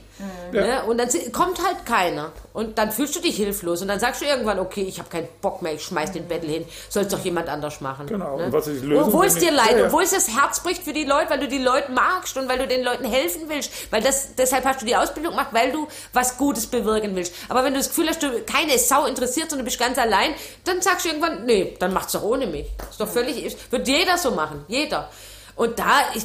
Ne? 0.53 0.83
Und 0.87 0.99
dann 0.99 1.09
kommt 1.33 1.65
halt 1.65 1.87
keiner. 1.87 2.33
Und 2.53 2.77
dann 2.77 2.91
fühlst 2.93 3.17
du 3.17 3.21
dich 3.21 3.37
hilflos. 3.37 3.81
Und 3.81 3.89
dann 3.89 3.99
sagst 4.01 4.21
du 4.21 4.27
irgendwann, 4.27 4.59
okay, 4.59 4.83
ich 4.83 4.99
habe 4.99 5.09
keinen 5.09 5.29
Bock 5.41 5.63
mehr, 5.63 5.73
ich 5.73 5.83
schmeiß 5.83 6.13
den 6.13 6.29
Bettel 6.29 6.51
hin, 6.51 6.65
soll 6.91 7.05
es 7.05 7.09
doch 7.09 7.21
jemand 7.25 7.49
anders 7.49 7.81
machen. 7.81 8.07
Genau. 8.07 8.37
Ne? 8.37 8.45
Und 8.45 8.53
was 8.53 8.67
ist 8.67 8.83
die 8.83 8.87
Lösung, 8.87 9.07
Obwohl 9.07 9.25
es 9.27 9.37
dir 9.37 9.53
leid, 9.53 9.71
Ja, 9.73 9.79
ja. 9.79 9.87
obwohl 9.87 10.03
es 10.03 10.11
das 10.11 10.29
Herz 10.29 10.61
bricht 10.61 10.83
für 10.83 10.93
die 10.93 11.05
Leute, 11.05 11.31
weil 11.31 11.39
du 11.41 11.49
die 11.49 11.57
Leute 11.63 11.91
magst 11.93 12.37
und 12.37 12.51
weil 12.51 12.59
du 12.59 12.67
den 12.69 12.83
Leuten 12.85 13.07
helfen 13.07 13.43
willst. 13.47 13.71
Weil 13.91 14.03
das, 14.03 14.35
deshalb 14.37 14.67
hast 14.67 14.83
du 14.83 14.85
die 14.85 14.95
Ausbildung 14.97 15.33
gemacht, 15.33 15.49
weil 15.53 15.73
du 15.73 15.89
was 16.13 16.37
Gutes 16.37 16.67
bewirken 16.67 17.17
willst. 17.17 17.33
Aber 17.49 17.65
wenn 17.65 17.73
du 17.73 17.79
das 17.79 17.89
Gefühl 17.89 18.09
hast, 18.11 18.23
du 18.23 18.43
keine 18.43 18.79
Sau 18.79 19.07
interessiert 19.07 19.51
und 19.53 19.59
du 19.61 19.65
bist 19.65 19.79
ganz 19.79 19.97
allein, 19.97 20.35
dann 20.65 20.81
sagst 20.81 21.05
du 21.05 21.11
irgendwann, 21.11 21.45
nee, 21.47 21.75
dann 21.79 21.93
macht's 21.93 22.13
doch 22.13 22.23
ohne 22.23 22.47
mich. 22.47 22.67
Ist 22.91 23.01
doch 23.01 23.09
völlig, 23.09 23.57
wird 23.71 23.89
jeder 23.89 24.19
so 24.19 24.31
machen. 24.33 24.65
Jeder. 24.69 25.09
Und 25.57 25.79
da 25.79 25.85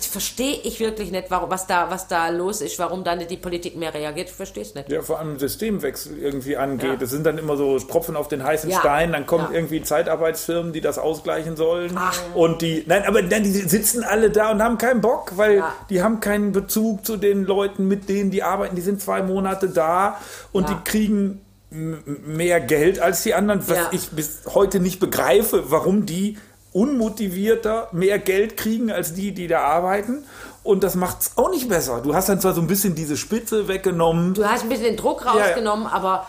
verstehe 0.09 0.61
ich 0.63 0.79
wirklich 0.79 1.11
nicht, 1.11 1.25
warum, 1.29 1.49
was, 1.49 1.67
da, 1.67 1.91
was 1.91 2.07
da 2.07 2.29
los 2.29 2.61
ist, 2.61 2.79
warum 2.79 3.03
da 3.03 3.17
nicht 3.17 3.29
die 3.29 3.35
Politik 3.35 3.75
mehr 3.75 3.93
reagiert. 3.93 4.29
Ich 4.29 4.33
verstehe 4.35 4.63
es 4.63 4.75
nicht. 4.75 4.89
Ja, 4.89 5.01
vor 5.01 5.19
allem 5.19 5.37
Systemwechsel 5.37 6.17
irgendwie 6.17 6.55
angeht. 6.55 6.89
Ja. 6.91 6.95
Das 6.95 7.09
sind 7.09 7.25
dann 7.25 7.37
immer 7.37 7.57
so 7.57 7.77
Tropfen 7.79 8.15
auf 8.15 8.29
den 8.29 8.43
heißen 8.45 8.69
Ja. 8.69 8.79
Stein, 8.79 9.11
dann 9.11 9.25
kommen 9.25 9.47
Ja. 9.49 9.55
irgendwie 9.57 9.81
Zeitarbeitsfirmen, 9.81 10.71
die 10.71 10.79
das 10.79 10.97
ausgleichen 10.97 11.57
sollen. 11.57 11.91
Ach. 11.95 12.17
Und 12.33 12.61
die, 12.61 12.85
nein, 12.87 13.03
aber 13.05 13.21
nein, 13.23 13.43
die 13.43 13.49
sitzen 13.51 14.05
alle 14.05 14.29
da 14.29 14.51
und 14.51 14.63
haben 14.63 14.77
keinen 14.77 15.01
Bock, 15.01 15.33
weil 15.35 15.65
die 15.89 16.01
haben 16.01 16.21
keinen 16.21 16.53
Bezug 16.53 17.05
zu 17.05 17.17
den 17.17 17.43
Leuten, 17.43 17.89
mit 17.89 18.07
denen 18.07 18.31
die 18.31 18.41
arbeiten. 18.41 18.77
Die 18.77 18.81
sind 18.81 19.01
zwei 19.01 19.21
Monate 19.21 19.67
da 19.67 20.17
und 20.53 20.69
die 20.69 20.77
kriegen 20.85 21.44
mehr 21.75 22.59
Geld 22.61 22.99
als 22.99 23.23
die 23.23 23.33
anderen, 23.33 23.67
was 23.67 23.77
Ja. 23.77 23.89
ich 23.91 24.09
bis 24.09 24.41
heute 24.53 24.79
nicht 24.79 24.99
begreife, 24.99 25.71
warum 25.71 26.05
die 26.05 26.37
unmotivierter 26.71 27.87
mehr 27.91 28.19
Geld 28.19 28.57
kriegen 28.57 28.91
als 28.91 29.13
die, 29.13 29.31
die 29.33 29.47
da 29.47 29.61
arbeiten. 29.61 30.23
Und 30.63 30.83
das 30.83 30.95
macht 30.95 31.21
es 31.21 31.31
auch 31.35 31.49
nicht 31.51 31.69
besser. 31.69 32.01
Du 32.01 32.15
hast 32.15 32.27
dann 32.27 32.41
zwar 32.41 32.53
so 32.53 32.61
ein 32.61 32.67
bisschen 32.67 32.95
diese 32.95 33.17
Spitze 33.17 33.67
weggenommen, 33.67 34.33
Du 34.33 34.45
hast 34.45 34.63
ein 34.63 34.69
bisschen 34.69 34.85
den 34.85 34.97
Druck 34.97 35.23
ja. 35.23 35.31
rausgenommen, 35.31 35.85
aber 35.87 36.27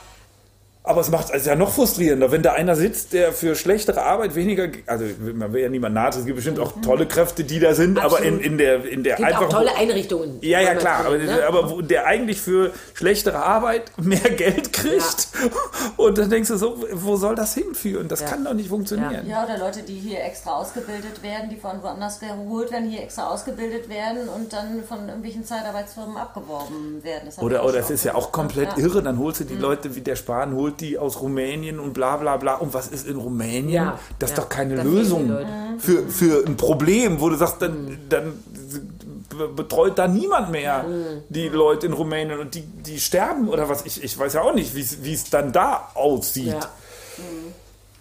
Aber 0.86 1.00
es 1.00 1.10
macht 1.10 1.30
es 1.30 1.44
ja 1.46 1.56
noch 1.56 1.72
frustrierender, 1.72 2.30
wenn 2.30 2.42
da 2.42 2.52
einer 2.52 2.76
sitzt, 2.76 3.12
der 3.12 3.32
für 3.32 3.56
schlechtere 3.56 4.02
Arbeit 4.02 4.36
weniger, 4.36 4.68
also 4.86 5.04
man 5.34 5.52
will 5.52 5.62
ja 5.62 5.68
niemand 5.68 5.96
nahe, 5.96 6.10
es 6.10 6.24
gibt 6.24 6.36
bestimmt 6.36 6.60
auch 6.60 6.72
tolle 6.80 7.06
Kräfte, 7.06 7.42
die 7.42 7.58
da 7.58 7.74
sind, 7.74 7.98
aber 7.98 8.20
in, 8.22 8.38
in 8.38 8.56
der, 8.56 8.84
in 8.84 9.02
der 9.02 9.16
Gibt 9.16 9.28
auch 9.28 9.34
einfachen 9.34 9.50
tolle 9.50 9.74
Einrichtungen. 9.76 10.38
ja, 10.42 10.60
ja, 10.60 10.76
klar, 10.76 11.06
aber, 11.06 11.18
ne? 11.18 11.44
aber 11.46 11.70
wo 11.70 11.80
der 11.82 12.06
eigentlich 12.06 12.40
für 12.40 12.70
schlechtere 12.94 13.42
Arbeit 13.42 13.90
mehr 14.00 14.18
Geld 14.20 14.72
kriegt. 14.72 15.28
Und 15.96 16.18
dann 16.18 16.30
denkst 16.30 16.50
du 16.50 16.56
so, 16.56 16.84
wo 16.92 17.16
soll 17.16 17.34
das 17.34 17.54
hinführen? 17.54 18.06
Das 18.06 18.24
kann 18.24 18.44
doch 18.44 18.54
nicht 18.54 18.68
funktionieren. 18.68 19.28
Ja, 19.28 19.44
oder 19.44 19.58
Leute, 19.58 19.82
die 19.82 19.94
hier 19.94 20.22
extra 20.22 20.52
ausgebildet 20.56 21.20
werden, 21.22 21.50
die 21.50 21.56
von 21.56 21.82
woanders 21.82 22.20
geholt 22.20 22.70
werden, 22.70 22.88
hier 22.88 23.02
extra 23.02 23.28
ausgebildet 23.28 23.88
werden 23.88 24.28
und 24.28 24.52
dann 24.52 24.84
von 24.88 25.00
irgendwelchen 25.08 25.44
Zeitarbeitsfirmen 25.44 26.16
abgeworben 26.16 27.02
werden. 27.02 27.28
Oder, 27.40 27.62
auch 27.62 27.68
oder 27.70 27.80
es 27.80 27.90
ist 27.90 28.04
ja 28.04 28.14
auch 28.14 28.30
komplett 28.30 28.78
irre, 28.78 29.02
dann 29.02 29.18
holst 29.18 29.40
du 29.40 29.44
Mhm. 29.44 29.48
die 29.48 29.56
Leute, 29.56 29.94
wie 29.96 30.00
der 30.00 30.16
Spahn 30.16 30.54
holt 30.54 30.75
die 30.80 30.98
aus 30.98 31.20
Rumänien 31.20 31.78
und 31.80 31.92
bla 31.92 32.16
bla 32.16 32.36
bla. 32.36 32.54
Und 32.54 32.72
was 32.74 32.88
ist 32.88 33.06
in 33.06 33.16
Rumänien? 33.16 33.68
Ja, 33.68 33.98
Das 34.18 34.30
ist 34.30 34.36
ja, 34.38 34.42
doch 34.42 34.48
keine 34.48 34.82
Lösung 34.82 35.28
Leute. 35.28 35.48
für, 35.78 36.02
für 36.08 36.44
ein 36.46 36.56
Problem, 36.56 37.20
wo 37.20 37.28
du 37.28 37.36
sagst, 37.36 37.56
dann, 37.60 37.98
dann 38.08 38.32
be- 39.36 39.48
betreut 39.48 39.98
da 39.98 40.06
niemand 40.08 40.50
mehr 40.50 40.82
Mhm. 40.84 41.22
die 41.28 41.48
Leute 41.48 41.86
in 41.86 41.92
Rumänien 41.92 42.38
und 42.38 42.54
die, 42.54 42.62
die 42.62 42.98
sterben 42.98 43.48
oder 43.48 43.68
was. 43.68 43.84
Ich, 43.86 44.02
ich 44.02 44.18
weiß 44.18 44.34
ja 44.34 44.42
auch 44.42 44.54
nicht, 44.54 44.74
wie 44.74 44.80
es- 44.80 45.02
wie 45.02 45.14
es 45.14 45.28
dann 45.30 45.52
da 45.52 45.88
aussieht. 45.94 46.48
Ja. 46.48 46.60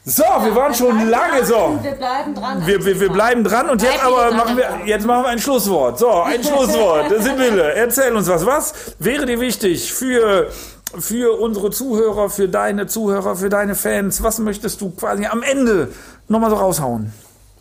So, 0.07 0.21
wir 0.21 0.55
waren 0.55 0.69
Wir 0.71 0.75
schon 0.75 1.09
lange 1.09 1.37
dran, 1.39 1.45
so. 1.45 1.79
Wir 1.81 1.91
bleiben 1.93 2.35
dran. 2.35 2.67
Wir, 2.67 2.85
wir, 2.85 2.99
wir 2.99 3.11
bleiben 3.11 3.43
dran 3.43 3.71
und 3.71 3.81
jetzt 3.81 4.03
aber 4.03 4.29
machen 4.33 4.55
wir, 4.55 4.81
jetzt 4.85 5.03
machen 5.03 5.23
wir 5.23 5.29
ein 5.29 5.39
Schlusswort. 5.39 5.97
So, 5.97 6.11
ein 6.21 6.43
Schlusswort. 6.43 7.07
Sibylle, 7.23 7.73
erzähl 7.73 8.15
uns 8.15 8.27
was. 8.27 8.45
Was 8.45 8.73
wäre 8.99 9.25
dir 9.25 9.39
wichtig 9.39 9.91
für, 9.91 10.51
für 10.99 11.39
unsere 11.39 11.71
Zuhörer, 11.71 12.29
für 12.29 12.47
deine 12.47 12.87
Zuhörer, 12.87 13.35
für 13.35 13.49
deine 13.49 13.75
Fans? 13.75 14.23
Was 14.23 14.39
möchtest 14.39 14.81
du 14.81 14.91
quasi 14.91 15.25
am 15.25 15.43
Ende 15.43 15.91
nochmal 16.27 16.49
so 16.49 16.55
raushauen? 16.57 17.13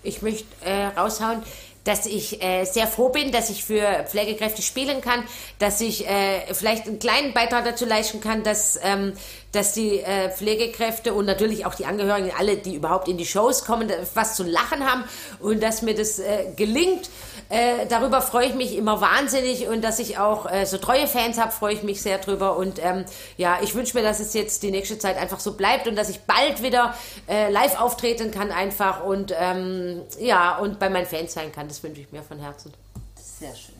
Ich 0.02 0.22
möchte 0.22 0.46
äh, 0.64 0.86
raushauen, 0.98 1.42
dass 1.84 2.06
ich 2.06 2.42
äh, 2.42 2.64
sehr 2.64 2.86
froh 2.86 3.10
bin, 3.10 3.30
dass 3.30 3.50
ich 3.50 3.64
für 3.64 4.04
Pflegekräfte 4.08 4.62
spielen 4.62 5.02
kann, 5.02 5.22
dass 5.58 5.80
ich 5.80 6.08
äh, 6.08 6.40
vielleicht 6.52 6.86
einen 6.86 6.98
kleinen 6.98 7.34
Beitrag 7.34 7.64
dazu 7.64 7.84
leisten 7.84 8.20
kann, 8.20 8.42
dass, 8.42 8.78
ähm, 8.82 9.12
dass 9.52 9.74
die 9.74 10.00
äh, 10.00 10.30
Pflegekräfte 10.30 11.12
und 11.12 11.26
natürlich 11.26 11.66
auch 11.66 11.74
die 11.74 11.84
Angehörigen, 11.84 12.32
alle, 12.36 12.56
die 12.56 12.74
überhaupt 12.74 13.08
in 13.08 13.18
die 13.18 13.26
Shows 13.26 13.64
kommen, 13.64 13.90
was 14.14 14.34
zu 14.34 14.44
lachen 14.44 14.84
haben 14.84 15.04
und 15.40 15.62
dass 15.62 15.82
mir 15.82 15.94
das 15.94 16.18
äh, 16.18 16.46
gelingt. 16.56 17.10
Äh, 17.48 17.86
darüber 17.88 18.20
freue 18.20 18.46
ich 18.46 18.54
mich 18.54 18.76
immer 18.76 19.00
wahnsinnig 19.00 19.68
und 19.68 19.82
dass 19.82 19.98
ich 19.98 20.18
auch 20.18 20.50
äh, 20.50 20.64
so 20.66 20.78
treue 20.78 21.06
Fans 21.06 21.38
habe, 21.38 21.52
freue 21.52 21.74
ich 21.74 21.82
mich 21.82 22.02
sehr 22.02 22.18
drüber. 22.18 22.56
Und 22.56 22.78
ähm, 22.82 23.04
ja, 23.36 23.58
ich 23.62 23.74
wünsche 23.74 23.96
mir, 23.96 24.02
dass 24.02 24.20
es 24.20 24.34
jetzt 24.34 24.62
die 24.62 24.70
nächste 24.70 24.98
Zeit 24.98 25.16
einfach 25.16 25.40
so 25.40 25.54
bleibt 25.54 25.86
und 25.86 25.96
dass 25.96 26.08
ich 26.08 26.20
bald 26.20 26.62
wieder 26.62 26.94
äh, 27.28 27.50
live 27.50 27.80
auftreten 27.80 28.30
kann 28.30 28.50
einfach 28.50 29.04
und 29.04 29.34
ähm, 29.38 30.02
ja, 30.18 30.58
und 30.58 30.78
bei 30.78 30.88
meinen 30.90 31.06
Fans 31.06 31.34
sein 31.34 31.52
kann. 31.52 31.68
Das 31.68 31.82
wünsche 31.82 32.00
ich 32.00 32.12
mir 32.12 32.22
von 32.22 32.38
Herzen. 32.38 32.72
Sehr 33.16 33.54
schön. 33.54 33.74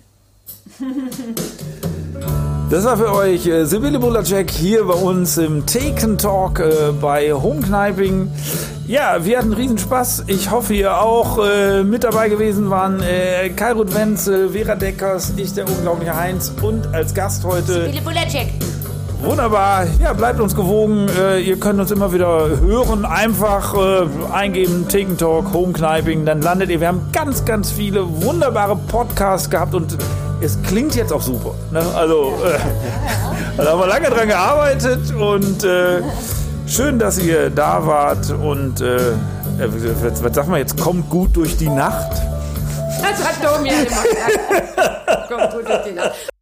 Das 2.70 2.84
war 2.84 2.96
für 2.96 3.12
euch 3.12 3.46
äh, 3.46 3.66
Sibylle 3.66 3.98
Bulacek 3.98 4.50
hier 4.50 4.84
bei 4.84 4.94
uns 4.94 5.36
im 5.36 5.66
Taken 5.66 6.16
Talk 6.16 6.60
äh, 6.60 6.92
bei 7.00 7.32
Homekneiping. 7.32 8.30
Ja, 8.86 9.24
wir 9.24 9.38
hatten 9.38 9.52
Riesenspaß. 9.52 10.24
Ich 10.26 10.50
hoffe, 10.50 10.74
ihr 10.74 10.98
auch 11.00 11.38
äh, 11.38 11.84
mit 11.84 12.04
dabei 12.04 12.28
gewesen 12.28 12.70
waren. 12.70 13.00
Äh, 13.02 13.50
Kairut 13.50 13.94
Wenzel, 13.94 14.50
Vera 14.50 14.74
Deckers, 14.74 15.34
ich, 15.36 15.52
der 15.52 15.68
unglaubliche 15.68 16.16
Heinz 16.16 16.52
und 16.62 16.92
als 16.94 17.14
Gast 17.14 17.44
heute 17.44 17.80
Billy 17.80 18.00
Bulacek. 18.00 18.48
Wunderbar. 19.20 19.86
Ja, 20.00 20.12
bleibt 20.12 20.40
uns 20.40 20.54
gewogen. 20.54 21.08
Äh, 21.18 21.40
ihr 21.40 21.58
könnt 21.58 21.80
uns 21.80 21.90
immer 21.90 22.12
wieder 22.12 22.60
hören. 22.60 23.04
Einfach 23.04 23.74
äh, 23.74 24.06
eingeben, 24.32 24.86
Taken 24.88 25.16
Talk, 25.16 25.52
Homekneiping, 25.52 26.24
dann 26.24 26.42
landet 26.42 26.70
ihr. 26.70 26.80
Wir 26.80 26.88
haben 26.88 27.08
ganz, 27.12 27.44
ganz 27.44 27.70
viele 27.70 28.04
wunderbare 28.22 28.76
Podcasts 28.76 29.48
gehabt 29.48 29.74
und 29.74 29.96
es 30.40 30.60
klingt 30.62 30.94
jetzt 30.94 31.12
auch 31.12 31.22
super. 31.22 31.54
Ne? 31.70 31.82
Also, 31.94 32.34
äh, 32.44 32.58
da 33.56 33.72
haben 33.72 33.80
wir 33.80 33.86
lange 33.86 34.10
dran 34.10 34.28
gearbeitet 34.28 35.14
und 35.14 35.64
äh, 35.64 36.02
schön, 36.66 36.98
dass 36.98 37.18
ihr 37.18 37.50
da 37.50 37.86
wart 37.86 38.30
und 38.30 38.80
äh, 38.80 39.12
was, 39.58 40.22
was 40.22 40.34
sagt 40.34 40.48
man 40.48 40.58
jetzt? 40.58 40.80
Kommt 40.80 41.08
gut 41.08 41.36
durch 41.36 41.56
die 41.56 41.68
Nacht. 41.68 42.12
Das 43.00 43.24
hat 43.24 43.36
Domian 43.42 43.86
immer 43.86 44.02
gesagt. 44.02 45.28
Kommt 45.28 45.50
gut 45.52 45.68
durch 45.68 45.82
die 45.84 45.92
Nacht. 45.92 46.33